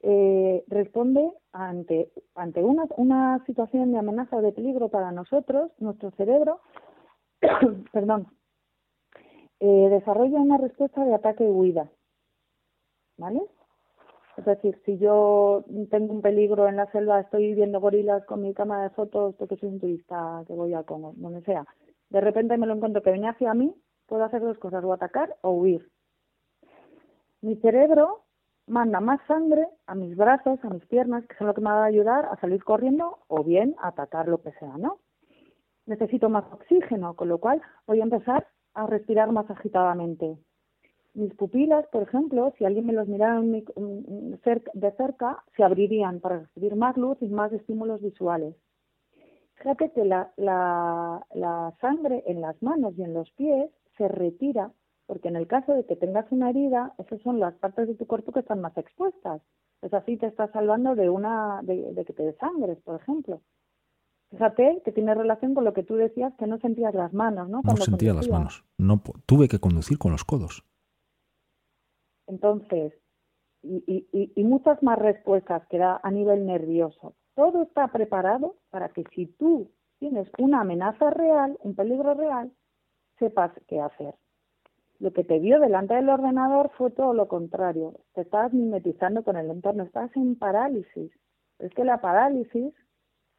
Eh, 0.00 0.62
responde 0.68 1.32
ante, 1.52 2.12
ante 2.34 2.62
una, 2.62 2.84
una 2.96 3.42
situación 3.46 3.92
de 3.92 3.98
amenaza 3.98 4.36
o 4.36 4.42
de 4.42 4.52
peligro 4.52 4.88
para 4.88 5.10
nosotros, 5.10 5.72
nuestro 5.78 6.10
cerebro, 6.12 6.60
perdón, 7.92 8.28
eh, 9.60 9.88
desarrolla 9.90 10.38
una 10.38 10.58
respuesta 10.58 11.04
de 11.04 11.14
ataque 11.14 11.44
y 11.44 11.50
huida. 11.50 11.90
¿Vale? 13.16 13.40
Es 14.36 14.44
decir, 14.44 14.78
si 14.84 14.98
yo 14.98 15.64
tengo 15.90 16.12
un 16.12 16.20
peligro 16.20 16.68
en 16.68 16.76
la 16.76 16.90
selva, 16.92 17.20
estoy 17.20 17.54
viendo 17.54 17.80
gorilas 17.80 18.24
con 18.26 18.42
mi 18.42 18.52
cámara 18.52 18.82
de 18.82 18.90
fotos 18.90 19.34
porque 19.36 19.56
soy 19.56 19.70
un 19.70 19.80
turista 19.80 20.44
que 20.46 20.52
voy 20.52 20.74
a 20.74 20.82
Congo, 20.82 21.14
donde 21.16 21.40
sea, 21.42 21.64
de 22.10 22.20
repente 22.20 22.58
me 22.58 22.66
lo 22.66 22.74
encuentro 22.74 23.02
que 23.02 23.12
viene 23.12 23.30
hacia 23.30 23.54
mí, 23.54 23.74
puedo 24.06 24.24
hacer 24.24 24.40
dos 24.40 24.58
cosas, 24.58 24.84
o 24.84 24.92
atacar 24.92 25.36
o 25.42 25.50
huir. 25.50 25.90
Mi 27.42 27.56
cerebro 27.56 28.24
manda 28.66 29.00
más 29.00 29.20
sangre 29.26 29.68
a 29.86 29.94
mis 29.94 30.16
brazos, 30.16 30.58
a 30.64 30.70
mis 30.70 30.84
piernas, 30.86 31.26
que 31.26 31.36
son 31.36 31.46
lo 31.46 31.54
que 31.54 31.60
me 31.60 31.70
va 31.70 31.84
a 31.84 31.86
ayudar 31.86 32.26
a 32.26 32.36
salir 32.40 32.64
corriendo 32.64 33.18
o 33.28 33.44
bien 33.44 33.76
a 33.78 33.88
atacar 33.88 34.28
lo 34.28 34.42
que 34.42 34.52
sea, 34.52 34.76
¿no? 34.78 34.98
Necesito 35.86 36.28
más 36.28 36.44
oxígeno, 36.52 37.14
con 37.14 37.28
lo 37.28 37.38
cual 37.38 37.62
voy 37.86 38.00
a 38.00 38.04
empezar 38.04 38.48
a 38.74 38.86
respirar 38.86 39.30
más 39.30 39.48
agitadamente. 39.50 40.36
Mis 41.14 41.32
pupilas, 41.34 41.86
por 41.88 42.02
ejemplo, 42.02 42.52
si 42.58 42.64
alguien 42.64 42.86
me 42.86 42.92
los 42.92 43.08
mirara 43.08 43.40
de 43.40 44.92
cerca, 44.96 45.44
se 45.56 45.64
abrirían 45.64 46.20
para 46.20 46.40
recibir 46.40 46.76
más 46.76 46.96
luz 46.96 47.16
y 47.22 47.28
más 47.28 47.52
estímulos 47.52 48.02
visuales. 48.02 48.54
Fíjate 49.54 49.92
que 49.92 50.04
la, 50.04 50.30
la, 50.36 51.74
sangre 51.80 52.22
en 52.26 52.42
las 52.42 52.62
manos 52.62 52.92
y 52.98 53.02
en 53.02 53.14
los 53.14 53.30
pies 53.32 53.70
se 53.96 54.08
retira 54.08 54.72
porque 55.06 55.28
en 55.28 55.36
el 55.36 55.46
caso 55.46 55.72
de 55.72 55.86
que 55.86 55.96
tengas 55.96 56.30
una 56.32 56.50
herida, 56.50 56.94
esas 56.98 57.20
son 57.22 57.38
las 57.38 57.54
partes 57.54 57.86
de 57.86 57.94
tu 57.94 58.06
cuerpo 58.06 58.32
que 58.32 58.40
están 58.40 58.60
más 58.60 58.76
expuestas. 58.76 59.40
Es 59.82 59.94
así 59.94 60.16
te 60.16 60.26
estás 60.26 60.50
salvando 60.50 60.94
de 60.96 61.08
una 61.08 61.60
de, 61.62 61.92
de 61.92 62.04
que 62.04 62.12
te 62.12 62.24
desangres, 62.24 62.78
por 62.82 63.00
ejemplo. 63.00 63.40
Fíjate 64.30 64.82
que 64.84 64.90
tiene 64.90 65.14
relación 65.14 65.54
con 65.54 65.64
lo 65.64 65.72
que 65.72 65.84
tú 65.84 65.94
decías, 65.94 66.34
que 66.36 66.48
no 66.48 66.58
sentías 66.58 66.92
las 66.94 67.12
manos, 67.12 67.48
¿no? 67.48 67.60
no 67.62 67.76
sentía 67.76 68.12
las 68.12 68.28
manos. 68.28 68.64
No, 68.76 69.00
tuve 69.26 69.46
que 69.46 69.60
conducir 69.60 69.98
con 69.98 70.10
los 70.10 70.24
codos. 70.24 70.64
Entonces, 72.26 72.92
y, 73.62 74.08
y, 74.12 74.32
y 74.34 74.44
muchas 74.44 74.82
más 74.82 74.98
respuestas 74.98 75.64
que 75.68 75.78
da 75.78 76.00
a 76.02 76.10
nivel 76.10 76.44
nervioso. 76.44 77.14
Todo 77.36 77.62
está 77.62 77.88
preparado 77.88 78.56
para 78.70 78.88
que 78.88 79.04
si 79.14 79.26
tú 79.26 79.70
tienes 80.00 80.28
una 80.38 80.62
amenaza 80.62 81.10
real, 81.10 81.56
un 81.62 81.76
peligro 81.76 82.14
real, 82.14 82.52
sepas 83.18 83.52
qué 83.66 83.80
hacer. 83.80 84.14
Lo 84.98 85.12
que 85.12 85.24
te 85.24 85.38
vio 85.38 85.60
delante 85.60 85.94
del 85.94 86.08
ordenador 86.08 86.70
fue 86.76 86.90
todo 86.90 87.12
lo 87.12 87.28
contrario. 87.28 87.94
Te 88.14 88.22
estás 88.22 88.52
mimetizando 88.52 89.22
con 89.22 89.36
el 89.36 89.50
entorno, 89.50 89.82
estás 89.84 90.14
en 90.16 90.38
parálisis. 90.38 91.12
Es 91.58 91.72
que 91.74 91.84
la 91.84 92.00
parálisis 92.00 92.72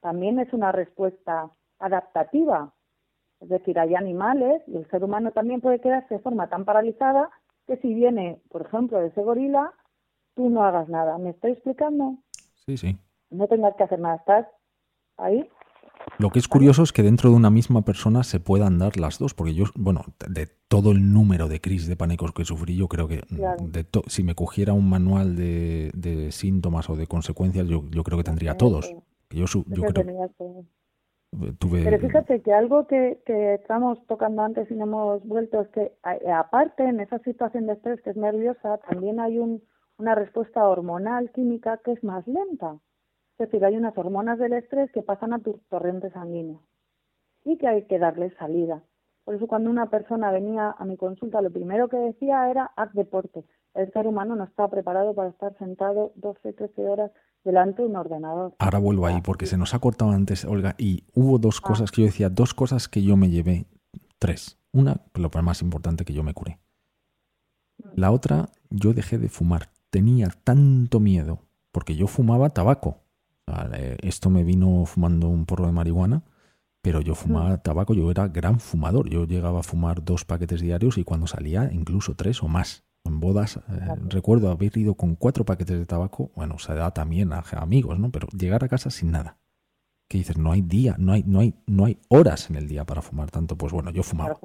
también 0.01 0.39
es 0.39 0.53
una 0.53 0.71
respuesta 0.71 1.49
adaptativa. 1.79 2.73
Es 3.39 3.49
decir, 3.49 3.79
hay 3.79 3.95
animales 3.95 4.61
y 4.67 4.77
el 4.77 4.87
ser 4.89 5.03
humano 5.03 5.31
también 5.31 5.61
puede 5.61 5.79
quedarse 5.79 6.15
de 6.15 6.21
forma 6.21 6.47
tan 6.49 6.65
paralizada 6.65 7.29
que 7.65 7.77
si 7.77 7.93
viene, 7.93 8.39
por 8.49 8.61
ejemplo, 8.61 9.01
ese 9.01 9.21
gorila, 9.21 9.73
tú 10.35 10.49
no 10.49 10.63
hagas 10.63 10.89
nada. 10.89 11.17
¿Me 11.17 11.31
estoy 11.31 11.51
explicando? 11.51 12.17
Sí, 12.65 12.77
sí. 12.77 12.97
No 13.29 13.47
tengas 13.47 13.75
que 13.75 13.83
hacer 13.83 13.99
nada. 13.99 14.15
Estás 14.15 14.47
ahí 15.17 15.49
lo 16.17 16.29
que 16.29 16.39
es 16.39 16.47
curioso 16.47 16.83
es 16.83 16.91
que 16.91 17.03
dentro 17.03 17.29
de 17.29 17.35
una 17.35 17.49
misma 17.49 17.83
persona 17.83 18.23
se 18.23 18.39
puedan 18.39 18.79
dar 18.79 18.97
las 18.97 19.19
dos, 19.19 19.33
porque 19.33 19.53
yo, 19.53 19.65
bueno, 19.75 20.01
de 20.27 20.47
todo 20.67 20.91
el 20.91 21.13
número 21.13 21.47
de 21.47 21.61
crisis 21.61 21.87
de 21.87 21.95
pánicos 21.95 22.31
que 22.31 22.45
sufrí, 22.45 22.75
yo 22.75 22.87
creo 22.87 23.07
que 23.07 23.21
de 23.29 23.85
si 24.07 24.23
me 24.23 24.35
cogiera 24.35 24.73
un 24.73 24.89
manual 24.89 25.35
de, 25.35 26.29
síntomas 26.31 26.89
o 26.89 26.95
de 26.95 27.07
consecuencias, 27.07 27.67
yo, 27.67 27.83
yo 27.89 28.03
creo 28.03 28.17
que 28.17 28.23
tendría 28.23 28.55
todos. 28.55 28.93
Yo, 29.29 29.45
yo 29.45 29.83
creo, 29.83 30.25
Pero 31.71 31.99
fíjate 31.99 32.41
que 32.41 32.53
algo 32.53 32.87
que, 32.87 33.21
que 33.25 33.55
estamos 33.55 33.99
tocando 34.07 34.41
antes 34.41 34.71
y 34.71 34.75
no 34.75 34.85
hemos 34.85 35.23
vuelto 35.25 35.61
es 35.61 35.67
que 35.69 35.91
aparte 36.33 36.83
en 36.87 37.01
esa 37.01 37.19
situación 37.19 37.67
de 37.67 37.73
estrés 37.73 38.01
que 38.01 38.11
es 38.11 38.17
nerviosa, 38.17 38.77
también 38.89 39.19
hay 39.19 39.37
un, 39.37 39.61
una 39.97 40.15
respuesta 40.15 40.67
hormonal 40.67 41.31
química 41.31 41.79
que 41.83 41.91
es 41.91 42.03
más 42.03 42.25
lenta. 42.27 42.77
Es 43.37 43.49
decir, 43.49 43.63
hay 43.63 43.77
unas 43.77 43.97
hormonas 43.97 44.39
del 44.39 44.53
estrés 44.53 44.91
que 44.91 45.03
pasan 45.03 45.33
a 45.33 45.39
tu 45.39 45.59
torrente 45.69 46.09
sanguíneo 46.11 46.61
y 47.45 47.57
que 47.57 47.67
hay 47.67 47.83
que 47.83 47.99
darle 47.99 48.31
salida. 48.37 48.83
Por 49.23 49.35
eso 49.35 49.47
cuando 49.47 49.69
una 49.69 49.89
persona 49.89 50.31
venía 50.31 50.71
a 50.71 50.85
mi 50.85 50.97
consulta, 50.97 51.41
lo 51.41 51.51
primero 51.51 51.87
que 51.87 51.97
decía 51.97 52.49
era 52.49 52.71
haz 52.75 52.93
deporte. 52.93 53.43
El 53.73 53.91
ser 53.93 54.07
humano 54.07 54.35
no 54.35 54.45
está 54.45 54.67
preparado 54.69 55.13
para 55.13 55.29
estar 55.29 55.55
sentado 55.57 56.13
12, 56.15 56.53
13 56.53 56.87
horas 56.87 57.11
delante 57.43 57.83
de 57.83 57.89
un 57.89 57.95
ordenador. 57.95 58.55
Ahora 58.57 58.79
vuelvo 58.79 59.05
ahí 59.05 59.21
porque 59.21 59.45
se 59.45 59.57
nos 59.57 59.73
ha 59.73 59.79
cortado 59.79 60.11
antes, 60.11 60.45
Olga, 60.45 60.75
y 60.77 61.03
hubo 61.13 61.37
dos 61.37 61.59
ah. 61.63 61.67
cosas 61.67 61.91
que 61.91 62.01
yo 62.01 62.07
decía, 62.07 62.29
dos 62.29 62.53
cosas 62.53 62.87
que 62.87 63.03
yo 63.03 63.17
me 63.17 63.29
llevé, 63.29 63.65
tres. 64.17 64.57
Una, 64.73 65.01
lo 65.13 65.29
más 65.43 65.61
importante, 65.61 66.05
que 66.05 66.13
yo 66.13 66.23
me 66.23 66.33
curé. 66.33 66.59
La 67.95 68.11
otra, 68.11 68.49
yo 68.69 68.93
dejé 68.93 69.17
de 69.17 69.29
fumar. 69.29 69.69
Tenía 69.89 70.29
tanto 70.43 70.99
miedo, 70.99 71.39
porque 71.71 71.95
yo 71.95 72.07
fumaba 72.07 72.49
tabaco. 72.49 72.97
Esto 74.01 74.29
me 74.29 74.43
vino 74.43 74.85
fumando 74.85 75.29
un 75.29 75.45
porro 75.45 75.65
de 75.65 75.71
marihuana, 75.71 76.23
pero 76.81 77.01
yo 77.01 77.15
fumaba 77.15 77.57
tabaco, 77.57 77.93
yo 77.93 78.09
era 78.11 78.27
gran 78.27 78.59
fumador. 78.59 79.09
Yo 79.09 79.25
llegaba 79.25 79.59
a 79.61 79.63
fumar 79.63 80.03
dos 80.03 80.25
paquetes 80.25 80.61
diarios 80.61 80.97
y 80.97 81.03
cuando 81.03 81.27
salía 81.27 81.69
incluso 81.71 82.15
tres 82.15 82.43
o 82.43 82.47
más. 82.47 82.83
En 83.03 83.21
bodas 83.21 83.57
eh, 83.57 83.61
recuerdo 84.09 84.51
haber 84.51 84.77
ido 84.77 84.95
con 84.95 85.15
cuatro 85.15 85.45
paquetes 85.45 85.79
de 85.79 85.85
tabaco, 85.85 86.31
bueno, 86.35 86.59
se 86.59 86.73
da 86.73 86.91
también 86.91 87.31
a 87.31 87.43
amigos, 87.53 87.97
¿no? 87.99 88.11
Pero 88.11 88.27
llegar 88.37 88.65
a 88.65 88.67
casa 88.67 88.89
sin 88.89 89.11
nada. 89.11 89.37
Que 90.09 90.17
dices, 90.17 90.37
no 90.37 90.51
hay 90.51 90.61
día, 90.61 90.95
no 90.97 91.13
hay, 91.13 91.23
no 91.23 91.39
hay, 91.39 91.55
no 91.67 91.85
hay 91.85 91.99
horas 92.09 92.49
en 92.49 92.57
el 92.57 92.67
día 92.67 92.85
para 92.85 93.01
fumar 93.01 93.31
tanto. 93.31 93.57
Pues 93.57 93.71
bueno, 93.71 93.91
yo 93.91 94.03
fumaba. 94.03 94.37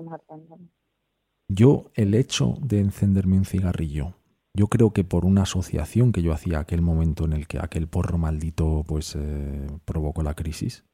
Yo 1.48 1.90
el 1.94 2.14
hecho 2.14 2.56
de 2.60 2.80
encenderme 2.80 3.36
un 3.36 3.44
cigarrillo 3.44 4.14
yo 4.54 4.68
creo 4.68 4.92
que 4.92 5.04
por 5.04 5.24
una 5.24 5.42
asociación 5.42 6.12
que 6.12 6.22
yo 6.22 6.32
hacía 6.32 6.60
aquel 6.60 6.82
momento 6.82 7.24
en 7.24 7.32
el 7.32 7.46
que 7.46 7.58
aquel 7.58 7.88
porro 7.88 8.18
maldito 8.18 8.84
pues 8.86 9.16
eh, 9.16 9.66
provocó 9.84 10.22
la 10.22 10.34
crisis, 10.34 10.84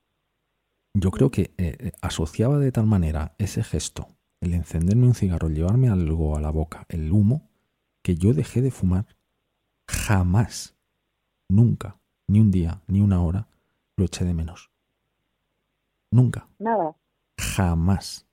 yo 0.94 1.10
creo 1.10 1.30
que 1.30 1.54
eh, 1.58 1.76
eh, 1.78 1.92
asociaba 2.00 2.58
de 2.58 2.72
tal 2.72 2.86
manera 2.86 3.34
ese 3.38 3.62
gesto, 3.62 4.08
el 4.40 4.54
encenderme 4.54 5.06
un 5.06 5.14
cigarro, 5.14 5.48
el 5.48 5.54
llevarme 5.54 5.88
algo 5.88 6.36
a 6.36 6.40
la 6.40 6.50
boca, 6.50 6.86
el 6.88 7.10
humo, 7.12 7.48
que 8.02 8.14
yo 8.14 8.32
dejé 8.32 8.62
de 8.62 8.70
fumar. 8.70 9.06
Jamás, 9.88 10.76
nunca, 11.48 11.98
ni 12.28 12.40
un 12.40 12.50
día, 12.50 12.82
ni 12.86 13.00
una 13.00 13.22
hora, 13.22 13.48
lo 13.96 14.04
eché 14.04 14.24
de 14.24 14.34
menos. 14.34 14.70
Nunca. 16.10 16.48
Nada. 16.58 16.96
Jamás 17.38 18.27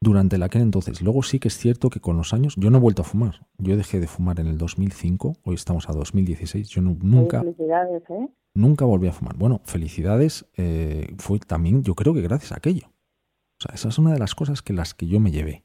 durante 0.00 0.38
la 0.38 0.46
aquel 0.46 0.62
entonces. 0.62 1.02
Luego 1.02 1.22
sí 1.22 1.38
que 1.38 1.48
es 1.48 1.58
cierto 1.58 1.90
que 1.90 2.00
con 2.00 2.16
los 2.16 2.32
años 2.32 2.54
yo 2.56 2.70
no 2.70 2.78
he 2.78 2.80
vuelto 2.80 3.02
a 3.02 3.04
fumar. 3.04 3.46
Yo 3.58 3.76
dejé 3.76 4.00
de 4.00 4.06
fumar 4.06 4.40
en 4.40 4.46
el 4.46 4.56
2005, 4.58 5.36
hoy 5.44 5.54
estamos 5.54 5.88
a 5.88 5.92
2016. 5.92 6.68
Yo 6.68 6.80
nunca, 6.82 7.42
¿eh? 7.42 8.28
nunca 8.54 8.84
volví 8.84 9.08
a 9.08 9.12
fumar. 9.12 9.36
Bueno, 9.36 9.60
felicidades 9.64 10.46
eh, 10.56 11.14
fue 11.18 11.38
también, 11.38 11.82
yo 11.82 11.94
creo 11.94 12.14
que 12.14 12.22
gracias 12.22 12.52
a 12.52 12.56
aquello. 12.56 12.86
O 12.86 13.62
sea, 13.62 13.74
esa 13.74 13.88
es 13.90 13.98
una 13.98 14.12
de 14.12 14.18
las 14.18 14.34
cosas 14.34 14.62
que 14.62 14.72
las 14.72 14.94
que 14.94 15.06
yo 15.06 15.20
me 15.20 15.30
llevé. 15.30 15.64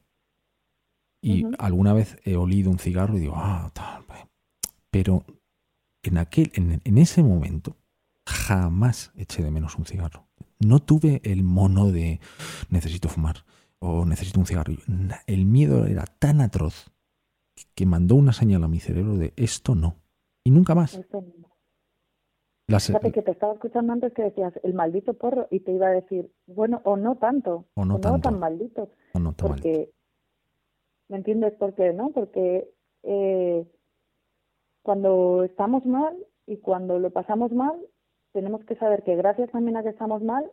Y 1.22 1.46
alguna 1.58 1.92
vez 1.94 2.18
he 2.24 2.36
olido 2.36 2.70
un 2.70 2.78
cigarro 2.78 3.16
y 3.16 3.20
digo, 3.20 3.34
ah, 3.36 3.70
tal. 3.72 4.04
Pues". 4.04 4.20
Pero 4.90 5.24
en, 6.02 6.18
aquel, 6.18 6.52
en, 6.54 6.82
en 6.84 6.98
ese 6.98 7.22
momento 7.22 7.74
jamás 8.26 9.12
eché 9.16 9.42
de 9.42 9.50
menos 9.50 9.76
un 9.76 9.86
cigarro. 9.86 10.26
No 10.60 10.80
tuve 10.80 11.22
el 11.24 11.42
mono 11.42 11.90
de 11.90 12.20
necesito 12.68 13.08
fumar 13.08 13.44
o 13.86 14.04
necesito 14.04 14.40
un 14.40 14.46
cigarrillo. 14.46 14.82
El 15.26 15.46
miedo 15.46 15.86
era 15.86 16.04
tan 16.18 16.40
atroz 16.40 16.90
que 17.74 17.86
mandó 17.86 18.16
una 18.16 18.32
señal 18.32 18.64
a 18.64 18.68
mi 18.68 18.80
cerebro 18.80 19.16
de 19.16 19.32
esto 19.36 19.74
no. 19.74 19.96
Y 20.44 20.50
nunca 20.50 20.74
más. 20.74 21.00
Fíjate 22.68 23.12
que 23.12 23.22
te 23.22 23.30
estaba 23.30 23.52
escuchando 23.54 23.92
antes 23.92 24.12
que 24.12 24.22
decías 24.22 24.52
el 24.64 24.74
maldito 24.74 25.14
porro 25.14 25.46
y 25.50 25.60
te 25.60 25.72
iba 25.72 25.86
a 25.86 25.90
decir, 25.90 26.32
bueno, 26.46 26.80
o 26.84 26.96
no 26.96 27.16
tanto, 27.16 27.66
o 27.74 27.84
no, 27.84 28.00
tan 28.00 28.38
maldito. 28.40 28.90
O 29.12 29.20
no 29.20 29.32
tan 29.34 29.48
porque, 29.48 29.92
¿me 31.08 31.18
entiendes 31.18 31.54
por 31.54 31.74
qué, 31.74 31.92
no? 31.92 32.10
Porque 32.10 32.68
eh, 33.04 33.66
cuando 34.82 35.44
estamos 35.44 35.86
mal 35.86 36.16
y 36.46 36.56
cuando 36.56 36.98
lo 36.98 37.10
pasamos 37.10 37.52
mal, 37.52 37.80
tenemos 38.32 38.64
que 38.64 38.74
saber 38.76 39.04
que 39.04 39.14
gracias 39.14 39.50
también 39.52 39.76
a 39.76 39.84
que 39.84 39.90
estamos 39.90 40.22
mal, 40.22 40.50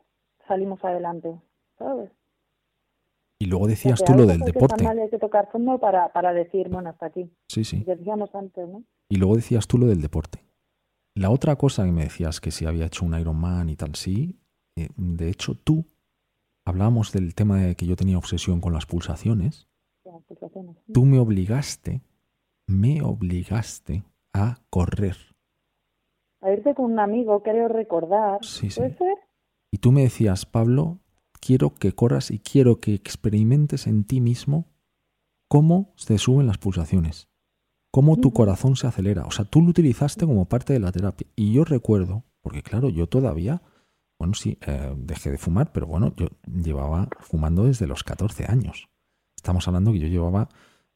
salimos 0.47 0.83
adelante, 0.83 1.41
¿sabes? 1.79 2.11
Y 3.43 3.45
luego 3.47 3.67
decías 3.67 4.01
tú 4.01 4.13
lo 4.13 4.25
del 4.25 4.39
deporte. 4.39 4.87
Hay 4.87 5.09
que 5.09 5.19
tocar 5.19 5.51
fondo 5.51 5.77
para, 5.77 6.13
para 6.13 6.31
decir, 6.31 6.69
bueno, 6.69 6.91
hasta 6.91 7.07
aquí. 7.07 7.29
Sí, 7.49 7.65
sí. 7.65 7.83
Decíamos 7.83 8.33
antes, 8.33 8.69
¿no? 8.69 8.85
Y 9.09 9.17
luego 9.17 9.35
decías 9.35 9.67
tú 9.67 9.77
lo 9.77 9.87
del 9.87 10.01
deporte. 10.01 10.45
La 11.13 11.29
otra 11.29 11.57
cosa 11.57 11.83
que 11.83 11.91
me 11.91 12.03
decías 12.03 12.39
que 12.39 12.51
si 12.51 12.65
había 12.65 12.85
hecho 12.85 13.03
un 13.03 13.19
Ironman 13.19 13.67
y 13.67 13.75
tal, 13.75 13.95
sí. 13.95 14.39
Eh, 14.77 14.87
de 14.95 15.27
hecho, 15.27 15.55
tú 15.55 15.85
hablábamos 16.63 17.11
del 17.11 17.35
tema 17.35 17.59
de 17.59 17.75
que 17.75 17.85
yo 17.85 17.97
tenía 17.97 18.17
obsesión 18.17 18.61
con 18.61 18.71
las 18.71 18.85
pulsaciones. 18.85 19.67
Tú 20.93 21.03
me 21.03 21.19
obligaste, 21.19 22.01
me 22.65 23.01
obligaste 23.01 24.03
a 24.33 24.59
correr. 24.69 25.17
A 26.39 26.49
irte 26.53 26.73
con 26.75 26.93
un 26.93 26.99
amigo, 26.99 27.43
creo 27.43 27.67
recordar. 27.67 28.39
Sí, 28.41 28.69
sí. 28.69 28.79
¿Puede 28.79 28.95
ser? 28.97 29.17
Y 29.69 29.79
tú 29.79 29.91
me 29.91 30.03
decías, 30.03 30.45
Pablo, 30.45 30.99
quiero 31.43 31.75
que 31.75 31.91
corras 31.91 32.31
y 32.31 32.39
quiero 32.39 32.79
que 32.79 32.93
experimentes 32.93 33.85
en 33.87 34.05
ti 34.05 34.21
mismo 34.21 34.67
cómo 35.49 35.93
se 35.97 36.17
suben 36.17 36.47
las 36.47 36.57
pulsaciones, 36.57 37.27
cómo 37.91 38.17
tu 38.17 38.31
corazón 38.31 38.77
se 38.77 38.87
acelera. 38.87 39.25
O 39.25 39.31
sea, 39.31 39.43
tú 39.43 39.61
lo 39.61 39.69
utilizaste 39.69 40.25
como 40.25 40.45
parte 40.45 40.71
de 40.71 40.79
la 40.79 40.91
terapia. 40.91 41.27
Y 41.35 41.51
yo 41.51 41.65
recuerdo, 41.65 42.23
porque 42.41 42.63
claro, 42.63 42.89
yo 42.89 43.07
todavía, 43.07 43.61
bueno, 44.17 44.35
sí, 44.35 44.57
eh, 44.65 44.93
dejé 44.97 45.31
de 45.31 45.37
fumar, 45.37 45.73
pero 45.73 45.85
bueno, 45.85 46.13
yo 46.15 46.27
llevaba 46.45 47.09
fumando 47.19 47.65
desde 47.65 47.87
los 47.87 48.03
14 48.03 48.45
años. 48.45 48.87
Estamos 49.35 49.67
hablando 49.67 49.91
que 49.91 49.99
yo 49.99 50.07
llevaba 50.07 50.47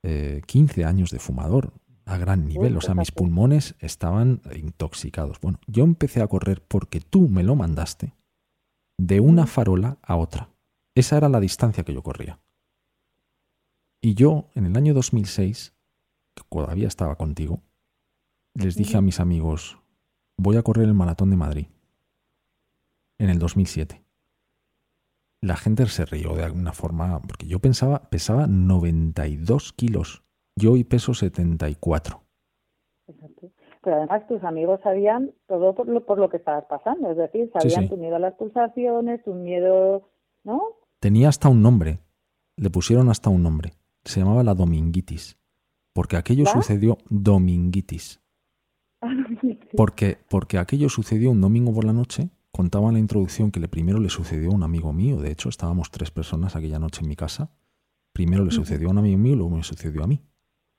15 0.02 0.82
eh, 0.82 0.86
años 0.86 1.12
de 1.12 1.20
fumador 1.20 1.74
a 2.06 2.18
gran 2.18 2.48
nivel, 2.48 2.78
o 2.78 2.82
sea, 2.82 2.96
mis 2.96 3.12
pulmones 3.12 3.76
estaban 3.80 4.42
intoxicados. 4.56 5.42
Bueno, 5.42 5.60
yo 5.68 5.84
empecé 5.84 6.22
a 6.22 6.28
correr 6.28 6.64
porque 6.66 7.02
tú 7.02 7.28
me 7.28 7.44
lo 7.44 7.58
mandaste 7.58 8.14
de 8.98 9.20
una 9.20 9.48
farola 9.48 9.98
a 10.02 10.16
otra. 10.16 10.50
Esa 10.96 11.18
era 11.18 11.30
la 11.30 11.40
distancia 11.40 11.84
que 11.84 11.94
yo 11.94 12.02
corría. 12.02 12.40
Y 14.02 14.16
yo, 14.16 14.50
en 14.56 14.66
el 14.66 14.76
año 14.76 14.94
2006, 14.94 15.74
que 16.34 16.44
todavía 16.50 16.88
estaba 16.88 17.16
contigo, 17.16 17.62
les 18.54 18.76
dije 18.76 18.98
a 18.98 19.02
mis 19.02 19.20
amigos, 19.20 19.80
voy 20.38 20.58
a 20.58 20.64
correr 20.64 20.86
el 20.86 20.94
maratón 20.94 21.30
de 21.30 21.36
Madrid. 21.36 21.68
En 23.20 23.30
el 23.30 23.40
2007. 23.40 24.04
La 25.42 25.56
gente 25.56 25.88
se 25.88 26.06
rió 26.06 26.36
de 26.36 26.44
alguna 26.44 26.74
forma, 26.74 27.22
porque 27.22 27.48
yo 27.48 27.60
pensaba, 27.60 28.10
pesaba 28.10 28.48
92 28.48 29.74
kilos. 29.74 30.24
Yo 30.56 30.74
hoy 30.74 30.84
peso 30.84 31.14
74 31.14 32.27
pero 33.88 34.00
además 34.00 34.28
tus 34.28 34.44
amigos 34.44 34.82
sabían 34.84 35.32
todo 35.48 35.74
por 35.74 35.88
lo, 35.88 36.06
por 36.06 36.20
lo 36.20 36.30
que 36.30 36.36
estabas 36.36 36.66
pasando, 36.66 37.10
es 37.10 37.16
decir, 37.16 37.50
sabían 37.54 37.88
tu 37.88 37.96
miedo 37.96 38.18
a 38.18 38.20
las 38.20 38.34
pulsaciones, 38.34 39.24
tu 39.24 39.34
miedo, 39.34 40.10
¿no? 40.44 40.62
Tenía 41.00 41.30
hasta 41.30 41.48
un 41.48 41.62
nombre, 41.62 42.00
le 42.58 42.70
pusieron 42.70 43.08
hasta 43.08 43.30
un 43.30 43.42
nombre, 43.44 43.72
se 44.04 44.20
llamaba 44.20 44.44
la 44.44 44.54
dominguitis. 44.56 45.38
porque 45.94 46.18
aquello 46.18 46.46
sucedió 46.46 46.98
dominguitis. 47.10 48.20
Ah, 49.00 49.14
Porque, 49.78 50.18
porque 50.28 50.58
aquello 50.58 50.90
sucedió 50.90 51.30
un 51.32 51.40
domingo 51.40 51.72
por 51.72 51.86
la 51.86 51.94
noche. 51.94 52.30
Contaba 52.52 52.88
en 52.88 52.96
la 52.96 53.00
introducción 53.00 53.52
que 53.52 53.60
le 53.60 53.68
primero 53.68 54.00
le 54.00 54.10
sucedió 54.10 54.50
a 54.50 54.56
un 54.56 54.64
amigo 54.64 54.92
mío. 54.92 55.22
De 55.22 55.32
hecho, 55.32 55.50
estábamos 55.50 55.92
tres 55.92 56.10
personas 56.10 56.56
aquella 56.56 56.80
noche 56.80 57.02
en 57.04 57.08
mi 57.08 57.16
casa. 57.16 57.52
Primero 58.12 58.44
le 58.44 58.50
sucedió 58.50 58.88
a 58.88 58.92
un 58.92 58.98
amigo 58.98 59.20
mío 59.20 59.34
y 59.34 59.36
luego 59.36 59.56
me 59.56 59.64
sucedió 59.64 60.04
a 60.04 60.08
mí. 60.08 60.20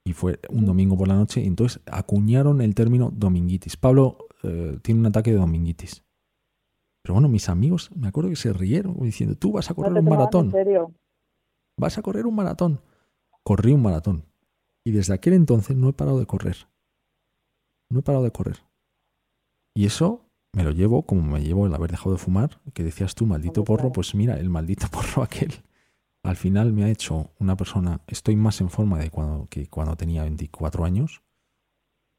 Y 0.09 0.13
fue 0.13 0.39
un 0.49 0.65
domingo 0.65 0.97
por 0.97 1.07
la 1.07 1.13
noche 1.13 1.39
y 1.39 1.45
entonces 1.45 1.83
acuñaron 1.85 2.61
el 2.61 2.73
término 2.73 3.11
dominguitis. 3.15 3.77
Pablo 3.77 4.17
eh, 4.41 4.79
tiene 4.81 5.01
un 5.01 5.05
ataque 5.05 5.29
de 5.29 5.37
dominguitis. 5.37 6.03
Pero 7.03 7.13
bueno, 7.13 7.29
mis 7.29 7.47
amigos, 7.47 7.91
me 7.95 8.07
acuerdo 8.07 8.31
que 8.31 8.35
se 8.35 8.51
rieron 8.51 8.97
diciendo, 9.01 9.35
tú 9.35 9.51
vas 9.51 9.69
a 9.69 9.75
correr 9.75 9.93
un 9.93 10.05
maratón 10.05 10.47
En 10.47 10.51
serio. 10.51 10.95
vas 11.77 11.99
a 11.99 12.01
correr 12.01 12.25
un 12.25 12.33
maratón. 12.33 12.81
Corrí 13.43 13.71
un 13.71 13.83
maratón. 13.83 14.25
Y 14.83 14.93
desde 14.93 15.13
aquel 15.13 15.33
entonces 15.33 15.77
no 15.77 15.89
he 15.89 15.93
parado 15.93 16.17
de 16.17 16.25
correr. 16.25 16.57
No 17.91 17.99
he 17.99 18.01
parado 18.01 18.23
de 18.23 18.31
correr. 18.31 18.57
Y 19.75 19.85
eso 19.85 20.25
me 20.53 20.63
lo 20.63 20.71
llevo 20.71 21.03
como 21.03 21.21
me 21.21 21.43
llevo 21.43 21.67
el 21.67 21.75
haber 21.75 21.91
dejado 21.91 22.13
de 22.13 22.17
fumar, 22.17 22.59
que 22.73 22.83
decías 22.83 23.13
tú, 23.13 23.27
maldito 23.27 23.63
porro, 23.63 23.91
pues 23.91 24.15
mira, 24.15 24.39
el 24.39 24.49
maldito 24.49 24.87
porro 24.91 25.21
aquel. 25.21 25.53
Al 26.29 26.35
final 26.35 26.71
me 26.73 26.83
ha 26.83 26.89
hecho 26.89 27.31
una 27.39 27.55
persona, 27.57 28.01
estoy 28.05 28.35
más 28.35 28.61
en 28.61 28.69
forma 28.69 28.99
de 28.99 29.09
cuando, 29.09 29.47
que 29.49 29.65
cuando 29.67 29.95
tenía 29.95 30.21
24 30.21 30.85
años. 30.85 31.23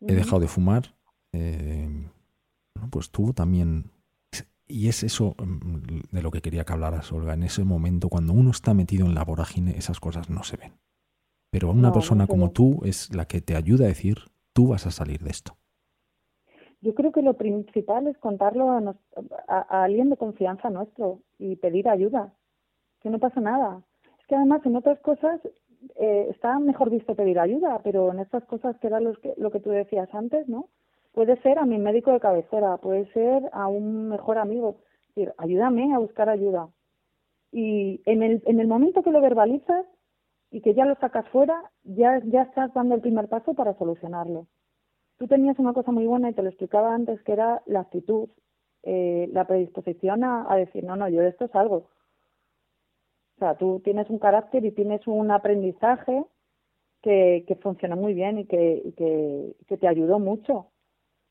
He 0.01 0.15
dejado 0.17 0.41
de 0.41 0.49
fumar. 0.49 0.97
eh, 1.33 2.09
pues 2.91 3.11
tú 3.11 3.33
también. 3.33 3.93
Y 4.67 4.89
es 4.89 5.05
eso 5.05 5.37
mm, 5.39 6.11
de 6.11 6.23
lo 6.23 6.33
que 6.33 6.41
quería 6.43 6.65
que 6.65 6.73
hablaras, 6.73 7.13
Olga. 7.13 7.35
En 7.35 7.45
ese 7.45 7.63
momento, 7.63 8.09
cuando 8.09 8.33
uno 8.33 8.51
está 8.51 8.75
metido 8.75 9.07
en 9.07 9.15
la 9.15 9.23
vorágine, 9.25 9.77
esas 9.79 10.01
cosas 10.01 10.29
no 10.29 10.43
se 10.43 10.57
ven. 10.57 10.73
Pero 11.53 11.71
una 11.71 11.89
No, 11.89 11.93
persona 11.93 12.27
como 12.27 12.47
ven. 12.47 12.53
tú 12.55 12.81
es 12.85 13.15
la 13.15 13.27
que 13.27 13.41
te 13.41 13.55
ayuda 13.55 13.85
a 13.85 13.89
decir, 13.89 14.17
tú 14.53 14.69
vas 14.69 14.87
a 14.87 14.91
salir 14.91 15.21
de 15.23 15.31
esto. 15.31 15.57
Yo 16.81 16.95
creo 16.97 17.13
que 17.13 17.23
lo 17.23 17.35
principal 17.35 18.09
es 18.09 18.19
contarlo 18.19 18.71
a, 18.73 18.81
nos- 18.81 18.97
a- 19.47 19.67
a 19.69 19.85
alguien 19.85 20.11
de 20.11 20.17
confianza 20.17 20.69
nuestro 20.71 21.21
y 21.39 21.57
pedir 21.57 21.89
ayuda, 21.89 22.33
que 23.01 23.11
no 23.11 23.19
pasa 23.21 23.41
nada. 23.41 23.83
Que 24.31 24.37
además 24.37 24.65
en 24.65 24.77
otras 24.77 25.01
cosas 25.01 25.41
eh, 25.97 26.29
está 26.31 26.57
mejor 26.61 26.89
visto 26.89 27.17
pedir 27.17 27.41
ayuda, 27.41 27.81
pero 27.83 28.13
en 28.13 28.21
estas 28.21 28.45
cosas 28.45 28.79
que 28.79 28.87
era 28.87 29.01
los 29.01 29.19
que, 29.19 29.35
lo 29.39 29.51
que 29.51 29.59
tú 29.59 29.71
decías 29.71 30.09
antes, 30.15 30.49
¿no? 30.49 30.69
Puede 31.11 31.37
ser 31.43 31.59
a 31.59 31.67
mi 31.67 31.79
médico 31.79 32.13
de 32.13 32.21
cabecera, 32.21 32.77
puede 32.77 33.13
ser 33.13 33.51
a 33.53 33.67
un 33.67 34.09
mejor 34.09 34.39
amigo. 34.39 34.77
Decir, 35.09 35.35
ayúdame 35.37 35.93
a 35.93 35.99
buscar 35.99 36.29
ayuda. 36.29 36.69
Y 37.51 38.03
en 38.07 38.23
el, 38.23 38.41
en 38.47 38.61
el 38.61 38.69
momento 38.69 39.03
que 39.03 39.11
lo 39.11 39.21
verbalizas 39.21 39.85
y 40.53 40.61
que 40.61 40.75
ya 40.75 40.85
lo 40.85 40.95
sacas 41.01 41.29
fuera, 41.31 41.65
ya, 41.83 42.21
ya 42.25 42.43
estás 42.43 42.73
dando 42.73 42.95
el 42.95 43.01
primer 43.01 43.27
paso 43.27 43.55
para 43.55 43.75
solucionarlo. 43.79 44.47
Tú 45.19 45.27
tenías 45.27 45.59
una 45.59 45.73
cosa 45.73 45.91
muy 45.91 46.07
buena 46.07 46.31
y 46.31 46.35
te 46.35 46.43
lo 46.43 46.51
explicaba 46.51 46.95
antes, 46.95 47.21
que 47.25 47.33
era 47.33 47.63
la 47.67 47.81
actitud, 47.81 48.29
eh, 48.85 49.29
la 49.33 49.45
predisposición 49.49 50.23
a, 50.23 50.47
a 50.49 50.55
decir, 50.55 50.85
no, 50.85 50.95
no, 50.95 51.09
yo 51.09 51.21
de 51.21 51.31
esto 51.31 51.49
salgo. 51.49 51.89
O 53.41 53.43
sea, 53.43 53.55
tú 53.57 53.81
tienes 53.83 54.11
un 54.11 54.19
carácter 54.19 54.67
y 54.67 54.71
tienes 54.71 55.07
un 55.07 55.31
aprendizaje 55.31 56.27
que, 57.01 57.47
que 57.49 57.57
funciona 57.57 57.97
muy 57.97 58.13
bien 58.13 58.39
y 58.39 58.45
que, 58.45 58.83
y 58.85 58.93
que, 58.93 59.57
que 59.67 59.79
te 59.79 59.89
ayudó 59.89 60.19
mucho. 60.19 60.67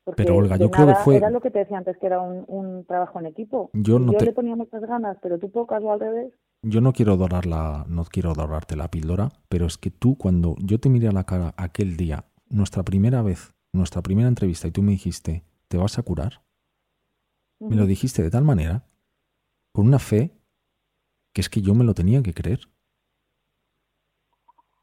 Porque 0.02 0.24
Pero, 0.24 0.36
Olga, 0.38 0.56
yo 0.56 0.72
creo 0.72 0.88
que 0.88 0.94
fue- 0.96 1.16
Era 1.18 1.30
lo 1.30 1.40
que 1.40 1.52
te 1.52 1.60
decía 1.60 1.78
antes, 1.78 1.96
que 1.98 2.06
era 2.06 2.20
un, 2.20 2.44
un 2.48 2.84
trabajo 2.84 3.20
en 3.20 3.26
equipo. 3.26 3.70
Yo 3.74 4.00
te- 4.18 4.24
le 4.24 4.32
ponía 4.32 4.56
muchas 4.56 4.82
ganas, 4.82 5.18
pero 5.22 5.38
tú 5.38 5.52
pocas 5.52 5.84
o 5.84 5.92
al 5.92 6.00
revés. 6.00 6.32
Yo 6.62 6.80
no 6.80 6.92
quiero 6.92 7.16
dorar 7.16 7.46
la, 7.46 7.84
no 7.88 8.02
quiero 8.04 8.32
dorarte 8.34 8.74
la 8.74 8.88
píldora, 8.88 9.28
pero 9.48 9.66
es 9.66 9.78
que 9.78 9.92
tú 9.92 10.18
cuando 10.18 10.56
yo 10.58 10.80
te 10.80 10.88
miré 10.88 11.06
a 11.06 11.12
la 11.12 11.22
cara 11.24 11.54
aquel 11.56 11.96
día, 11.96 12.24
nuestra 12.48 12.82
primera 12.82 13.22
vez, 13.22 13.54
nuestra 13.72 14.02
primera 14.02 14.26
entrevista, 14.26 14.66
y 14.66 14.72
tú 14.72 14.82
me 14.82 14.90
dijiste, 14.90 15.44
¿te 15.68 15.76
vas 15.78 15.96
a 15.96 16.02
curar? 16.02 16.42
Me 17.60 17.76
lo 17.76 17.86
dijiste 17.86 18.22
de 18.22 18.30
tal 18.30 18.42
manera, 18.42 18.82
con 19.72 19.86
una 19.86 20.00
fe, 20.00 20.32
que 21.32 21.40
es 21.40 21.48
que 21.48 21.60
yo 21.62 21.74
me 21.74 21.84
lo 21.84 21.94
tenía 21.94 22.22
que 22.22 22.34
creer. 22.34 22.60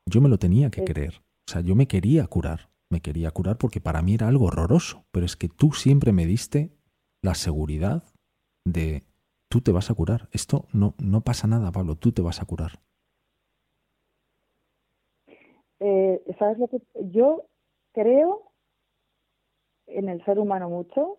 Yo 0.05 0.21
me 0.21 0.29
lo 0.29 0.37
tenía 0.37 0.69
que 0.69 0.81
Sí. 0.81 0.85
creer. 0.85 1.15
O 1.47 1.51
sea, 1.51 1.61
yo 1.61 1.75
me 1.75 1.87
quería 1.87 2.25
curar. 2.27 2.69
Me 2.89 3.01
quería 3.01 3.31
curar 3.31 3.57
porque 3.57 3.81
para 3.81 4.01
mí 4.01 4.13
era 4.13 4.27
algo 4.27 4.45
horroroso. 4.45 5.05
Pero 5.11 5.25
es 5.25 5.35
que 5.35 5.49
tú 5.49 5.73
siempre 5.73 6.13
me 6.13 6.25
diste 6.25 6.71
la 7.21 7.35
seguridad 7.35 8.03
de 8.65 9.03
tú 9.49 9.61
te 9.61 9.71
vas 9.71 9.89
a 9.91 9.93
curar. 9.93 10.29
Esto 10.31 10.65
no, 10.71 10.93
no 10.97 11.21
pasa 11.21 11.47
nada, 11.47 11.71
Pablo, 11.71 11.95
tú 11.95 12.11
te 12.11 12.21
vas 12.21 12.41
a 12.41 12.45
curar. 12.45 12.79
Eh, 15.79 16.23
¿Sabes 16.39 16.57
lo 16.57 16.67
que 16.67 16.81
yo 17.11 17.45
creo 17.93 18.51
en 19.87 20.09
el 20.09 20.23
ser 20.25 20.39
humano 20.39 20.69
mucho? 20.69 21.17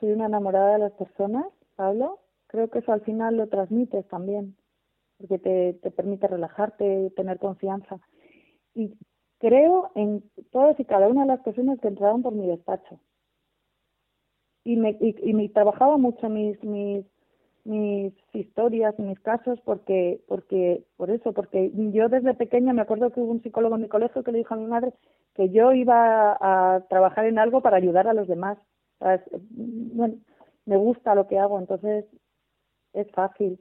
Soy 0.00 0.10
una 0.12 0.26
enamorada 0.26 0.72
de 0.74 0.78
las 0.80 0.92
personas, 0.92 1.46
Pablo. 1.76 2.20
Creo 2.48 2.70
que 2.70 2.80
eso 2.80 2.92
al 2.92 3.00
final 3.02 3.36
lo 3.36 3.48
transmites 3.48 4.06
también, 4.08 4.55
porque 5.18 5.38
te, 5.38 5.74
te 5.74 5.90
permite 5.90 6.26
relajarte, 6.28 7.10
tener 7.16 7.38
confianza. 7.38 7.98
Y 8.74 8.94
creo 9.38 9.90
en 9.94 10.22
todas 10.50 10.78
y 10.80 10.84
cada 10.84 11.08
una 11.08 11.22
de 11.22 11.28
las 11.28 11.40
personas 11.40 11.78
que 11.80 11.88
entraron 11.88 12.22
por 12.22 12.34
mi 12.34 12.46
despacho. 12.46 13.00
Y 14.64 14.76
me, 14.76 14.96
y, 15.00 15.14
y 15.22 15.32
me 15.32 15.48
trabajaba 15.48 15.96
mucho 15.96 16.28
mis, 16.28 16.62
mis, 16.64 17.04
mis 17.66 18.12
historias 18.32 18.98
mis 18.98 19.18
casos 19.20 19.60
porque, 19.64 20.20
porque, 20.28 20.84
por 20.96 21.10
eso, 21.10 21.32
porque 21.32 21.70
yo 21.74 22.08
desde 22.08 22.34
pequeña 22.34 22.72
me 22.72 22.82
acuerdo 22.82 23.10
que 23.10 23.20
hubo 23.20 23.32
un 23.32 23.42
psicólogo 23.42 23.74
en 23.74 23.82
mi 23.82 23.88
colegio 23.88 24.22
que 24.22 24.32
le 24.32 24.38
dijo 24.38 24.54
a 24.54 24.56
mi 24.56 24.66
madre 24.66 24.92
que 25.34 25.50
yo 25.50 25.72
iba 25.72 26.36
a, 26.40 26.86
trabajar 26.88 27.26
en 27.26 27.38
algo 27.38 27.60
para 27.60 27.76
ayudar 27.76 28.08
a 28.08 28.14
los 28.14 28.26
demás. 28.28 28.58
Bueno, 29.50 30.14
me 30.64 30.76
gusta 30.76 31.14
lo 31.14 31.26
que 31.26 31.38
hago, 31.38 31.58
entonces 31.58 32.06
es 32.92 33.10
fácil. 33.12 33.58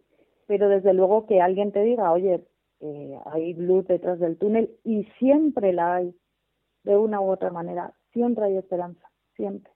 Pero 0.48 0.70
desde 0.70 0.93
luego 0.93 1.26
que 1.26 1.41
alguien 1.41 1.72
te 1.72 1.82
diga, 1.84 2.12
oye, 2.12 2.46
eh, 2.82 3.20
hay 3.26 3.54
luz 3.54 3.88
detrás 3.88 4.20
del 4.20 4.38
túnel 4.38 4.78
y 4.84 5.06
siempre 5.18 5.74
la 5.74 5.96
hay, 5.96 6.16
de 6.84 6.98
una 6.98 7.22
u 7.22 7.32
otra 7.32 7.50
manera, 7.52 7.93
siempre 8.12 8.46
hay 8.46 8.58
esperanza, 8.58 9.10
siempre. 9.36 9.72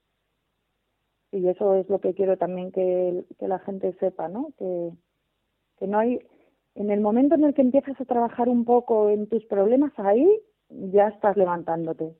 Y 1.32 1.48
eso 1.48 1.76
es 1.76 1.90
lo 1.90 2.00
que 2.00 2.14
quiero 2.14 2.38
también 2.38 2.72
que, 2.72 3.26
que 3.38 3.48
la 3.48 3.60
gente 3.60 3.94
sepa, 4.00 4.28
¿no? 4.28 4.52
Que, 4.58 4.92
que 5.78 5.88
no 5.88 6.00
hay, 6.00 6.20
en 6.76 6.92
el 6.92 7.02
momento 7.02 7.36
en 7.36 7.46
el 7.46 7.54
que 7.54 7.62
empiezas 7.62 8.00
a 8.00 8.06
trabajar 8.06 8.50
un 8.50 8.66
poco 8.66 9.10
en 9.10 9.28
tus 9.28 9.46
problemas, 9.46 9.92
ahí 9.98 10.28
ya 10.70 11.08
estás 11.08 11.38
levantándote, 11.38 12.16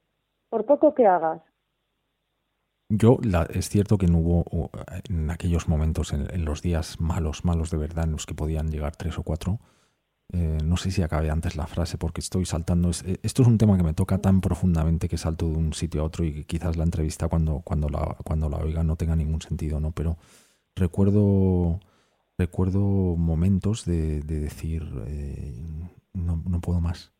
por 0.50 0.66
poco 0.66 0.93
que 0.93 1.06
hagas. 1.06 1.41
Yo, 2.91 3.19
la- 3.21 3.43
es 3.43 3.69
cierto 3.69 3.97
que 3.99 4.07
no 4.07 4.17
hubo 4.19 4.39
o, 4.51 4.71
en 5.09 5.29
aquellos 5.29 5.67
momentos, 5.67 6.11
en, 6.13 6.43
los 6.45 6.61
días 6.63 6.99
malos, 6.99 7.45
malos 7.45 7.69
de 7.69 7.77
verdad, 7.77 8.05
en 8.05 8.13
los 8.13 8.25
que 8.25 8.33
podían 8.33 8.71
llegar 8.71 8.95
tres 8.95 9.17
o 9.19 9.23
cuatro. 9.23 9.59
eh, 10.33 10.59
no 10.65 10.77
sé 10.77 10.91
si 10.91 11.01
acabé 11.03 11.29
antes 11.31 11.55
la 11.57 11.67
frase 11.67 11.97
porque 11.99 12.21
estoy 12.21 12.45
saltando. 12.45 12.91
eh, 13.05 13.19
esto 13.23 13.43
es 13.43 13.47
un 13.49 13.57
tema 13.59 13.77
que 13.77 13.83
me 13.83 13.93
toca 13.95 14.19
tan 14.19 14.41
profundamente 14.41 15.09
que 15.09 15.17
salto 15.17 15.49
de 15.49 15.57
un 15.57 15.73
sitio 15.73 16.01
a 16.01 16.05
otro 16.05 16.25
y 16.25 16.45
quizás 16.45 16.77
la 16.77 16.83
entrevista 16.85 17.27
cuando, 17.29 17.61
cuando, 17.61 17.89
la, 17.89 18.17
cuando 18.25 18.49
la 18.49 18.57
oiga 18.57 18.83
no 18.83 18.95
tenga 18.97 19.15
ningún 19.15 19.41
sentido, 19.41 19.79
¿no? 19.81 19.91
Pero 19.93 20.17
recuerdo, 20.75 21.79
recuerdo 22.37 22.81
momentos 23.17 23.85
de, 23.85 24.21
de 24.23 24.39
decir, 24.41 24.83
eh, 25.07 25.63
no, 26.13 26.43
no 26.47 26.61
puedo 26.61 26.81
más. 26.81 27.13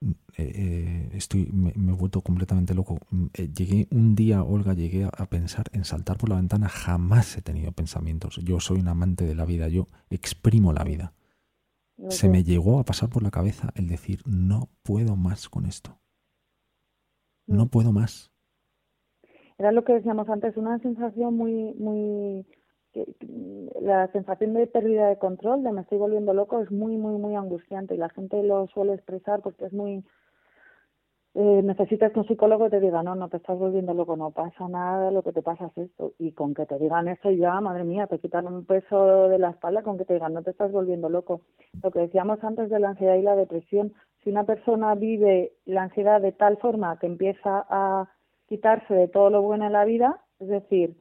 Eh, 0.00 0.14
eh, 0.36 1.08
estoy, 1.14 1.46
me, 1.52 1.72
me 1.76 1.92
he 1.92 1.94
vuelto 1.94 2.20
completamente 2.20 2.74
loco. 2.74 2.98
Mm, 3.10 3.26
eh, 3.34 3.48
llegué 3.52 3.88
un 3.90 4.14
día, 4.14 4.42
Olga, 4.44 4.74
llegué 4.74 5.04
a, 5.04 5.08
a 5.08 5.26
pensar 5.26 5.66
en 5.72 5.84
saltar 5.84 6.18
por 6.18 6.28
la 6.30 6.36
ventana. 6.36 6.68
Jamás 6.68 7.36
he 7.36 7.42
tenido 7.42 7.72
pensamientos. 7.72 8.36
Yo 8.44 8.60
soy 8.60 8.80
un 8.80 8.88
amante 8.88 9.26
de 9.26 9.34
la 9.34 9.44
vida. 9.44 9.68
Yo 9.68 9.88
exprimo 10.10 10.72
la 10.72 10.84
vida. 10.84 11.14
No 11.96 12.10
Se 12.10 12.28
me 12.28 12.44
llegó 12.44 12.78
a 12.78 12.84
pasar 12.84 13.08
por 13.10 13.22
la 13.22 13.30
cabeza 13.30 13.70
el 13.74 13.88
decir, 13.88 14.22
no 14.26 14.68
puedo 14.82 15.16
más 15.16 15.48
con 15.48 15.66
esto. 15.66 15.98
No 17.48 17.64
Mm. 17.64 17.68
puedo 17.68 17.92
más. 17.92 18.30
Era 19.58 19.72
lo 19.72 19.84
que 19.84 19.94
decíamos 19.94 20.28
antes, 20.28 20.56
una 20.56 20.78
sensación 20.78 21.36
muy, 21.36 21.74
muy, 21.74 22.46
que- 23.04 23.80
la 23.80 24.08
sensación 24.12 24.54
de 24.54 24.66
pérdida 24.66 25.08
de 25.08 25.18
control, 25.18 25.62
de 25.62 25.72
me 25.72 25.82
estoy 25.82 25.98
volviendo 25.98 26.32
loco, 26.34 26.60
es 26.60 26.70
muy, 26.70 26.96
muy, 26.96 27.18
muy 27.18 27.34
angustiante 27.36 27.94
y 27.94 27.98
la 27.98 28.08
gente 28.10 28.42
lo 28.42 28.66
suele 28.68 28.94
expresar 28.94 29.40
porque 29.42 29.66
es 29.66 29.72
muy, 29.72 30.04
eh, 31.34 31.62
necesitas 31.62 32.10
que 32.12 32.18
un 32.18 32.26
psicólogo 32.26 32.68
te 32.68 32.80
diga, 32.80 33.02
no, 33.02 33.14
no 33.14 33.28
te 33.28 33.36
estás 33.36 33.58
volviendo 33.58 33.94
loco, 33.94 34.16
no 34.16 34.30
pasa 34.32 34.66
nada, 34.68 35.10
lo 35.10 35.22
que 35.22 35.32
te 35.32 35.42
pasa 35.42 35.66
es 35.66 35.78
esto. 35.86 36.12
Y 36.18 36.32
con 36.32 36.52
que 36.54 36.66
te 36.66 36.78
digan 36.78 37.06
eso 37.06 37.30
ya, 37.30 37.60
madre 37.60 37.84
mía, 37.84 38.06
te 38.08 38.18
quitan 38.18 38.46
un 38.46 38.64
peso 38.64 39.28
de 39.28 39.38
la 39.38 39.50
espalda 39.50 39.82
con 39.82 39.98
que 39.98 40.04
te 40.04 40.14
digan, 40.14 40.32
no 40.34 40.42
te 40.42 40.50
estás 40.50 40.72
volviendo 40.72 41.08
loco. 41.08 41.42
Lo 41.82 41.90
que 41.90 42.00
decíamos 42.00 42.42
antes 42.42 42.70
de 42.70 42.80
la 42.80 42.88
ansiedad 42.90 43.14
y 43.14 43.22
la 43.22 43.36
depresión, 43.36 43.92
si 44.24 44.30
una 44.30 44.44
persona 44.44 44.94
vive 44.96 45.52
la 45.64 45.82
ansiedad 45.84 46.20
de 46.20 46.32
tal 46.32 46.56
forma 46.56 46.98
que 46.98 47.06
empieza 47.06 47.64
a 47.68 48.08
quitarse 48.48 48.94
de 48.94 49.08
todo 49.08 49.30
lo 49.30 49.42
bueno 49.42 49.66
en 49.66 49.72
la 49.74 49.84
vida, 49.84 50.20
es 50.40 50.48
decir, 50.48 50.96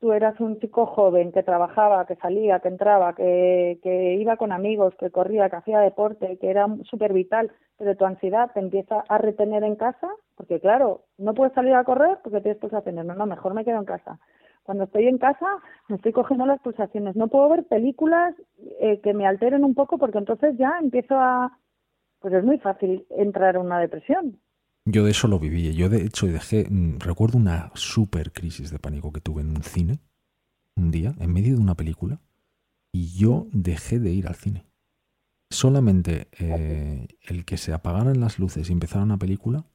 tú 0.00 0.12
eras 0.12 0.38
un 0.40 0.58
chico 0.60 0.86
joven 0.86 1.32
que 1.32 1.42
trabajaba, 1.42 2.06
que 2.06 2.16
salía, 2.16 2.60
que 2.60 2.68
entraba, 2.68 3.14
que, 3.14 3.80
que 3.82 4.14
iba 4.14 4.36
con 4.36 4.52
amigos, 4.52 4.94
que 4.98 5.10
corría, 5.10 5.50
que 5.50 5.56
hacía 5.56 5.80
deporte, 5.80 6.38
que 6.38 6.50
era 6.50 6.66
súper 6.84 7.12
vital, 7.12 7.50
pero 7.76 7.96
tu 7.96 8.04
ansiedad 8.04 8.50
te 8.52 8.60
empieza 8.60 9.04
a 9.08 9.18
retener 9.18 9.64
en 9.64 9.76
casa, 9.76 10.08
porque 10.36 10.60
claro, 10.60 11.02
no 11.16 11.34
puedes 11.34 11.54
salir 11.54 11.74
a 11.74 11.84
correr 11.84 12.18
porque 12.22 12.40
tienes 12.40 12.60
pulsaciones, 12.60 13.04
no, 13.04 13.14
no, 13.14 13.26
mejor 13.26 13.54
me 13.54 13.64
quedo 13.64 13.78
en 13.78 13.84
casa. 13.84 14.18
Cuando 14.62 14.84
estoy 14.84 15.06
en 15.06 15.18
casa 15.18 15.46
me 15.88 15.96
estoy 15.96 16.12
cogiendo 16.12 16.46
las 16.46 16.60
pulsaciones, 16.60 17.16
no 17.16 17.28
puedo 17.28 17.48
ver 17.48 17.64
películas 17.64 18.34
eh, 18.80 19.00
que 19.00 19.14
me 19.14 19.26
alteren 19.26 19.64
un 19.64 19.74
poco 19.74 19.98
porque 19.98 20.18
entonces 20.18 20.56
ya 20.58 20.78
empiezo 20.80 21.16
a, 21.16 21.58
pues 22.20 22.34
es 22.34 22.44
muy 22.44 22.58
fácil 22.58 23.06
entrar 23.10 23.56
en 23.56 23.62
una 23.62 23.80
depresión. 23.80 24.38
Yo 24.90 25.04
de 25.04 25.10
eso 25.10 25.28
lo 25.28 25.38
viví. 25.38 25.74
Yo 25.74 25.90
de 25.90 26.02
hecho 26.02 26.26
dejé, 26.26 26.66
mm, 26.68 27.00
recuerdo 27.00 27.36
una 27.36 27.70
super 27.74 28.32
crisis 28.32 28.70
de 28.70 28.78
pánico 28.78 29.12
que 29.12 29.20
tuve 29.20 29.42
en 29.42 29.50
un 29.50 29.62
cine 29.62 30.00
un 30.76 30.90
día, 30.90 31.14
en 31.18 31.30
medio 31.30 31.56
de 31.56 31.60
una 31.60 31.74
película, 31.74 32.22
y 32.90 33.08
yo 33.18 33.48
dejé 33.52 33.98
de 33.98 34.12
ir 34.12 34.26
al 34.26 34.36
cine. 34.36 34.64
Solamente 35.50 36.28
eh, 36.38 37.06
el 37.20 37.44
que 37.44 37.58
se 37.58 37.74
apagaran 37.74 38.18
las 38.18 38.38
luces 38.38 38.70
y 38.70 38.72
empezara 38.72 39.04
una 39.04 39.18
película. 39.18 39.66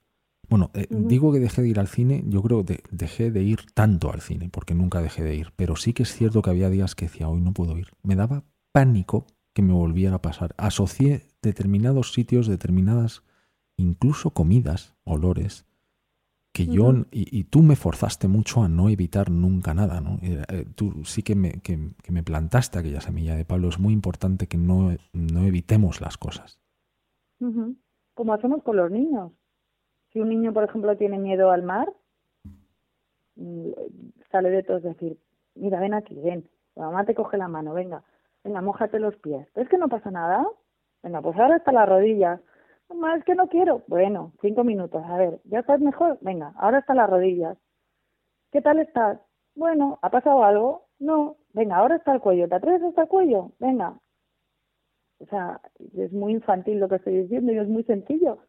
Bueno, 0.49 0.71
eh, 0.73 0.87
digo 0.89 1.31
que 1.31 1.39
dejé 1.39 1.61
de 1.61 1.67
ir 1.67 1.79
al 1.79 1.87
cine, 1.87 2.23
yo 2.25 2.41
creo 2.41 2.65
que 2.65 2.81
dejé 2.89 3.29
de 3.29 3.43
ir 3.43 3.67
tanto 3.75 4.11
al 4.11 4.21
cine, 4.21 4.49
porque 4.49 4.73
nunca 4.73 5.01
dejé 5.01 5.23
de 5.23 5.35
ir, 5.35 5.53
pero 5.55 5.75
sí 5.75 5.93
que 5.93 6.03
es 6.03 6.13
cierto 6.13 6.41
que 6.41 6.49
había 6.49 6.69
días 6.69 6.95
que 6.95 7.05
decía, 7.05 7.29
hoy 7.29 7.41
no 7.41 7.53
puedo 7.53 7.77
ir. 7.77 7.89
Me 8.01 8.15
daba 8.15 8.45
pánico 8.71 9.27
que 9.53 9.61
me 9.61 9.73
volviera 9.73 10.15
a 10.15 10.21
pasar. 10.23 10.55
Asocié 10.57 11.27
determinados 11.43 12.13
sitios, 12.13 12.47
determinadas 12.47 13.23
incluso 13.77 14.31
comidas, 14.31 14.95
olores, 15.03 15.65
que 16.53 16.67
yo, 16.67 16.93
y, 17.09 17.45
tú 17.45 17.63
me 17.63 17.75
forzaste 17.75 18.27
mucho 18.27 18.61
a 18.61 18.67
no 18.67 18.89
evitar 18.89 19.31
nunca 19.31 19.73
nada, 19.73 20.01
¿no? 20.01 20.19
Eh, 20.21 20.65
tú 20.75 21.03
sí 21.03 21.23
que 21.23 21.33
me, 21.33 21.53
que, 21.61 21.79
me, 22.11 22.21
plantaste 22.21 22.77
aquella 22.77 23.01
semilla 23.01 23.35
de 23.35 23.43
Pablo, 23.43 23.69
es 23.69 23.79
muy 23.79 23.91
importante 23.91 24.45
que 24.45 24.57
no, 24.57 24.91
no 25.13 25.45
evitemos 25.45 25.99
las 25.99 26.19
cosas. 26.19 26.59
Como 28.13 28.33
hacemos 28.33 28.61
con 28.61 28.77
los 28.77 28.91
niños. 28.91 29.31
Si 30.11 30.19
un 30.19 30.29
niño, 30.29 30.53
por 30.53 30.63
ejemplo, 30.63 30.95
tiene 30.95 31.17
miedo 31.17 31.49
al 31.49 31.63
mar, 31.63 31.91
mm, 33.35 33.71
sale 34.31 34.51
de 34.51 34.61
todos 34.61 34.83
decir, 34.83 35.17
mira, 35.55 35.79
ven 35.79 35.95
aquí, 35.95 36.13
ven, 36.21 36.47
la 36.75 36.85
mamá 36.85 37.03
te 37.03 37.15
coge 37.15 37.37
la 37.37 37.47
mano, 37.47 37.73
venga, 37.73 38.03
venga, 38.43 38.61
mojate 38.61 38.99
los 38.99 39.15
pies. 39.15 39.47
¿Es 39.55 39.67
que 39.69 39.79
no 39.79 39.89
pasa 39.89 40.11
nada? 40.11 40.45
Venga, 41.01 41.19
pues 41.19 41.35
ahora 41.37 41.55
hasta 41.55 41.71
las 41.71 41.89
rodillas 41.89 42.39
es 43.17 43.23
que 43.25 43.35
no 43.35 43.47
quiero. 43.47 43.83
Bueno, 43.87 44.33
cinco 44.41 44.63
minutos. 44.63 45.03
A 45.05 45.17
ver, 45.17 45.39
¿ya 45.45 45.59
estás 45.59 45.79
mejor? 45.79 46.17
Venga, 46.21 46.53
ahora 46.57 46.79
está 46.79 46.93
las 46.93 47.09
rodillas. 47.09 47.57
¿Qué 48.51 48.61
tal 48.61 48.79
estás? 48.79 49.19
Bueno, 49.55 49.99
¿ha 50.01 50.09
pasado 50.09 50.43
algo? 50.43 50.85
No. 50.99 51.37
Venga, 51.53 51.77
ahora 51.77 51.97
está 51.97 52.13
el 52.13 52.21
cuello. 52.21 52.47
¿Te 52.47 52.55
atreves 52.55 52.83
hasta 52.83 53.03
el 53.03 53.07
cuello? 53.07 53.51
Venga. 53.59 53.99
O 55.19 55.25
sea, 55.25 55.61
es 55.95 56.11
muy 56.11 56.33
infantil 56.33 56.79
lo 56.79 56.89
que 56.89 56.95
estoy 56.95 57.17
diciendo 57.17 57.51
y 57.51 57.57
es 57.57 57.67
muy 57.67 57.83
sencillo. 57.83 58.39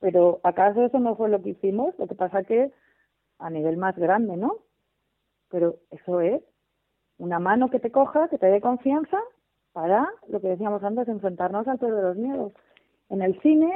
Pero 0.00 0.40
¿acaso 0.42 0.84
eso 0.84 0.98
no 0.98 1.16
fue 1.16 1.28
lo 1.28 1.42
que 1.42 1.50
hicimos? 1.50 1.98
Lo 1.98 2.06
que 2.06 2.14
pasa 2.14 2.44
que 2.44 2.72
a 3.38 3.50
nivel 3.50 3.76
más 3.76 3.96
grande, 3.96 4.36
¿no? 4.36 4.58
Pero 5.50 5.76
eso 5.90 6.20
es 6.20 6.42
una 7.18 7.38
mano 7.38 7.70
que 7.70 7.80
te 7.80 7.90
coja, 7.90 8.28
que 8.28 8.38
te 8.38 8.46
dé 8.46 8.60
confianza 8.60 9.18
para, 9.72 10.08
lo 10.28 10.40
que 10.40 10.48
decíamos 10.48 10.82
antes, 10.82 11.08
enfrentarnos 11.08 11.66
al 11.68 11.78
peor 11.78 11.96
de 11.96 12.02
los 12.02 12.16
miedos. 12.16 12.52
En 13.10 13.22
el 13.22 13.40
cine, 13.40 13.70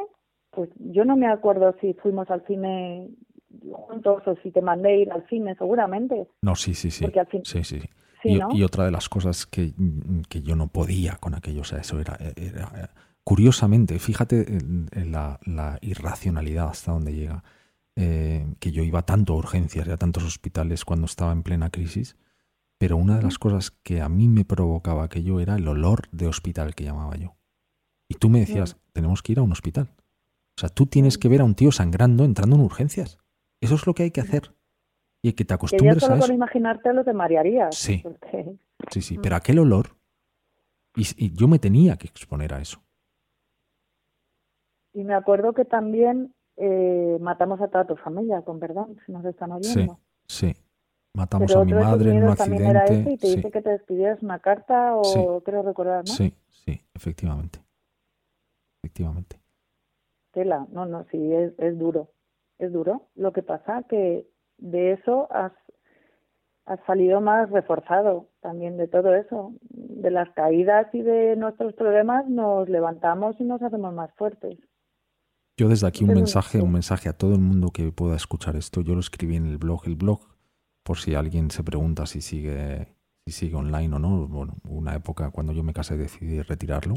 pues 0.51 0.70
yo 0.79 1.05
no 1.05 1.16
me 1.16 1.29
acuerdo 1.29 1.74
si 1.81 1.95
fuimos 1.95 2.31
al 2.31 2.45
cine 2.47 3.09
juntos 3.72 4.22
o 4.26 4.37
si 4.43 4.51
te 4.51 4.61
mandé 4.61 4.99
ir 4.99 5.12
al 5.12 5.26
cine, 5.29 5.55
seguramente. 5.57 6.29
No, 6.43 6.55
sí, 6.55 6.74
sí, 6.74 6.91
sí. 6.91 7.07
Sí, 7.45 7.64
sí. 7.64 7.81
y, 8.24 8.62
otra 8.62 8.85
de 8.85 8.91
las 8.91 9.09
cosas 9.09 9.47
que, 9.47 9.72
que, 10.29 10.43
yo 10.43 10.57
no 10.57 10.68
podía 10.68 11.16
con 11.16 11.35
aquello, 11.35 11.62
o 11.62 11.64
sea, 11.64 11.79
eso 11.79 12.01
era, 12.01 12.18
era 12.37 12.91
curiosamente, 13.29 13.99
fíjate 13.99 14.57
en, 14.57 15.12
la, 15.12 15.39
la, 15.45 15.79
irracionalidad 15.83 16.68
hasta 16.70 16.93
donde 16.93 17.14
llega, 17.14 17.45
eh, 17.95 18.47
que 18.59 18.72
yo 18.72 18.83
iba 18.83 19.03
tanto 19.03 19.35
a 19.35 19.37
urgencias 19.37 19.87
y 19.87 19.91
a 19.91 19.99
tantos 19.99 20.24
hospitales 20.24 20.87
cuando 20.87 21.05
estaba 21.05 21.33
en 21.33 21.43
plena 21.43 21.68
crisis, 21.68 22.16
pero 22.79 22.97
una 22.97 23.16
de 23.16 23.24
las 23.24 23.39
cosas 23.39 23.70
que 23.70 24.01
a 24.01 24.09
mí 24.09 24.29
me 24.29 24.47
provocaba 24.47 25.05
aquello 25.05 25.41
era 25.41 25.57
el 25.57 25.68
olor 25.68 26.09
de 26.11 26.26
hospital 26.26 26.74
que 26.74 26.85
llamaba 26.85 27.16
yo. 27.16 27.35
Y 28.09 28.15
tú 28.15 28.31
me 28.31 28.41
decías, 28.41 28.77
tenemos 28.93 29.23
que 29.23 29.33
ir 29.33 29.39
a 29.39 29.43
un 29.43 29.53
hospital. 29.53 29.89
O 30.57 30.61
sea, 30.61 30.71
tú 30.71 30.87
tienes 30.87 31.19
que 31.19 31.29
ver 31.29 31.43
a 31.43 31.45
un 31.45 31.55
tío 31.55 31.71
sangrando 31.71 32.25
entrando 32.25 32.57
en 32.57 32.63
urgencias. 32.63 33.19
Eso 33.61 33.75
es 33.75 33.87
lo 33.87 33.95
que 33.95 34.05
hay 34.05 34.11
que 34.11 34.23
hacer. 34.23 34.55
Y 35.23 35.35
que 35.35 35.45
te 35.45 35.55
acostumbres 35.55 36.03
a 36.03 36.15
eso. 36.15 36.27
por 36.27 36.35
imaginarte 36.35 36.93
lo 36.93 37.05
te 37.05 37.13
marearías. 37.13 37.77
Sí. 37.77 38.03
Sí, 38.91 39.03
sí, 39.03 39.19
pero 39.23 39.37
aquel 39.37 39.59
olor. 39.59 39.91
Y, 40.97 41.33
yo 41.35 41.47
me 41.47 41.59
tenía 41.59 41.97
que 41.97 42.09
exponer 42.09 42.55
a 42.55 42.61
eso. 42.61 42.83
Y 44.95 45.05
me 45.05 45.15
acuerdo 45.15 45.53
que 45.53 45.65
también 45.65 46.35
eh, 46.57 47.19
matamos 47.21 47.61
a 47.61 47.69
toda 47.69 47.87
tu 47.87 47.95
familia, 47.97 48.43
con 48.43 48.59
perdón, 48.59 48.99
si 49.05 49.13
nos 49.13 49.25
están 49.27 49.53
oyendo. 49.53 50.01
Sí, 50.27 50.53
sí. 50.53 50.57
Matamos 51.15 51.55
a 51.55 51.65
mi 51.65 51.75
madre 51.75 52.17
en 52.17 52.25
un 52.25 52.31
accidente. 52.31 53.13
y 53.13 53.17
te 53.17 53.37
dice 53.37 53.51
que 53.51 53.63
te 53.63 53.71
despidieras 53.71 54.23
una 54.23 54.39
carta 54.39 54.95
o 54.97 55.41
creo 55.43 55.63
recordar, 55.63 56.05
¿no? 56.05 56.13
Sí, 56.13 56.35
sí, 56.51 56.81
efectivamente 56.95 57.68
efectivamente. 58.99 59.40
Tela, 60.32 60.66
no, 60.70 60.86
no, 60.86 61.07
sí, 61.11 61.32
es, 61.32 61.53
es 61.59 61.78
duro, 61.78 62.11
es 62.59 62.72
duro. 62.72 63.09
Lo 63.14 63.32
que 63.32 63.42
pasa 63.42 63.84
que 63.88 64.26
de 64.59 64.92
eso 64.92 65.28
has, 65.32 65.53
has 66.66 66.80
salido 66.86 67.20
más 67.20 67.51
reforzado 67.51 68.28
también 68.40 68.76
de 68.76 68.88
todo 68.88 69.14
eso. 69.14 69.53
De 69.70 70.11
las 70.11 70.30
caídas 70.30 70.86
y 70.92 71.03
de 71.03 71.36
nuestros 71.36 71.74
problemas 71.74 72.28
nos 72.28 72.68
levantamos 72.68 73.36
y 73.40 73.44
nos 73.44 73.62
hacemos 73.62 73.94
más 73.94 74.12
fuertes. 74.14 74.59
Yo 75.57 75.68
desde 75.68 75.88
aquí 75.88 76.05
un 76.05 76.14
mensaje, 76.14 76.61
un 76.61 76.72
mensaje 76.72 77.09
a 77.09 77.14
todo 77.14 77.34
el 77.34 77.40
mundo 77.40 77.70
que 77.70 77.90
pueda 77.90 78.14
escuchar 78.14 78.55
esto. 78.55 78.80
Yo 78.82 78.94
lo 78.94 79.01
escribí 79.01 79.36
en 79.36 79.46
el 79.46 79.59
blog, 79.59 79.82
el 79.86 79.96
blog, 79.96 80.20
por 80.84 80.99
si 80.99 81.14
alguien 81.14 81.51
se 81.51 81.64
pregunta 81.64 82.07
si 82.07 82.20
sigue, 82.20 82.94
si 83.26 83.32
sigue 83.32 83.57
online 83.57 83.96
o 83.96 83.99
no. 83.99 84.28
Bueno, 84.28 84.55
una 84.68 84.94
época 84.94 85.30
cuando 85.30 85.53
yo 85.53 85.64
me 85.64 85.72
casé 85.72 85.96
decidí 85.96 86.42
retirarlo 86.42 86.94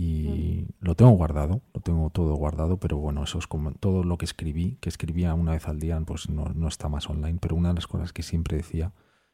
y 0.00 0.68
lo 0.78 0.94
tengo 0.94 1.10
guardado, 1.10 1.60
lo 1.74 1.80
tengo 1.80 2.08
todo 2.10 2.36
guardado, 2.36 2.78
pero 2.78 2.98
bueno, 2.98 3.24
eso 3.24 3.36
es 3.40 3.48
como 3.48 3.72
todo 3.72 4.04
lo 4.04 4.16
que 4.16 4.26
escribí, 4.26 4.76
que 4.80 4.88
escribía 4.88 5.34
una 5.34 5.50
vez 5.50 5.66
al 5.66 5.80
día, 5.80 6.00
pues 6.06 6.30
no, 6.30 6.44
no 6.54 6.68
está 6.68 6.88
más 6.88 7.10
online, 7.10 7.40
pero 7.42 7.56
una 7.56 7.70
de 7.70 7.74
las 7.74 7.88
cosas 7.88 8.12
que 8.12 8.22
siempre 8.22 8.58
decía 8.58 8.92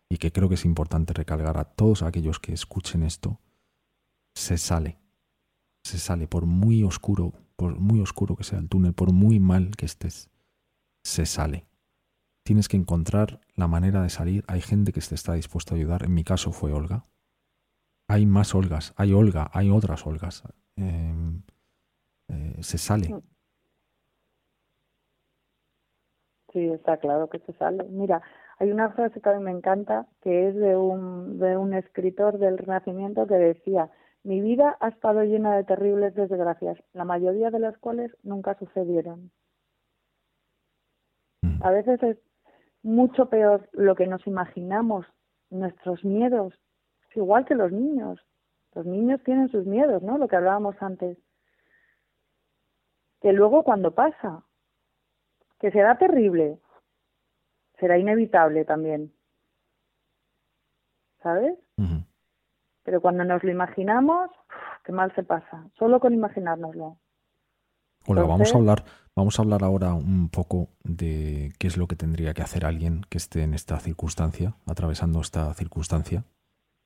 y 0.08 0.16
que 0.16 0.32
creo 0.32 0.48
que 0.48 0.54
es 0.54 0.64
importante 0.64 1.12
recalcar 1.12 1.58
a 1.58 1.64
todos 1.64 2.02
aquellos 2.02 2.40
que 2.40 2.54
escuchen 2.54 3.02
esto, 3.02 3.40
se 4.34 4.56
sale, 4.56 4.96
se 5.82 5.98
sale, 5.98 6.28
por 6.28 6.46
muy 6.46 6.82
oscuro, 6.82 7.34
por 7.56 7.78
muy 7.78 8.00
oscuro 8.00 8.34
que 8.34 8.44
sea 8.44 8.58
el 8.58 8.70
túnel, 8.70 8.94
por 8.94 9.12
muy 9.12 9.40
mal 9.40 9.76
que 9.76 9.84
estés, 9.84 10.30
se 11.02 11.26
sale. 11.26 11.66
Tienes 12.42 12.68
que 12.68 12.78
encontrar 12.78 13.42
la 13.54 13.68
manera 13.68 14.02
de 14.02 14.08
salir. 14.08 14.44
Hay 14.48 14.62
gente 14.62 14.94
que 14.94 15.02
te 15.02 15.14
está 15.14 15.34
dispuesta 15.34 15.74
a 15.74 15.76
ayudar. 15.76 16.04
En 16.04 16.14
mi 16.14 16.24
caso 16.24 16.52
fue 16.52 16.72
Olga 16.72 17.04
hay 18.08 18.26
más 18.26 18.54
Olgas, 18.54 18.94
hay 18.96 19.12
Olga, 19.12 19.50
hay 19.52 19.70
otras 19.70 20.06
Olgas. 20.06 20.42
Em, 20.76 21.42
eh, 22.28 22.56
se 22.60 22.78
sale. 22.78 23.14
Sí, 26.52 26.68
está 26.68 26.98
claro 26.98 27.28
que 27.28 27.40
se 27.40 27.52
sale. 27.54 27.84
Mira, 27.84 28.22
hay 28.58 28.70
una 28.70 28.90
frase 28.90 29.20
que 29.20 29.28
a 29.28 29.36
mí 29.36 29.42
me 29.42 29.50
encanta, 29.50 30.06
que 30.22 30.48
es 30.48 30.54
de 30.54 30.76
un, 30.76 31.38
de 31.38 31.56
un 31.56 31.74
escritor 31.74 32.38
del 32.38 32.58
Renacimiento 32.58 33.26
que 33.26 33.34
decía, 33.34 33.90
mi 34.22 34.40
vida 34.40 34.76
ha 34.80 34.88
estado 34.88 35.22
llena 35.24 35.56
de 35.56 35.64
terribles 35.64 36.14
desgracias, 36.14 36.78
la 36.92 37.04
mayoría 37.04 37.50
de 37.50 37.58
las 37.58 37.76
cuales 37.78 38.16
nunca 38.22 38.56
sucedieron. 38.58 39.32
Mm. 41.42 41.62
A 41.62 41.70
veces 41.70 42.02
es 42.02 42.18
mucho 42.82 43.28
peor 43.28 43.68
lo 43.72 43.94
que 43.96 44.06
nos 44.06 44.26
imaginamos, 44.26 45.06
nuestros 45.50 46.04
miedos, 46.04 46.54
igual 47.16 47.44
que 47.44 47.54
los 47.54 47.72
niños. 47.72 48.20
Los 48.74 48.86
niños 48.86 49.20
tienen 49.24 49.48
sus 49.50 49.66
miedos, 49.66 50.02
¿no? 50.02 50.18
Lo 50.18 50.28
que 50.28 50.36
hablábamos 50.36 50.76
antes. 50.80 51.16
Que 53.20 53.32
luego 53.32 53.62
cuando 53.62 53.94
pasa, 53.94 54.42
que 55.60 55.70
será 55.70 55.96
terrible, 55.96 56.58
será 57.78 57.98
inevitable 57.98 58.64
también. 58.64 59.12
¿Sabes? 61.22 61.58
Pero 62.82 63.00
cuando 63.00 63.24
nos 63.24 63.42
lo 63.42 63.50
imaginamos, 63.50 64.30
qué 64.84 64.92
mal 64.92 65.14
se 65.14 65.22
pasa, 65.22 65.66
solo 65.78 66.00
con 66.00 66.12
imaginárnoslo. 66.12 66.98
Hola, 68.06 68.24
vamos 68.24 68.54
a 68.54 68.58
hablar, 68.58 68.84
vamos 69.16 69.38
a 69.38 69.42
hablar 69.42 69.64
ahora 69.64 69.94
un 69.94 70.28
poco 70.28 70.68
de 70.82 71.54
qué 71.58 71.66
es 71.66 71.78
lo 71.78 71.86
que 71.86 71.96
tendría 71.96 72.34
que 72.34 72.42
hacer 72.42 72.66
alguien 72.66 73.00
que 73.08 73.16
esté 73.16 73.42
en 73.42 73.54
esta 73.54 73.80
circunstancia, 73.80 74.56
atravesando 74.66 75.22
esta 75.22 75.54
circunstancia, 75.54 76.24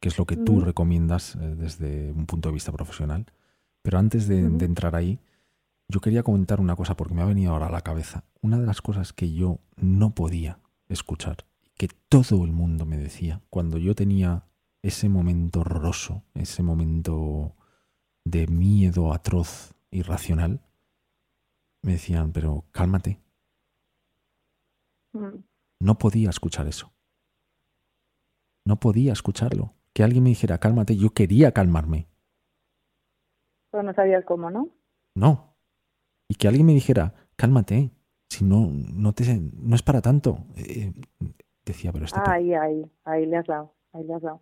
que 0.01 0.09
es 0.09 0.19
lo 0.19 0.27
que 0.27 0.37
tú 0.37 0.61
recomiendas 0.61 1.37
eh, 1.37 1.55
desde 1.57 2.13
un 2.13 2.27
punto 2.27 2.49
de 2.49 2.55
vista 2.55 2.73
profesional. 2.73 3.27
Pero 3.83 3.99
antes 3.99 4.29
de, 4.29 4.39
entrar 4.41 4.95
ahí, 4.97 5.19
yo 5.89 6.01
quería 6.01 6.23
comentar 6.23 6.61
una 6.61 6.77
cosa 6.77 6.97
porque 6.97 7.15
me 7.15 7.23
ha 7.23 7.27
venido 7.27 7.53
ahora 7.53 7.67
a 7.67 7.73
la 7.73 7.81
cabeza. 7.81 8.25
Una 8.41 8.59
de 8.59 8.67
las 8.67 8.83
cosas 8.83 9.13
que 9.13 9.33
yo 9.33 9.61
no 9.77 10.15
podía 10.15 10.61
escuchar, 10.89 11.47
que 11.77 11.89
todo 12.09 12.45
el 12.45 12.53
mundo 12.53 12.85
me 12.85 12.99
decía 12.99 13.41
cuando 13.51 13.79
yo 13.79 13.95
tenía 13.95 14.45
ese 14.83 15.09
momento 15.09 15.61
horroroso, 15.61 16.23
ese 16.35 16.63
momento 16.63 17.57
de 18.25 18.47
miedo 18.47 19.13
atroz, 19.13 19.75
irracional, 19.91 20.61
me 21.83 21.93
decían, 21.93 22.33
pero 22.33 22.65
cálmate. 22.73 23.21
No 25.81 25.99
podía 25.99 26.31
escuchar 26.31 26.69
eso. 26.69 26.93
No 28.65 28.79
podía 28.79 29.13
escucharlo. 29.13 29.75
Que 29.93 30.03
alguien 30.03 30.25
me 30.25 30.31
dijera, 30.31 30.59
cálmate, 30.59 30.97
yo 30.97 31.11
quería 31.11 31.53
calmarme. 31.53 32.09
Pero 33.71 33.83
no 33.83 33.93
sabías 33.95 34.25
cómo, 34.25 34.51
¿no? 34.51 34.69
No. 35.15 35.55
Y 36.29 36.35
que 36.35 36.49
alguien 36.49 36.67
me 36.67 36.75
dijera, 36.75 37.15
cálmate, 37.37 37.91
si 38.29 38.45
no, 38.45 38.69
no, 38.71 39.13
te, 39.13 39.25
no 39.35 39.75
es 39.75 39.83
para 39.83 40.01
tanto. 40.01 40.39
Eh, 40.57 40.93
decía, 41.65 41.93
pero 41.93 42.05
este... 42.05 42.21
Ahí, 42.25 42.55
ahí, 42.55 42.91
ahí 43.05 43.27
le 43.27 43.37
has 43.39 43.47
dado, 43.47 43.75
ahí 43.93 44.05
le 44.05 44.15
has 44.15 44.23
dado. 44.23 44.41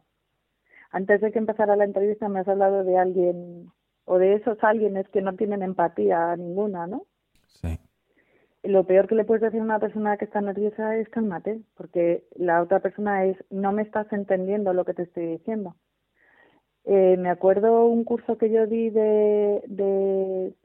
Antes 0.91 1.21
de 1.21 1.33
que 1.33 1.39
empezara 1.39 1.77
la 1.77 1.85
entrevista 1.85 2.29
me 2.29 2.41
has 2.41 2.49
hablado 2.49 2.85
de 2.85 2.99
alguien, 2.99 3.73
o 4.05 4.19
de 4.19 4.35
esos 4.35 4.59
alguienes 4.63 5.09
que 5.09 5.23
no 5.23 5.35
tienen 5.35 5.63
empatía 5.63 6.37
ninguna, 6.37 6.87
¿no? 6.87 7.07
Sí. 7.47 7.79
Lo 8.63 8.85
peor 8.85 9.07
que 9.07 9.15
le 9.15 9.25
puedes 9.25 9.43
decir 9.43 9.61
a 9.61 9.65
una 9.65 9.79
persona 9.79 10.17
que 10.17 10.25
está 10.25 10.41
nerviosa 10.41 10.97
es 10.97 11.09
cálmate, 11.09 11.61
porque 11.77 12.25
la 12.35 12.63
otra 12.63 12.81
persona 12.81 13.25
es 13.25 13.37
no 13.51 13.73
me 13.73 13.83
estás 13.83 14.13
entendiendo 14.13 14.73
lo 14.73 14.85
que 14.85 14.95
te 14.95 15.03
estoy 15.03 15.27
diciendo. 15.27 15.77
Eh, 16.85 17.17
me 17.19 17.31
acuerdo 17.31 17.87
un 17.87 18.05
curso 18.05 18.39
que 18.39 18.51
yo 18.51 18.67
di 18.67 18.91
de, 18.91 19.61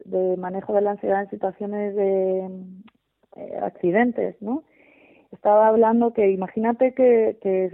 de, 0.05 0.37
manejo 0.37 0.73
de 0.73 0.81
la 0.81 0.91
ansiedad 0.91 1.23
en 1.23 1.29
situaciones 1.31 1.95
de 1.95 2.45
eh, 3.37 3.59
accidentes, 3.61 4.39
¿no? 4.41 4.63
Estaba 5.31 5.67
hablando 5.67 6.13
que 6.13 6.29
imagínate 6.29 6.93
que, 6.93 7.37
que 7.41 7.71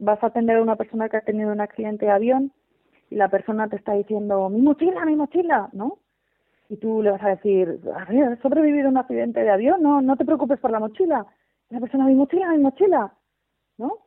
vas 0.00 0.22
a 0.22 0.28
atender 0.28 0.56
a 0.56 0.62
una 0.62 0.76
persona 0.76 1.08
que 1.08 1.18
ha 1.18 1.22
tenido 1.22 1.52
un 1.52 1.60
accidente 1.60 2.06
de 2.06 2.12
avión 2.12 2.52
y 3.10 3.16
la 3.16 3.28
persona 3.28 3.68
te 3.68 3.76
está 3.76 3.94
diciendo 3.94 4.48
mi 4.48 4.62
mochila, 4.62 5.04
mi 5.04 5.16
mochila, 5.16 5.68
¿no? 5.72 5.98
Y 6.68 6.76
tú 6.76 7.02
le 7.02 7.10
vas 7.10 7.22
a 7.22 7.30
decir, 7.30 7.80
a 7.94 8.02
¿has 8.02 8.38
sobrevivido 8.40 8.88
a 8.88 8.90
un 8.90 8.98
accidente 8.98 9.40
de 9.40 9.50
avión? 9.50 9.82
No, 9.82 10.02
no 10.02 10.16
te 10.16 10.24
preocupes 10.24 10.60
por 10.60 10.70
la 10.70 10.80
mochila. 10.80 11.26
la 11.70 11.80
persona, 11.80 12.04
mi 12.04 12.14
mochila, 12.14 12.50
mi 12.50 12.58
mochila. 12.58 13.12
¿No? 13.78 13.98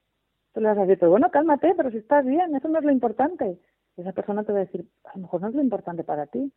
Tú 0.53 0.62
le 0.62 0.68
vas 0.68 0.78
a 0.78 0.82
decir, 0.82 0.99
pero 0.99 1.12
bueno, 1.12 1.32
cálmate, 1.32 1.74
pero 1.76 1.89
si 1.91 1.97
estás 1.97 2.26
bien, 2.26 2.55
eso 2.55 2.68
no 2.68 2.80
es 2.80 2.86
lo 2.86 2.91
importante. 2.91 3.57
Y 3.97 4.01
esa 4.01 4.12
persona 4.12 4.43
te 4.43 4.51
va 4.51 4.59
a 4.59 4.66
decir, 4.66 4.86
a 5.05 5.16
lo 5.16 5.24
mejor 5.24 5.41
no 5.41 5.47
es 5.47 5.55
lo 5.55 5.62
importante 5.62 6.03
para 6.03 6.28
ti. 6.28 6.51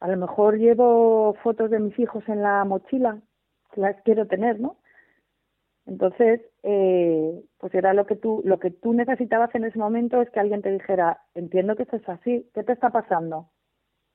A 0.00 0.08
lo 0.08 0.16
mejor 0.16 0.58
llevo 0.58 1.34
fotos 1.42 1.70
de 1.70 1.78
mis 1.78 1.98
hijos 1.98 2.24
en 2.28 2.42
la 2.42 2.64
mochila, 2.64 3.20
que 3.72 3.80
las 3.80 3.96
quiero 4.02 4.26
tener, 4.26 4.58
¿no? 4.60 4.76
Entonces, 5.86 6.40
eh, 6.64 7.40
pues 7.58 7.72
era 7.74 7.94
lo 7.94 8.06
que 8.06 8.16
tú, 8.16 8.42
lo 8.44 8.58
que 8.58 8.70
tú 8.70 8.92
necesitabas 8.92 9.54
en 9.54 9.64
ese 9.64 9.78
momento 9.78 10.20
es 10.20 10.30
que 10.30 10.40
alguien 10.40 10.62
te 10.62 10.72
dijera, 10.72 11.22
entiendo 11.34 11.76
que 11.76 11.84
esto 11.84 11.96
es 11.96 12.08
así, 12.08 12.50
¿qué 12.54 12.64
te 12.64 12.72
está 12.72 12.90
pasando? 12.90 13.50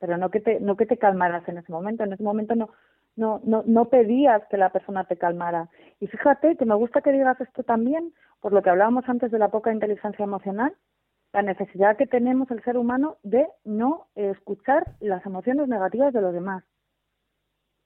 Pero 0.01 0.17
no 0.17 0.29
que 0.29 0.41
te 0.41 0.59
no 0.59 0.75
que 0.75 0.85
te 0.85 0.97
calmaras 0.97 1.47
en 1.47 1.59
ese 1.59 1.71
momento. 1.71 2.03
En 2.03 2.11
ese 2.11 2.23
momento 2.23 2.55
no 2.55 2.71
no 3.15 3.39
no 3.45 3.63
no 3.65 3.85
pedías 3.85 4.41
que 4.49 4.57
la 4.57 4.71
persona 4.71 5.05
te 5.05 5.15
calmara. 5.15 5.69
Y 6.01 6.07
fíjate 6.07 6.57
que 6.57 6.65
me 6.65 6.75
gusta 6.75 7.01
que 7.01 7.13
digas 7.13 7.39
esto 7.39 7.63
también 7.63 8.13
por 8.41 8.51
lo 8.51 8.61
que 8.61 8.71
hablábamos 8.71 9.07
antes 9.07 9.31
de 9.31 9.39
la 9.39 9.49
poca 9.49 9.71
inteligencia 9.71 10.23
emocional 10.25 10.73
la 11.33 11.41
necesidad 11.43 11.97
que 11.97 12.07
tenemos 12.07 12.51
el 12.51 12.61
ser 12.63 12.77
humano 12.77 13.17
de 13.23 13.47
no 13.63 14.07
escuchar 14.15 14.95
las 14.99 15.25
emociones 15.25 15.67
negativas 15.67 16.13
de 16.13 16.21
los 16.21 16.33
demás. 16.33 16.63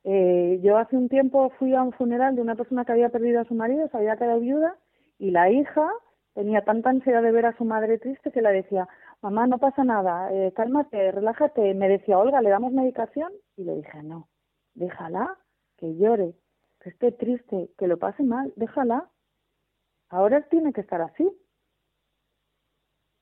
Eh, 0.03 0.59
yo 0.63 0.77
hace 0.77 0.95
un 0.95 1.09
tiempo 1.09 1.51
fui 1.59 1.73
a 1.73 1.83
un 1.83 1.91
funeral 1.91 2.35
de 2.35 2.41
una 2.41 2.55
persona 2.55 2.85
que 2.85 2.91
había 2.91 3.09
perdido 3.09 3.41
a 3.41 3.45
su 3.45 3.55
marido 3.55 3.87
se 3.89 3.97
había 3.97 4.17
quedado 4.17 4.39
viuda 4.39 4.75
y 5.17 5.31
la 5.31 5.49
hija 5.49 5.89
tenía 6.35 6.63
tanta 6.63 6.91
ansiedad 6.91 7.23
de 7.23 7.31
ver 7.31 7.47
a 7.47 7.57
su 7.57 7.65
madre 7.65 7.97
triste 7.97 8.31
que 8.31 8.41
le 8.41 8.51
decía 8.51 8.87
mamá, 9.21 9.47
no 9.47 9.57
pasa 9.57 9.83
nada, 9.83 10.31
eh, 10.31 10.53
cálmate, 10.55 11.11
relájate. 11.11 11.73
Me 11.73 11.89
decía, 11.89 12.19
Olga, 12.19 12.41
¿le 12.41 12.49
damos 12.49 12.71
medicación? 12.71 13.31
Y 13.57 13.63
le 13.63 13.77
dije, 13.77 14.03
no, 14.03 14.29
déjala, 14.75 15.39
que 15.77 15.95
llore, 15.95 16.35
que 16.79 16.89
esté 16.89 17.11
triste, 17.11 17.71
que 17.77 17.87
lo 17.87 17.97
pase 17.97 18.21
mal, 18.21 18.53
déjala. 18.55 19.09
Ahora 20.09 20.47
tiene 20.47 20.73
que 20.73 20.81
estar 20.81 21.01
así. 21.01 21.27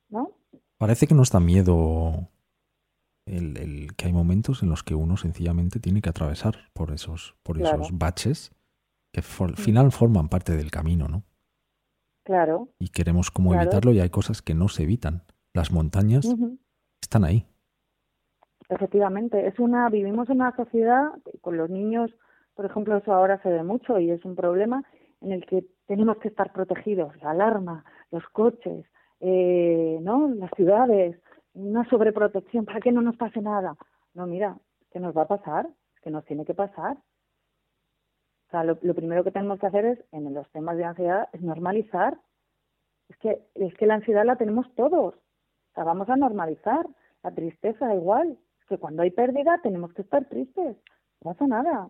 ¿No? 0.09 0.31
Parece 0.77 1.07
que 1.07 1.15
nos 1.15 1.31
da 1.31 1.39
miedo 1.39 2.27
el, 3.25 3.95
que 3.95 4.07
hay 4.07 4.13
momentos 4.13 4.63
en 4.63 4.69
los 4.69 4.83
que 4.83 4.95
uno 4.95 5.15
sencillamente 5.15 5.79
tiene 5.79 6.01
que 6.01 6.09
atravesar 6.09 6.55
por 6.73 6.91
esos, 6.91 7.35
por 7.43 7.61
esos 7.61 7.97
baches 7.97 8.51
que 9.13 9.21
al 9.39 9.55
final 9.55 9.91
forman 9.91 10.27
parte 10.27 10.57
del 10.57 10.71
camino, 10.71 11.07
¿no? 11.07 11.23
Claro. 12.23 12.69
Y 12.79 12.89
queremos 12.89 13.31
como 13.31 13.53
evitarlo 13.53 13.91
y 13.91 13.99
hay 13.99 14.09
cosas 14.09 14.41
que 14.41 14.53
no 14.53 14.67
se 14.69 14.83
evitan. 14.83 15.23
Las 15.53 15.71
montañas 15.71 16.25
están 17.01 17.23
ahí. 17.25 17.45
Efectivamente, 18.69 19.45
es 19.45 19.59
una 19.59 19.89
vivimos 19.89 20.29
en 20.29 20.37
una 20.37 20.55
sociedad 20.55 21.11
con 21.41 21.57
los 21.57 21.69
niños, 21.69 22.11
por 22.55 22.65
ejemplo, 22.65 22.97
eso 22.97 23.13
ahora 23.13 23.41
se 23.41 23.49
ve 23.49 23.63
mucho 23.63 23.99
y 23.99 24.09
es 24.09 24.23
un 24.25 24.35
problema 24.35 24.83
en 25.21 25.31
el 25.33 25.45
que 25.45 25.65
tenemos 25.85 26.17
que 26.17 26.29
estar 26.29 26.53
protegidos, 26.53 27.13
la 27.21 27.31
alarma, 27.31 27.83
los 28.11 28.23
coches, 28.31 28.85
eh, 29.19 29.99
¿no? 30.01 30.29
Las 30.29 30.51
ciudades, 30.55 31.19
una 31.53 31.87
sobreprotección 31.89 32.65
para 32.65 32.79
que 32.79 32.91
no 32.91 33.01
nos 33.01 33.17
pase 33.17 33.41
nada. 33.41 33.75
No, 34.13 34.27
mira, 34.27 34.57
¿qué 34.91 34.99
nos 34.99 35.15
va 35.15 35.23
a 35.23 35.27
pasar? 35.27 35.67
que 36.03 36.11
nos 36.11 36.25
tiene 36.25 36.45
que 36.45 36.53
pasar. 36.53 36.97
O 38.53 38.57
sea, 38.59 38.63
lo, 38.63 38.77
primero 38.77 39.23
que 39.23 39.31
tenemos 39.31 39.59
que 39.59 39.65
hacer 39.65 39.85
es, 39.85 39.99
en 40.11 40.31
los 40.33 40.47
temas 40.51 40.77
de 40.77 40.83
ansiedad, 40.83 41.27
es 41.33 41.41
normalizar. 41.41 42.19
Es 43.09 43.17
que, 43.17 43.41
es 43.55 43.73
que 43.75 43.87
la 43.87 43.95
ansiedad 43.95 44.25
la 44.25 44.35
tenemos 44.35 44.73
todos 44.75 45.15
sea, 45.73 45.83
vamos 45.83 46.09
a 46.09 46.15
normalizar 46.15 46.87
la 47.23 47.31
tristeza 47.31 47.93
igual. 47.93 48.37
Es 48.59 48.65
que 48.67 48.77
cuando 48.77 49.03
hay 49.03 49.11
pérdida 49.11 49.59
tenemos 49.61 49.93
que 49.93 50.03
estar 50.03 50.25
tristes. 50.25 50.77
No 51.21 51.31
pasa 51.31 51.47
nada. 51.47 51.89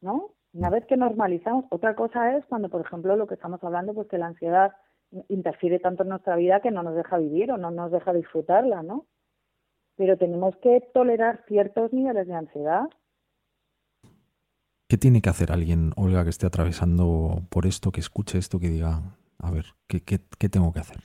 ¿No? 0.00 0.30
Una 0.54 0.70
vez 0.70 0.84
que 0.86 0.96
normalizamos, 0.96 1.64
otra 1.70 1.94
cosa 1.94 2.36
es 2.36 2.44
cuando, 2.46 2.68
por 2.68 2.80
ejemplo, 2.80 3.16
lo 3.16 3.26
que 3.26 3.34
estamos 3.34 3.62
hablando, 3.64 3.94
pues 3.94 4.08
que 4.08 4.18
la 4.18 4.26
ansiedad 4.26 4.72
interfiere 5.28 5.78
tanto 5.78 6.02
en 6.02 6.10
nuestra 6.10 6.36
vida 6.36 6.60
que 6.60 6.70
no 6.70 6.82
nos 6.82 6.94
deja 6.94 7.18
vivir 7.18 7.52
o 7.52 7.58
no 7.58 7.70
nos 7.70 7.90
deja 7.90 8.12
disfrutarla, 8.12 8.82
¿no? 8.82 9.06
Pero 9.96 10.16
tenemos 10.16 10.56
que 10.56 10.80
tolerar 10.92 11.44
ciertos 11.46 11.92
niveles 11.92 12.26
de 12.26 12.34
ansiedad. 12.34 12.84
¿Qué 14.92 14.98
tiene 14.98 15.22
que 15.22 15.30
hacer 15.30 15.52
alguien, 15.52 15.92
Olga, 15.96 16.22
que 16.22 16.28
esté 16.28 16.46
atravesando 16.46 17.40
por 17.48 17.64
esto, 17.64 17.92
que 17.92 18.00
escuche 18.00 18.36
esto, 18.36 18.58
que 18.60 18.68
diga, 18.68 19.00
a 19.38 19.50
ver, 19.50 19.64
¿qué, 19.88 20.02
qué, 20.02 20.20
qué 20.38 20.50
tengo 20.50 20.70
que 20.70 20.80
hacer? 20.80 20.98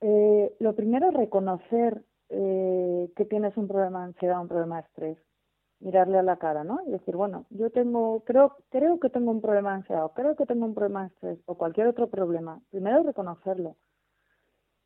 Eh, 0.00 0.56
lo 0.58 0.74
primero 0.74 1.10
es 1.10 1.14
reconocer 1.14 2.02
eh, 2.30 3.12
que 3.14 3.24
tienes 3.26 3.56
un 3.56 3.68
problema 3.68 4.00
de 4.00 4.06
ansiedad, 4.06 4.40
un 4.40 4.48
problema 4.48 4.74
de 4.74 4.88
estrés. 4.88 5.18
Mirarle 5.78 6.18
a 6.18 6.24
la 6.24 6.38
cara, 6.38 6.64
¿no? 6.64 6.80
Y 6.84 6.90
decir, 6.90 7.14
bueno, 7.14 7.46
yo 7.50 7.70
tengo, 7.70 8.24
creo, 8.24 8.56
creo 8.70 8.98
que 8.98 9.08
tengo 9.08 9.30
un 9.30 9.40
problema 9.40 9.70
de 9.70 9.76
ansiedad, 9.76 10.04
o 10.04 10.12
creo 10.12 10.34
que 10.34 10.44
tengo 10.44 10.66
un 10.66 10.74
problema 10.74 11.02
de 11.02 11.08
estrés, 11.14 11.38
o 11.46 11.54
cualquier 11.54 11.86
otro 11.86 12.10
problema. 12.10 12.60
Primero 12.72 13.04
reconocerlo. 13.04 13.76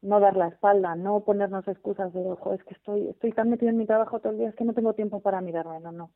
No 0.02 0.20
dar 0.20 0.36
la 0.36 0.48
espalda, 0.48 0.94
no 0.94 1.24
ponernos 1.24 1.66
excusas 1.66 2.12
de, 2.12 2.20
ojo, 2.20 2.52
es 2.52 2.62
que 2.64 2.74
estoy, 2.74 3.08
estoy 3.08 3.32
tan 3.32 3.48
metido 3.48 3.70
en 3.70 3.78
mi 3.78 3.86
trabajo 3.86 4.20
todo 4.20 4.32
el 4.32 4.40
día, 4.40 4.50
es 4.50 4.56
que 4.56 4.66
no 4.66 4.74
tengo 4.74 4.92
tiempo 4.92 5.20
para 5.20 5.40
mirarme. 5.40 5.80
No, 5.80 5.90
no. 5.90 6.10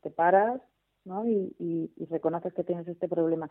Te 0.00 0.10
paras, 0.10 0.60
¿no? 1.04 1.26
Y, 1.26 1.54
y 1.58 2.04
reconoces 2.06 2.52
que 2.54 2.64
tienes 2.64 2.88
este 2.88 3.08
problema. 3.08 3.48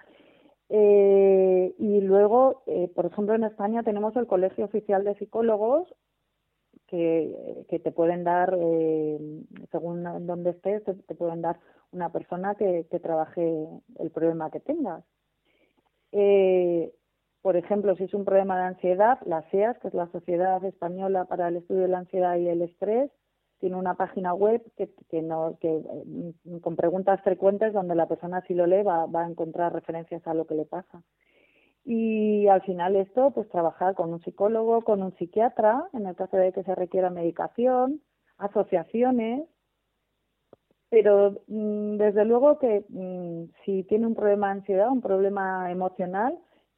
Eh, 0.73 1.75
y 1.79 1.99
luego, 1.99 2.63
eh, 2.65 2.89
por 2.95 3.05
ejemplo, 3.05 3.35
en 3.35 3.43
España 3.43 3.83
tenemos 3.83 4.15
el 4.15 4.25
Colegio 4.25 4.63
Oficial 4.63 5.03
de 5.03 5.15
Psicólogos 5.15 5.93
que, 6.87 7.65
que 7.67 7.79
te 7.79 7.91
pueden 7.91 8.23
dar, 8.23 8.57
eh, 8.57 9.19
según 9.69 10.03
donde 10.25 10.51
estés, 10.51 10.81
te, 10.85 11.15
pueden 11.15 11.41
dar 11.41 11.59
una 11.91 12.09
persona 12.13 12.55
que, 12.55 12.87
que 12.89 12.99
trabaje 13.01 13.67
el 13.99 14.11
problema 14.11 14.49
que 14.49 14.61
tengas. 14.61 15.03
Eh, 16.13 16.93
por 17.41 17.57
ejemplo, 17.57 17.93
si 17.97 18.05
es 18.05 18.13
un 18.13 18.23
problema 18.23 18.57
de 18.57 18.63
ansiedad, 18.63 19.19
la 19.25 19.41
SEAS, 19.49 19.77
que 19.79 19.89
es 19.89 19.93
la 19.93 20.07
Sociedad 20.11 20.63
Española 20.63 21.25
para 21.25 21.49
el 21.49 21.57
Estudio 21.57 21.81
de 21.81 21.87
la 21.89 21.99
Ansiedad 21.99 22.37
y 22.37 22.47
el 22.47 22.61
Estrés, 22.61 23.11
tiene 23.61 23.77
una 23.77 23.93
página 23.93 24.33
web 24.33 24.61
que, 24.75 24.89
que, 25.09 25.21
no, 25.21 25.57
que 25.61 25.69
mm, 25.69 26.57
con 26.57 26.75
preguntas 26.75 27.21
frecuentes 27.21 27.71
donde 27.71 27.95
la 27.95 28.07
persona 28.07 28.41
si 28.47 28.55
lo 28.55 28.65
lee 28.65 28.83
va, 28.83 29.05
va 29.05 29.23
a 29.23 29.29
encontrar 29.29 29.71
referencias 29.71 30.25
a 30.27 30.33
lo 30.33 30.45
que 30.45 30.55
le 30.55 30.65
pasa. 30.65 31.03
Y 31.85 32.47
al 32.47 32.61
final 32.63 32.95
esto, 32.95 33.31
pues 33.31 33.47
trabajar 33.49 33.95
con 33.95 34.11
un 34.11 34.21
psicólogo, 34.21 34.81
con 34.81 35.01
un 35.01 35.15
psiquiatra, 35.17 35.87
en 35.93 36.05
el 36.07 36.15
caso 36.15 36.37
de 36.37 36.51
que 36.51 36.63
se 36.63 36.75
requiera 36.75 37.09
medicación, 37.09 38.01
asociaciones, 38.37 39.47
pero 40.89 41.41
mm, 41.47 41.97
desde 41.97 42.25
luego 42.25 42.59
que 42.59 42.83
mm, 42.89 43.45
si 43.63 43.83
tiene 43.83 44.07
un 44.07 44.15
problema 44.15 44.47
de 44.47 44.59
ansiedad, 44.59 44.89
un 44.89 45.01
problema 45.01 45.71
emocional, 45.71 46.37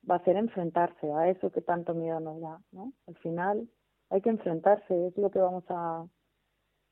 va 0.09 0.15
a 0.15 0.23
ser 0.23 0.35
enfrentarse 0.35 1.11
a 1.13 1.29
eso 1.29 1.49
que 1.51 1.61
tanto 1.61 1.93
miedo 1.93 2.19
nos 2.19 2.41
da, 2.41 2.59
¿no? 2.71 2.93
Al 3.07 3.15
final 3.15 3.69
hay 4.09 4.21
que 4.21 4.29
enfrentarse, 4.29 5.07
es 5.07 5.17
lo 5.17 5.31
que 5.31 5.39
vamos 5.39 5.63
a, 5.69 6.05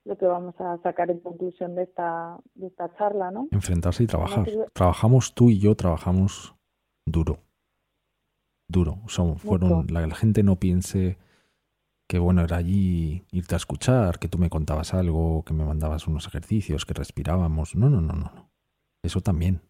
lo 0.04 0.18
que 0.18 0.26
vamos 0.26 0.54
a 0.58 0.78
sacar 0.82 1.10
en 1.10 1.20
conclusión 1.20 1.74
de 1.74 1.84
esta, 1.84 2.38
de 2.54 2.66
esta 2.66 2.94
charla, 2.96 3.30
¿no? 3.30 3.48
Enfrentarse 3.50 4.02
y 4.02 4.06
trabajar. 4.06 4.48
Trabajamos 4.72 5.34
tú 5.34 5.50
y 5.50 5.58
yo, 5.58 5.76
trabajamos 5.76 6.54
duro. 7.06 7.38
Duro. 8.68 8.98
Son, 9.06 9.38
fueron, 9.38 9.86
la, 9.90 10.06
la 10.06 10.14
gente 10.14 10.42
no 10.42 10.56
piense 10.56 11.18
que 12.08 12.18
bueno, 12.18 12.42
era 12.42 12.56
allí 12.56 13.24
irte 13.30 13.54
a 13.54 13.56
escuchar, 13.56 14.18
que 14.18 14.28
tú 14.28 14.38
me 14.38 14.50
contabas 14.50 14.92
algo, 14.92 15.44
que 15.44 15.54
me 15.54 15.64
mandabas 15.64 16.06
unos 16.06 16.26
ejercicios, 16.26 16.84
que 16.84 16.94
respirábamos. 16.94 17.74
No, 17.74 17.88
no, 17.88 18.00
no, 18.00 18.14
no. 18.14 18.32
no. 18.34 18.50
Eso 19.02 19.20
también. 19.20 19.62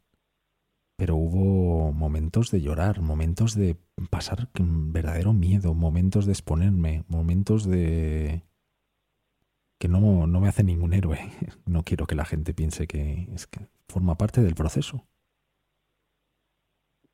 Pero 0.96 1.16
hubo 1.16 1.92
momentos 1.92 2.50
de 2.50 2.60
llorar, 2.60 3.00
momentos 3.00 3.54
de 3.54 3.76
pasar 4.10 4.48
verdadero 4.56 5.32
miedo, 5.32 5.74
momentos 5.74 6.26
de 6.26 6.32
exponerme, 6.32 7.04
momentos 7.08 7.64
de 7.64 8.44
que 9.82 9.88
no, 9.88 10.28
no 10.28 10.40
me 10.40 10.46
hace 10.46 10.62
ningún 10.62 10.92
héroe. 10.92 11.18
No 11.66 11.82
quiero 11.82 12.06
que 12.06 12.14
la 12.14 12.24
gente 12.24 12.54
piense 12.54 12.86
que 12.86 13.26
es 13.34 13.48
que 13.48 13.66
forma 13.88 14.14
parte 14.14 14.40
del 14.40 14.54
proceso. 14.54 15.04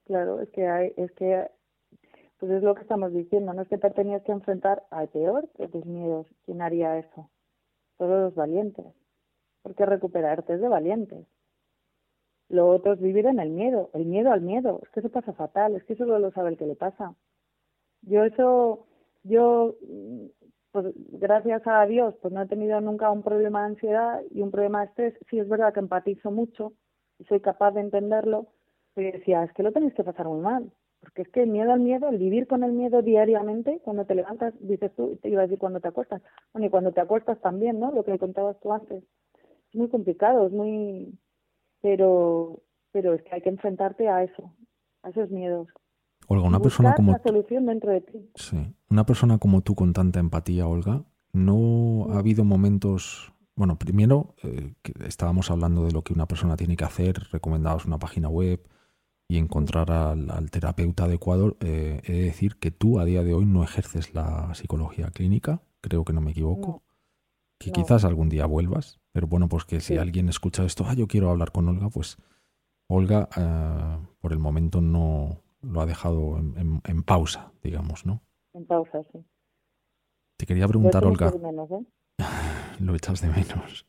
Claro, 0.04 0.42
es 0.42 0.50
que 0.50 0.66
hay, 0.68 0.92
es 0.98 1.10
que 1.12 1.50
pues 2.38 2.52
es 2.52 2.62
lo 2.62 2.74
que 2.74 2.82
estamos 2.82 3.12
diciendo, 3.14 3.54
no 3.54 3.62
es 3.62 3.68
que 3.68 3.78
te 3.78 3.90
tenías 3.90 4.22
que 4.22 4.32
enfrentar 4.32 4.84
al 4.90 5.08
peor 5.08 5.48
de 5.58 5.68
tus 5.68 5.86
miedos. 5.86 6.26
¿Quién 6.44 6.60
haría 6.60 6.98
eso? 6.98 7.30
Todos 7.96 8.20
los 8.20 8.34
valientes. 8.34 8.86
Porque 9.62 9.86
recuperarte 9.86 10.52
es 10.52 10.60
de 10.60 10.68
valientes. 10.68 11.26
Lo 12.50 12.68
otro 12.68 12.92
es 12.92 13.00
vivir 13.00 13.26
en 13.26 13.40
el 13.40 13.48
miedo, 13.48 13.88
el 13.94 14.04
miedo 14.04 14.30
al 14.30 14.42
miedo. 14.42 14.80
Es 14.82 14.90
que 14.90 15.00
eso 15.00 15.08
pasa 15.08 15.32
fatal, 15.32 15.74
es 15.74 15.84
que 15.84 15.96
solo 15.96 16.18
lo 16.18 16.30
sabe 16.32 16.50
el 16.50 16.58
que 16.58 16.66
le 16.66 16.76
pasa. 16.76 17.14
Yo 18.02 18.24
eso, 18.24 18.86
yo 19.22 19.74
pues 20.72 20.86
gracias 20.96 21.62
a 21.66 21.84
Dios, 21.86 22.14
pues 22.20 22.32
no 22.32 22.42
he 22.42 22.46
tenido 22.46 22.80
nunca 22.80 23.10
un 23.10 23.22
problema 23.22 23.60
de 23.60 23.66
ansiedad 23.68 24.22
y 24.30 24.42
un 24.42 24.50
problema 24.50 24.80
de 24.80 24.86
estrés. 24.86 25.14
Sí 25.30 25.38
es 25.38 25.48
verdad 25.48 25.72
que 25.72 25.80
empatizo 25.80 26.30
mucho 26.30 26.72
y 27.18 27.24
soy 27.24 27.40
capaz 27.40 27.72
de 27.72 27.80
entenderlo, 27.80 28.48
pero 28.94 29.16
decía, 29.16 29.44
es 29.44 29.52
que 29.52 29.62
lo 29.62 29.72
tenéis 29.72 29.94
que 29.94 30.04
pasar 30.04 30.26
muy 30.26 30.40
mal. 30.40 30.70
Porque 31.00 31.22
es 31.22 31.28
que 31.28 31.42
el 31.42 31.50
miedo 31.50 31.72
al 31.72 31.80
miedo, 31.80 32.08
el 32.08 32.18
vivir 32.18 32.48
con 32.48 32.64
el 32.64 32.72
miedo 32.72 33.02
diariamente, 33.02 33.80
cuando 33.84 34.04
te 34.04 34.16
levantas, 34.16 34.52
dices 34.60 34.92
tú, 34.96 35.16
te 35.22 35.28
iba 35.28 35.42
a 35.42 35.44
decir 35.44 35.58
cuando 35.58 35.80
te 35.80 35.88
acuestas, 35.88 36.22
bueno, 36.52 36.66
y 36.66 36.70
cuando 36.70 36.92
te 36.92 37.00
acuestas 37.00 37.40
también, 37.40 37.78
¿no? 37.78 37.92
Lo 37.92 38.04
que 38.04 38.18
contabas 38.18 38.58
tú 38.60 38.72
antes. 38.72 39.04
Es 39.70 39.74
muy 39.74 39.88
complicado, 39.88 40.46
es 40.46 40.52
muy... 40.52 41.16
Pero, 41.80 42.62
pero 42.90 43.14
es 43.14 43.22
que 43.22 43.34
hay 43.34 43.40
que 43.42 43.48
enfrentarte 43.50 44.08
a 44.08 44.24
eso, 44.24 44.52
a 45.02 45.10
esos 45.10 45.30
miedos. 45.30 45.68
Olga, 46.30 46.46
una 46.46 46.60
persona 46.60 46.94
como 46.94 47.12
la 47.12 47.22
solución 47.22 47.66
dentro 47.66 47.90
de 47.90 48.02
ti. 48.02 48.30
Sí, 48.34 48.74
una 48.90 49.06
persona 49.06 49.38
como 49.38 49.62
tú 49.62 49.74
con 49.74 49.94
tanta 49.94 50.20
empatía, 50.20 50.66
Olga, 50.66 51.04
no 51.32 52.08
ha 52.10 52.18
habido 52.18 52.44
momentos. 52.44 53.32
Bueno, 53.56 53.78
primero 53.78 54.34
eh, 54.42 54.74
que 54.82 54.92
estábamos 55.06 55.50
hablando 55.50 55.84
de 55.84 55.92
lo 55.92 56.02
que 56.02 56.12
una 56.12 56.26
persona 56.26 56.56
tiene 56.56 56.76
que 56.76 56.84
hacer, 56.84 57.18
recomendabas 57.32 57.86
una 57.86 57.98
página 57.98 58.28
web 58.28 58.60
y 59.26 59.38
encontrar 59.38 59.90
al, 59.90 60.50
terapeuta 60.50 61.04
adecuado. 61.04 61.56
Eh, 61.60 62.02
he 62.04 62.12
de 62.12 62.22
decir 62.24 62.56
que 62.56 62.70
tú 62.70 63.00
a 63.00 63.06
día 63.06 63.24
de 63.24 63.32
hoy 63.32 63.46
no 63.46 63.64
ejerces 63.64 64.14
la 64.14 64.54
psicología 64.54 65.10
clínica, 65.10 65.62
creo 65.80 66.04
que 66.04 66.12
no 66.12 66.20
me 66.20 66.32
equivoco. 66.32 66.82
Que 67.58 67.72
quizás 67.72 68.04
algún 68.04 68.28
día 68.28 68.46
vuelvas, 68.46 69.00
pero 69.12 69.26
bueno, 69.26 69.48
pues 69.48 69.64
que 69.64 69.80
si 69.80 69.96
alguien 69.96 70.28
escucha 70.28 70.64
esto, 70.64 70.84
ah, 70.86 70.94
yo 70.94 71.08
quiero 71.08 71.30
hablar 71.30 71.50
con 71.50 71.66
Olga, 71.68 71.88
pues 71.88 72.18
Olga 72.86 73.28
eh, 73.36 74.06
por 74.20 74.32
el 74.32 74.38
momento 74.38 74.80
no, 74.80 75.42
lo 75.68 75.80
ha 75.80 75.86
dejado 75.86 76.38
en, 76.38 77.02
pausa, 77.02 77.52
digamos, 77.62 78.06
¿no? 78.06 78.22
En 78.54 78.66
pausa, 78.66 79.02
sí. 79.12 79.24
Te 80.36 80.46
quería 80.46 80.66
preguntar, 80.68 81.04
Olga. 81.04 81.28
¿eh? 81.28 81.86
lo 82.80 82.94
echas 82.94 83.20
de 83.20 83.28
menos. 83.28 83.86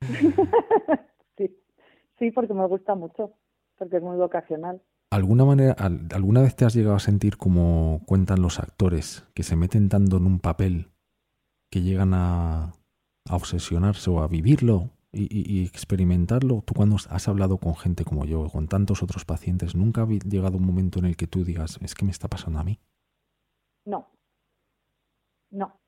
sí. 1.36 1.56
sí, 2.18 2.30
porque 2.30 2.54
me 2.54 2.66
gusta 2.66 2.94
mucho, 2.94 3.32
porque 3.76 3.96
es 3.96 4.02
muy 4.02 4.16
vocacional. 4.16 4.82
¿Alguna, 5.10 5.44
manera, 5.44 5.74
¿Alguna 6.14 6.42
vez 6.42 6.54
te 6.54 6.66
has 6.66 6.74
llegado 6.74 6.96
a 6.96 7.00
sentir 7.00 7.38
como 7.38 8.02
cuentan 8.06 8.42
los 8.42 8.58
actores, 8.58 9.26
que 9.34 9.42
se 9.42 9.56
meten 9.56 9.88
tanto 9.88 10.18
en 10.18 10.26
un 10.26 10.38
papel 10.38 10.90
que 11.70 11.80
llegan 11.80 12.12
a, 12.12 12.74
a 13.28 13.36
obsesionarse 13.36 14.10
o 14.10 14.20
a 14.20 14.28
vivirlo 14.28 14.90
y, 15.12 15.64
experimentarlo. 15.64 16.62
Tú 16.64 16.74
cuando 16.74 16.96
has 16.96 17.28
hablado 17.28 17.58
con 17.58 17.74
gente 17.74 18.04
como 18.04 18.24
yo, 18.24 18.46
con 18.48 18.68
tantos 18.68 19.02
otros 19.02 19.24
pacientes, 19.24 19.74
¿nunca 19.74 20.02
ha 20.02 20.06
llegado 20.06 20.58
un 20.58 20.66
momento 20.66 20.98
en 20.98 21.06
el 21.06 21.16
que 21.16 21.26
tú 21.26 21.44
digas, 21.44 21.78
es 21.82 21.94
que 21.94 22.04
me 22.04 22.10
está 22.10 22.28
pasando 22.28 22.58
a 22.58 22.64
mí? 22.64 22.78
No, 23.84 24.08
no. 25.50 25.78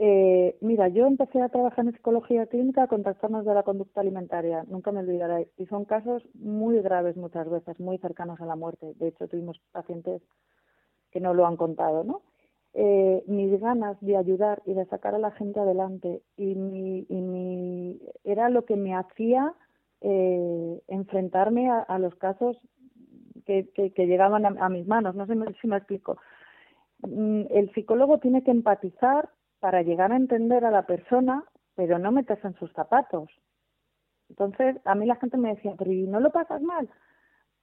Eh, 0.00 0.56
mira, 0.60 0.86
yo 0.88 1.06
empecé 1.06 1.42
a 1.42 1.48
trabajar 1.48 1.84
en 1.84 1.92
psicología 1.92 2.46
clínica 2.46 2.86
con 2.86 3.02
trastornos 3.02 3.44
de 3.44 3.52
la 3.52 3.64
conducta 3.64 4.00
alimentaria, 4.00 4.64
nunca 4.68 4.92
me 4.92 5.00
olvidaré, 5.00 5.50
y 5.56 5.66
son 5.66 5.84
casos 5.84 6.22
muy 6.34 6.80
graves 6.80 7.16
muchas 7.16 7.50
veces, 7.50 7.80
muy 7.80 7.98
cercanos 7.98 8.40
a 8.40 8.46
la 8.46 8.54
muerte. 8.54 8.94
De 8.94 9.08
hecho, 9.08 9.26
tuvimos 9.26 9.60
pacientes 9.72 10.22
que 11.10 11.20
no 11.20 11.34
lo 11.34 11.46
han 11.46 11.56
contado, 11.56 12.04
¿no? 12.04 12.22
Eh, 12.74 13.24
mis 13.26 13.60
ganas 13.60 13.96
de 14.00 14.16
ayudar 14.16 14.62
y 14.66 14.74
de 14.74 14.86
sacar 14.86 15.14
a 15.14 15.18
la 15.18 15.30
gente 15.32 15.60
adelante 15.60 16.22
y 16.36 16.54
mi, 16.54 17.06
y 17.08 17.20
mi 17.20 18.00
era 18.24 18.50
lo 18.50 18.64
que 18.64 18.76
me 18.76 18.94
hacía 18.94 19.54
eh, 20.00 20.82
enfrentarme 20.86 21.70
a, 21.70 21.98
los 21.98 22.14
casos 22.16 22.56
que, 23.46 23.68
que, 23.74 24.06
llegaban 24.06 24.44
a, 24.44 24.68
mis 24.68 24.86
manos. 24.86 25.14
No 25.14 25.26
sé 25.26 25.34
si 25.60 25.66
me 25.66 25.76
explico. 25.76 26.18
Mm, 27.02 27.42
el 27.50 27.72
psicólogo 27.74 28.18
tiene 28.18 28.42
que 28.44 28.50
empatizar 28.50 29.30
para 29.60 29.82
llegar 29.82 30.12
a 30.12 30.16
entender 30.16 30.64
a 30.64 30.70
la 30.70 30.86
persona, 30.86 31.44
pero 31.74 31.98
no 31.98 32.12
meterse 32.12 32.46
en 32.46 32.54
sus 32.54 32.72
zapatos. 32.72 33.28
Entonces, 34.28 34.76
a 34.84 34.94
mí 34.94 35.06
la 35.06 35.16
gente 35.16 35.36
me 35.36 35.54
decía, 35.54 35.74
pero 35.76 35.90
¿y 35.90 36.06
no 36.06 36.20
lo 36.20 36.30
pasas 36.30 36.62
mal? 36.62 36.88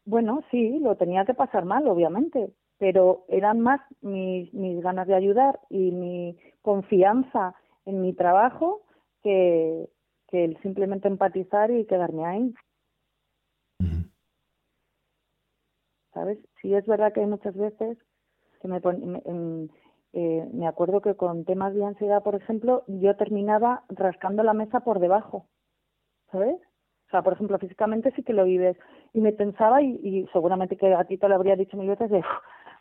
Bueno, 0.06 0.44
sí, 0.52 0.80
lo 0.80 0.96
tenía 0.98 1.26
que 1.26 1.34
pasar 1.34 1.66
mal, 1.66 1.88
obviamente, 1.88 2.54
pero 2.78 3.26
eran 3.30 3.62
más 3.62 3.82
mis, 4.02 4.54
mis 4.54 4.82
ganas 4.82 5.08
de 5.08 5.16
ayudar 5.16 5.60
y 5.70 5.92
mi 5.92 6.38
confianza 6.62 7.56
en 7.86 8.02
mi 8.02 8.14
trabajo 8.14 8.82
que, 9.22 9.90
que 10.28 10.46
el 10.46 10.62
simplemente 10.62 11.08
empatizar 11.08 11.72
y 11.72 11.86
quedarme 11.86 12.26
ahí. 12.26 12.54
¿Sabes? 16.14 16.40
Sí 16.62 16.74
es 16.74 16.86
verdad 16.86 17.14
que 17.14 17.20
hay 17.20 17.26
muchas 17.26 17.56
veces 17.56 17.98
que 18.62 18.68
me, 18.70 18.82
eh, 20.14 20.50
me 20.54 20.68
acuerdo 20.68 21.02
que 21.02 21.16
con 21.16 21.44
temas 21.44 21.74
de 21.76 21.84
ansiedad, 21.84 22.24
por 22.24 22.36
ejemplo, 22.36 22.84
yo 22.88 23.16
terminaba 23.18 23.84
rascando 23.90 24.42
la 24.44 24.54
mesa 24.54 24.80
por 24.80 25.00
debajo, 25.00 25.48
¿sabes? 26.32 26.56
O 27.08 27.12
sea, 27.12 27.22
por 27.22 27.34
ejemplo, 27.34 27.60
físicamente 27.60 28.12
sí 28.16 28.24
que 28.24 28.34
lo 28.34 28.46
vives. 28.46 28.78
Y 29.14 29.20
me 29.20 29.34
pensaba, 29.34 29.82
y, 29.82 30.00
y 30.02 30.26
seguramente 30.32 30.78
que 30.78 30.94
a 30.94 31.04
ti 31.04 31.18
te 31.18 31.28
lo 31.28 31.36
habría 31.36 31.58
dicho 31.58 31.78
mil 31.78 31.90
veces, 31.90 32.10
de, 32.10 32.24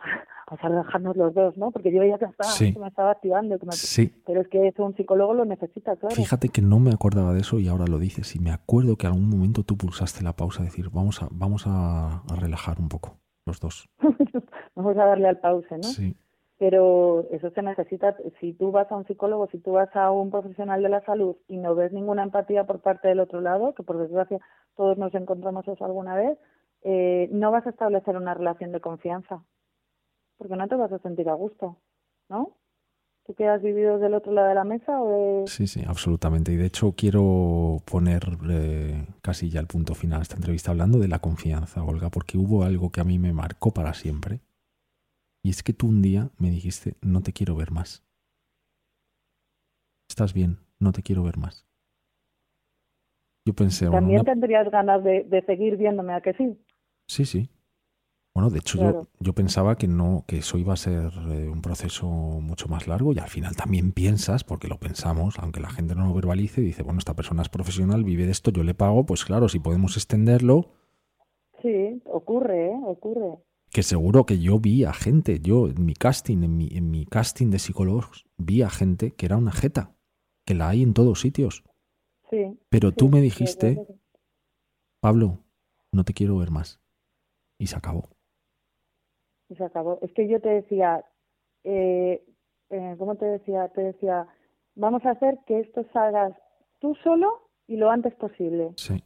a 0.46 0.68
relajarnos 0.68 1.16
los 1.16 1.34
dos, 1.34 1.56
¿no? 1.56 1.70
Porque 1.70 1.92
yo 1.92 2.00
veía 2.00 2.18
que, 2.18 2.26
estaba, 2.26 2.50
que 2.58 2.78
me 2.78 2.88
estaba 2.88 3.10
activando. 3.12 3.58
Que 3.58 3.66
Sí. 3.72 4.22
Pero 4.26 4.40
es 4.40 4.48
que 4.48 4.68
eso 4.68 4.84
un 4.84 4.94
psicólogo 4.96 5.34
lo 5.34 5.44
necesita, 5.44 5.96
claro. 5.96 6.14
Fíjate 6.14 6.48
que 6.48 6.62
no 6.62 6.78
me 6.78 6.90
acordaba 6.90 7.32
de 7.32 7.40
eso 7.40 7.58
y 7.58 7.68
ahora 7.68 7.86
lo 7.86 7.98
dices. 7.98 8.34
Y 8.36 8.40
me 8.40 8.50
acuerdo 8.50 8.96
que 8.96 9.06
en 9.06 9.14
algún 9.14 9.30
momento 9.30 9.62
tú 9.62 9.76
pulsaste 9.76 10.22
la 10.22 10.34
pausa, 10.34 10.62
decir, 10.62 10.90
vamos 10.90 11.22
a, 11.22 11.28
vamos 11.30 11.64
a, 11.66 12.22
relajar 12.40 12.78
un 12.78 12.88
poco, 12.88 13.16
los 13.46 13.60
dos. 13.60 13.88
vamos 14.74 14.96
a 14.96 15.04
darle 15.04 15.28
al 15.28 15.38
pause, 15.38 15.70
¿no? 15.70 15.82
Sí. 15.82 16.16
Pero 16.56 17.26
eso 17.32 17.50
se 17.50 17.62
necesita, 17.62 18.16
si 18.40 18.52
tú 18.52 18.70
vas 18.70 18.90
a 18.90 18.96
un 18.96 19.06
psicólogo, 19.06 19.48
si 19.50 19.58
tú 19.58 19.72
vas 19.72 19.94
a 19.96 20.12
un 20.12 20.30
profesional 20.30 20.82
de 20.82 20.88
la 20.88 21.04
salud 21.04 21.36
y 21.48 21.56
no 21.56 21.74
ves 21.74 21.92
ninguna 21.92 22.22
empatía 22.22 22.64
por 22.64 22.80
parte 22.80 23.08
del 23.08 23.18
otro 23.20 23.40
lado, 23.40 23.74
que 23.74 23.82
por 23.82 23.98
desgracia 23.98 24.38
todos 24.76 24.96
nos 24.96 25.12
encontramos 25.14 25.66
eso 25.66 25.84
alguna 25.84 26.14
vez, 26.14 26.38
eh, 26.82 27.28
no 27.32 27.50
vas 27.50 27.66
a 27.66 27.70
establecer 27.70 28.16
una 28.16 28.34
relación 28.34 28.70
de 28.70 28.80
confianza 28.80 29.42
porque 30.36 30.56
no 30.56 30.68
te 30.68 30.76
vas 30.76 30.92
a 30.92 30.98
sentir 30.98 31.28
a 31.28 31.34
gusto, 31.34 31.76
¿no? 32.28 32.56
¿Tú 33.26 33.34
que 33.34 33.48
has 33.48 33.62
vivido 33.62 33.98
del 33.98 34.12
otro 34.12 34.32
lado 34.32 34.48
de 34.48 34.54
la 34.54 34.64
mesa 34.64 35.00
o 35.00 35.08
de... 35.08 35.46
Sí, 35.46 35.66
sí, 35.66 35.82
absolutamente. 35.86 36.52
Y 36.52 36.56
de 36.56 36.66
hecho 36.66 36.92
quiero 36.92 37.78
poner 37.90 38.22
eh, 38.50 39.06
casi 39.22 39.48
ya 39.48 39.60
el 39.60 39.66
punto 39.66 39.94
final 39.94 40.18
de 40.18 40.24
esta 40.24 40.36
entrevista 40.36 40.72
hablando 40.72 40.98
de 40.98 41.08
la 41.08 41.20
confianza, 41.20 41.82
Olga, 41.82 42.10
porque 42.10 42.36
hubo 42.36 42.64
algo 42.64 42.90
que 42.90 43.00
a 43.00 43.04
mí 43.04 43.18
me 43.18 43.32
marcó 43.32 43.70
para 43.72 43.94
siempre. 43.94 44.40
Y 45.42 45.50
es 45.50 45.62
que 45.62 45.72
tú 45.72 45.88
un 45.88 46.02
día 46.02 46.30
me 46.38 46.50
dijiste, 46.50 46.96
no 47.00 47.22
te 47.22 47.32
quiero 47.32 47.56
ver 47.56 47.70
más. 47.70 48.04
Estás 50.10 50.34
bien, 50.34 50.58
no 50.78 50.92
te 50.92 51.02
quiero 51.02 51.22
ver 51.22 51.38
más. 51.38 51.66
Yo 53.46 53.54
pensé... 53.54 53.88
También 53.88 54.24
tendrías 54.24 54.70
ganas 54.70 55.02
de, 55.02 55.24
de 55.24 55.42
seguir 55.42 55.76
viéndome, 55.78 56.12
¿a 56.12 56.20
que 56.20 56.34
sí? 56.34 56.58
Sí, 57.08 57.24
sí. 57.24 57.50
Bueno, 58.34 58.50
de 58.50 58.58
hecho 58.58 58.78
yo, 58.78 59.06
yo, 59.20 59.32
pensaba 59.32 59.76
que 59.78 59.86
no, 59.86 60.24
que 60.26 60.38
eso 60.38 60.58
iba 60.58 60.72
a 60.72 60.76
ser 60.76 61.12
eh, 61.30 61.48
un 61.48 61.62
proceso 61.62 62.06
mucho 62.06 62.66
más 62.66 62.88
largo 62.88 63.12
y 63.12 63.20
al 63.20 63.28
final 63.28 63.54
también 63.54 63.92
piensas, 63.92 64.42
porque 64.42 64.66
lo 64.66 64.80
pensamos, 64.80 65.38
aunque 65.38 65.60
la 65.60 65.70
gente 65.70 65.94
no 65.94 66.08
lo 66.08 66.14
verbalice, 66.14 66.60
dice, 66.60 66.82
bueno, 66.82 66.98
esta 66.98 67.14
persona 67.14 67.42
es 67.42 67.48
profesional, 67.48 68.02
vive 68.02 68.26
de 68.26 68.32
esto, 68.32 68.50
yo 68.50 68.64
le 68.64 68.74
pago, 68.74 69.06
pues 69.06 69.24
claro, 69.24 69.48
si 69.48 69.60
podemos 69.60 69.96
extenderlo. 69.96 70.72
Sí, 71.62 72.02
ocurre, 72.06 72.72
¿eh? 72.72 72.80
ocurre. 72.84 73.38
Que 73.70 73.84
seguro 73.84 74.26
que 74.26 74.40
yo 74.40 74.58
vi 74.58 74.84
a 74.84 74.92
gente, 74.92 75.38
yo 75.40 75.68
en 75.68 75.84
mi 75.84 75.94
casting, 75.94 76.42
en 76.42 76.56
mi, 76.56 76.68
en 76.72 76.90
mi 76.90 77.06
casting 77.06 77.50
de 77.50 77.60
psicólogos, 77.60 78.26
vi 78.36 78.62
a 78.62 78.70
gente 78.70 79.12
que 79.12 79.26
era 79.26 79.36
una 79.36 79.52
jeta. 79.52 79.94
que 80.44 80.54
la 80.54 80.68
hay 80.68 80.82
en 80.82 80.92
todos 80.92 81.20
sitios. 81.20 81.64
Sí. 82.30 82.58
Pero 82.68 82.92
tú 82.92 83.08
me 83.08 83.20
dijiste. 83.20 83.86
Pablo, 85.00 85.38
no 85.92 86.04
te 86.04 86.12
quiero 86.12 86.36
ver 86.36 86.50
más. 86.50 86.80
Y 87.58 87.68
se 87.68 87.76
acabó. 87.76 88.13
Y 89.48 89.56
se 89.56 89.64
acabó. 89.64 89.98
Es 90.02 90.12
que 90.12 90.28
yo 90.28 90.40
te 90.40 90.48
decía, 90.48 91.04
eh, 91.64 92.24
eh, 92.70 92.94
¿cómo 92.98 93.16
te 93.16 93.26
decía? 93.26 93.68
Te 93.68 93.82
decía, 93.82 94.26
vamos 94.74 95.04
a 95.04 95.10
hacer 95.10 95.38
que 95.46 95.60
esto 95.60 95.84
salgas 95.92 96.32
tú 96.78 96.94
solo 96.96 97.48
y 97.66 97.76
lo 97.76 97.90
antes 97.90 98.14
posible. 98.14 98.72
Sí. 98.76 99.02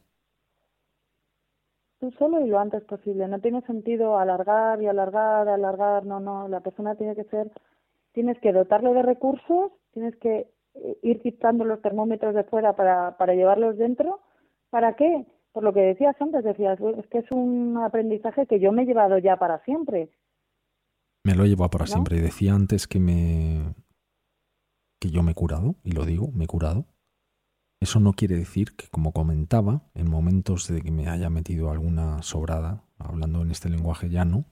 Tú 1.99 2.11
solo 2.11 2.39
y 2.39 2.47
lo 2.47 2.59
antes 2.59 2.83
posible. 2.83 3.27
No 3.27 3.39
tiene 3.39 3.61
sentido 3.63 4.17
alargar 4.17 4.81
y 4.81 4.87
alargar, 4.87 5.49
alargar. 5.49 6.05
No, 6.05 6.19
no. 6.19 6.47
La 6.47 6.61
persona 6.61 6.95
tiene 6.95 7.15
que 7.15 7.25
ser, 7.25 7.51
tienes 8.13 8.39
que 8.39 8.53
dotarle 8.53 8.93
de 8.93 9.01
recursos, 9.01 9.71
tienes 9.91 10.15
que 10.17 10.49
eh, 10.75 10.97
ir 11.01 11.21
quitando 11.21 11.65
los 11.65 11.81
termómetros 11.81 12.35
de 12.35 12.43
fuera 12.45 12.73
para, 12.73 13.17
para 13.17 13.33
llevarlos 13.33 13.77
dentro. 13.77 14.21
¿Para 14.69 14.95
qué? 14.95 15.25
Por 15.51 15.63
lo 15.63 15.73
que 15.73 15.81
decías 15.81 16.15
antes, 16.21 16.43
decías, 16.43 16.79
"Bueno, 16.79 16.99
es 16.99 17.07
que 17.07 17.19
es 17.19 17.31
un 17.31 17.77
aprendizaje 17.83 18.45
que 18.45 18.59
yo 18.59 18.71
me 18.71 18.83
he 18.83 18.85
llevado 18.85 19.17
ya 19.17 19.35
para 19.37 19.59
siempre. 19.65 20.09
Me 21.29 21.35
lo 21.35 21.45
he 21.45 21.49
llevado 21.49 21.69
para 21.69 21.85
¿No? 21.85 21.91
siempre. 21.91 22.17
Y 22.17 22.21
decía 22.21 22.55
antes 22.55 22.87
que 22.87 22.99
me. 22.99 23.75
que 24.99 25.11
yo 25.11 25.21
me 25.21 25.31
he 25.33 25.35
curado, 25.35 25.75
y 25.83 25.91
lo 25.91 26.05
digo, 26.05 26.31
me 26.33 26.45
he 26.45 26.47
curado. 26.47 26.87
Eso 27.79 27.99
no 27.99 28.13
quiere 28.13 28.35
decir 28.35 28.75
que, 28.75 28.87
como 28.87 29.13
comentaba, 29.13 29.83
en 29.93 30.09
momentos 30.09 30.67
de 30.67 30.81
que 30.81 30.91
me 30.91 31.07
haya 31.07 31.29
metido 31.29 31.69
alguna 31.69 32.23
sobrada, 32.23 32.83
hablando 32.97 33.43
en 33.43 33.51
este 33.51 33.69
lenguaje 33.69 34.09
llano, 34.09 34.45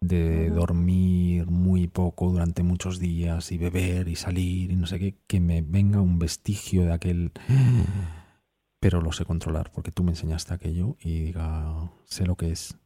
de 0.00 0.50
dormir 0.50 1.46
muy 1.46 1.86
poco 1.86 2.30
durante 2.30 2.62
muchos 2.64 2.98
días 2.98 3.52
y 3.52 3.58
beber 3.58 4.08
y 4.08 4.16
salir 4.16 4.72
y 4.72 4.76
no 4.76 4.86
sé 4.86 4.98
qué, 4.98 5.16
que 5.26 5.40
me 5.40 5.62
venga 5.62 6.00
un 6.00 6.18
vestigio 6.18 6.82
de 6.82 6.92
aquel. 6.92 7.32
Pero 8.80 9.00
lo 9.00 9.12
sé 9.12 9.24
controlar, 9.24 9.70
porque 9.72 9.92
tú 9.92 10.02
me 10.02 10.10
enseñaste 10.10 10.52
aquello 10.52 10.96
y 11.00 11.20
diga, 11.20 11.90
sé 12.04 12.26
lo 12.26 12.36
que 12.36 12.50
es. 12.50 12.76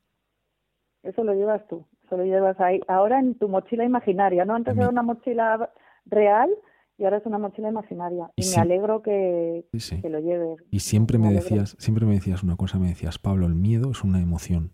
Eso 1.02 1.24
lo 1.24 1.34
llevas 1.34 1.66
tú, 1.66 1.84
lo 2.16 2.24
llevas 2.24 2.58
ahí. 2.60 2.80
Ahora 2.88 3.18
en 3.20 3.34
tu 3.36 3.48
mochila 3.48 3.84
imaginaria, 3.84 4.44
¿no? 4.44 4.54
Antes 4.54 4.76
era 4.76 4.88
una 4.88 5.02
mochila 5.02 5.70
real 6.06 6.50
y 6.98 7.04
ahora 7.04 7.18
es 7.18 7.26
una 7.26 7.38
mochila 7.38 7.68
imaginaria. 7.68 8.30
Y 8.36 8.42
Y, 8.42 8.44
sí. 8.44 8.56
me 8.56 8.62
alegro 8.62 9.02
que, 9.02 9.66
Sí, 9.72 9.80
sí. 9.80 10.00
que 10.02 10.08
lo 10.10 10.20
lleves. 10.20 10.58
Y 10.70 10.80
siempre 10.80 11.18
Me 11.18 11.32
decías, 11.32 11.76
siempre 11.78 12.06
me 12.06 12.14
decías 12.14 12.42
una 12.42 12.56
cosa, 12.56 12.78
me 12.78 12.88
decías, 12.88 13.18
Pablo, 13.18 13.46
el 13.46 13.54
miedo 13.54 13.90
es 13.90 14.02
una 14.04 14.20
emoción. 14.20 14.72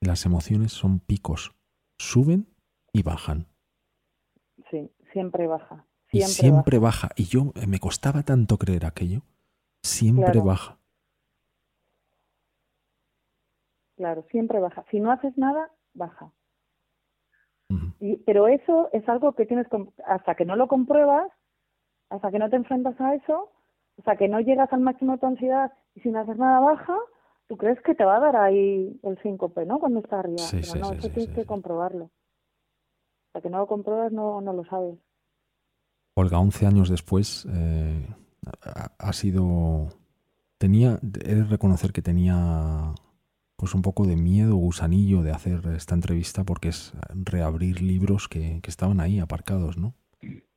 Las 0.00 0.26
emociones 0.26 0.72
son 0.72 0.98
picos, 1.00 1.54
suben 1.98 2.46
y 2.92 3.02
bajan. 3.02 3.46
Sí, 4.70 4.90
siempre 5.12 5.46
baja. 5.46 5.84
Y 6.10 6.18
Siempre, 6.22 6.34
siempre 6.34 6.78
baja. 6.78 7.06
baja. 7.08 7.14
Y 7.16 7.24
yo 7.24 7.52
eh, 7.54 7.66
me 7.66 7.78
costaba 7.78 8.22
tanto 8.22 8.58
creer 8.58 8.84
aquello. 8.84 9.22
Siempre 9.82 10.24
Claro. 10.32 10.44
baja. 10.44 10.78
Claro, 13.96 14.24
siempre 14.30 14.58
baja. 14.58 14.84
Si 14.90 15.00
no 15.00 15.12
haces 15.12 15.36
nada, 15.38 15.70
baja. 15.94 16.32
Y, 18.00 18.16
pero 18.18 18.48
eso 18.48 18.88
es 18.92 19.08
algo 19.08 19.32
que 19.32 19.46
tienes, 19.46 19.66
hasta 20.06 20.34
que 20.34 20.44
no 20.44 20.56
lo 20.56 20.68
compruebas, 20.68 21.30
hasta 22.10 22.30
que 22.30 22.38
no 22.38 22.50
te 22.50 22.56
enfrentas 22.56 23.00
a 23.00 23.14
eso, 23.14 23.50
hasta 23.98 24.16
que 24.16 24.28
no 24.28 24.40
llegas 24.40 24.72
al 24.72 24.80
máximo 24.80 25.12
de 25.12 25.18
tu 25.18 25.26
ansiedad 25.26 25.72
y 25.94 26.00
sin 26.00 26.16
hacer 26.16 26.38
nada 26.38 26.60
baja, 26.60 26.96
tú 27.48 27.56
crees 27.56 27.80
que 27.82 27.94
te 27.94 28.04
va 28.04 28.16
a 28.16 28.20
dar 28.20 28.36
ahí 28.36 28.98
el 29.02 29.20
síncope, 29.22 29.64
¿no? 29.66 29.78
Cuando 29.78 30.00
está 30.00 30.20
arriba. 30.20 30.38
Sí, 30.38 30.60
pero 30.60 30.72
sí, 30.72 30.78
no, 30.78 30.88
sí, 30.88 30.94
eso 30.98 31.08
tienes 31.10 31.34
que 31.34 31.44
comprobarlo. 31.44 32.10
Hasta 33.28 33.42
que 33.42 33.50
no 33.50 33.58
lo 33.58 33.66
compruebas, 33.66 34.12
no, 34.12 34.40
no 34.40 34.52
lo 34.52 34.64
sabes. 34.64 34.98
Olga, 36.14 36.38
11 36.38 36.66
años 36.66 36.90
después, 36.90 37.46
eh, 37.50 38.06
ha, 38.62 38.92
ha 38.98 39.12
sido... 39.12 39.88
Tenía, 40.58 40.98
he 41.24 41.34
de 41.34 41.44
reconocer 41.44 41.92
que 41.92 42.02
tenía 42.02 42.94
pues 43.62 43.76
un 43.76 43.82
poco 43.82 44.08
de 44.08 44.16
miedo, 44.16 44.56
gusanillo 44.56 45.22
de 45.22 45.30
hacer 45.30 45.60
esta 45.76 45.94
entrevista 45.94 46.42
porque 46.42 46.70
es 46.70 46.94
reabrir 47.14 47.80
libros 47.80 48.26
que, 48.26 48.60
estaban 48.66 48.98
ahí 48.98 49.20
aparcados, 49.20 49.78
¿no? 49.78 49.94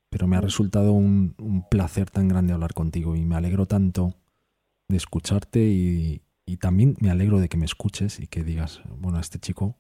Pero 0.09 0.25
me 0.25 0.37
ha 0.37 0.41
resultado 0.41 0.91
un, 0.91 1.35
un 1.37 1.69
placer 1.69 2.09
tan 2.09 2.27
grande 2.27 2.53
hablar 2.53 2.73
contigo 2.73 3.15
y 3.15 3.23
me 3.23 3.35
alegro 3.35 3.67
tanto 3.67 4.15
de 4.87 4.97
escucharte 4.97 5.59
y, 5.59 6.23
y 6.47 6.57
también 6.57 6.95
me 6.99 7.11
alegro 7.11 7.39
de 7.39 7.47
que 7.47 7.57
me 7.57 7.65
escuches 7.65 8.19
y 8.19 8.25
que 8.25 8.43
digas, 8.43 8.81
bueno, 8.97 9.19
a 9.19 9.21
este 9.21 9.37
chico, 9.37 9.75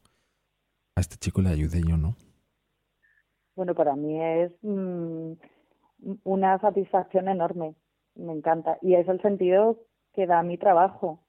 a 0.95 1.01
este 1.01 1.15
chico 1.17 1.41
le 1.41 1.49
ayudé 1.49 1.81
yo, 1.81 1.97
¿no? 1.97 2.17
Bueno, 3.55 3.73
para 3.73 3.95
mí 3.95 4.21
es 4.23 4.51
mm, 4.61 5.31
una 6.25 6.59
satisfacción 6.59 7.27
enorme. 7.27 7.73
Me 8.13 8.33
encanta. 8.33 8.77
Y 8.83 8.93
es 8.93 9.07
el 9.07 9.19
sentido 9.23 9.79
que 10.13 10.27
da 10.27 10.43
mi 10.43 10.59
trabajo. 10.59 11.24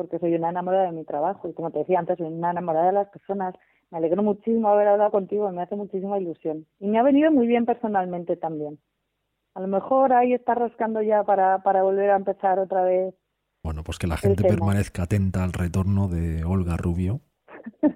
Porque 0.00 0.18
soy 0.18 0.34
una 0.34 0.50
enamorada 0.50 0.84
de 0.84 0.92
mi 0.92 1.04
trabajo. 1.04 1.48
Y 1.48 1.52
como 1.52 1.70
te 1.70 1.80
decía 1.80 1.98
antes, 1.98 2.18
soy 2.18 2.26
una 2.26 2.50
enamorada 2.50 2.86
de 2.86 2.92
las 2.92 3.08
personas. 3.08 3.54
Me 3.90 3.98
alegro 3.98 4.22
muchísimo 4.22 4.68
haber 4.68 4.88
hablado 4.88 5.10
contigo. 5.10 5.50
Me 5.52 5.62
hace 5.62 5.76
muchísima 5.76 6.18
ilusión. 6.18 6.66
Y 6.78 6.88
me 6.88 6.98
ha 6.98 7.02
venido 7.02 7.30
muy 7.30 7.46
bien 7.46 7.66
personalmente 7.66 8.36
también. 8.36 8.78
A 9.54 9.60
lo 9.60 9.66
mejor 9.66 10.12
ahí 10.12 10.32
está 10.32 10.54
rascando 10.54 11.02
ya 11.02 11.24
para, 11.24 11.62
para 11.62 11.82
volver 11.82 12.10
a 12.10 12.16
empezar 12.16 12.58
otra 12.58 12.84
vez. 12.84 13.14
Bueno, 13.62 13.82
pues 13.84 13.98
que 13.98 14.06
la 14.06 14.16
gente 14.16 14.42
permanezca 14.44 15.02
atenta 15.02 15.44
al 15.44 15.52
retorno 15.52 16.08
de 16.08 16.44
Olga 16.44 16.76
Rubio. 16.76 17.20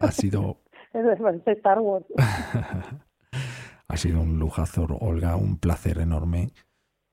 Ha 0.01 0.11
sido, 0.11 0.59
Es 0.95 1.47
Star 1.47 1.81
Wars. 1.81 2.07
ha 3.89 3.97
sido 3.97 4.21
un 4.21 4.39
lujazo, 4.39 4.87
Olga, 5.01 5.37
un 5.37 5.59
placer 5.59 5.99
enorme. 5.99 6.51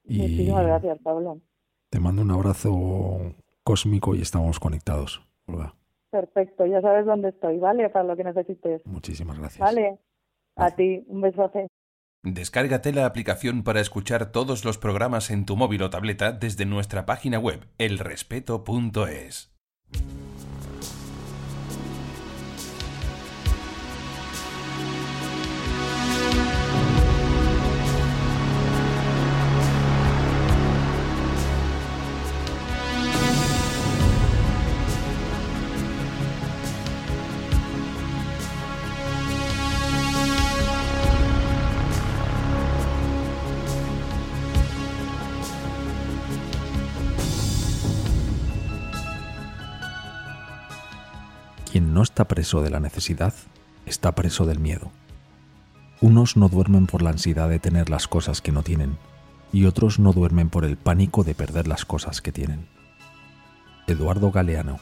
Y 0.04 0.20
Muchísimas 0.20 0.66
gracias, 0.66 1.00
Pablo. 1.00 1.42
te 1.90 2.00
mando 2.00 2.22
un 2.22 2.32
abrazo 2.32 3.36
cósmico 3.72 4.16
y 4.16 4.22
estamos 4.22 4.60
conectados, 4.60 5.22
Olga. 5.48 5.76
Perfecto. 6.10 6.66
Ya 6.66 6.82
sabes 6.82 7.06
dónde 7.06 7.30
estoy, 7.30 7.58
¿vale? 7.58 7.88
Para 7.90 8.04
lo 8.04 8.18
que 8.18 8.26
necesites. 8.26 8.86
Muchísimas 8.86 9.40
gracias. 9.40 9.62
Vale. 9.62 9.98
A 10.58 10.72
ti. 10.72 11.06
Un 11.08 11.22
besote. 11.22 11.68
Descárgate 12.22 12.92
la 12.92 13.06
aplicación 13.06 13.64
para 13.64 13.80
escuchar 13.80 14.34
todos 14.34 14.66
los 14.66 14.78
programas 14.78 15.32
en 15.32 15.46
tu 15.46 15.56
móvil 15.56 15.84
o 15.84 15.90
tableta 15.90 16.34
desde 16.34 16.66
nuestra 16.66 17.06
página 17.06 17.40
web 17.40 17.66
elrespeto.es. 17.78 19.56
no 52.02 52.04
está 52.04 52.28
preso 52.28 52.64
de 52.64 52.72
la 52.72 52.80
necesidad, 52.80 53.32
está 53.86 54.16
preso 54.16 54.48
del 54.48 54.58
miedo. 54.58 54.92
Unos 56.00 56.36
no 56.36 56.50
duermen 56.50 56.88
por 56.88 57.04
la 57.04 57.12
ansiedad 57.12 57.48
de 57.48 57.60
tener 57.60 57.92
las 57.92 58.08
cosas 58.08 58.42
que 58.42 58.52
no 58.52 58.64
tienen, 58.64 58.98
y 59.54 59.66
otros 59.66 60.00
no 60.00 60.12
duermen 60.12 60.50
por 60.50 60.66
el 60.66 60.78
pánico 60.78 61.24
de 61.24 61.36
perder 61.36 61.68
las 61.68 61.86
cosas 61.86 62.20
que 62.20 62.32
tienen. 62.32 62.68
Eduardo 63.86 64.32
Galeano 64.32 64.80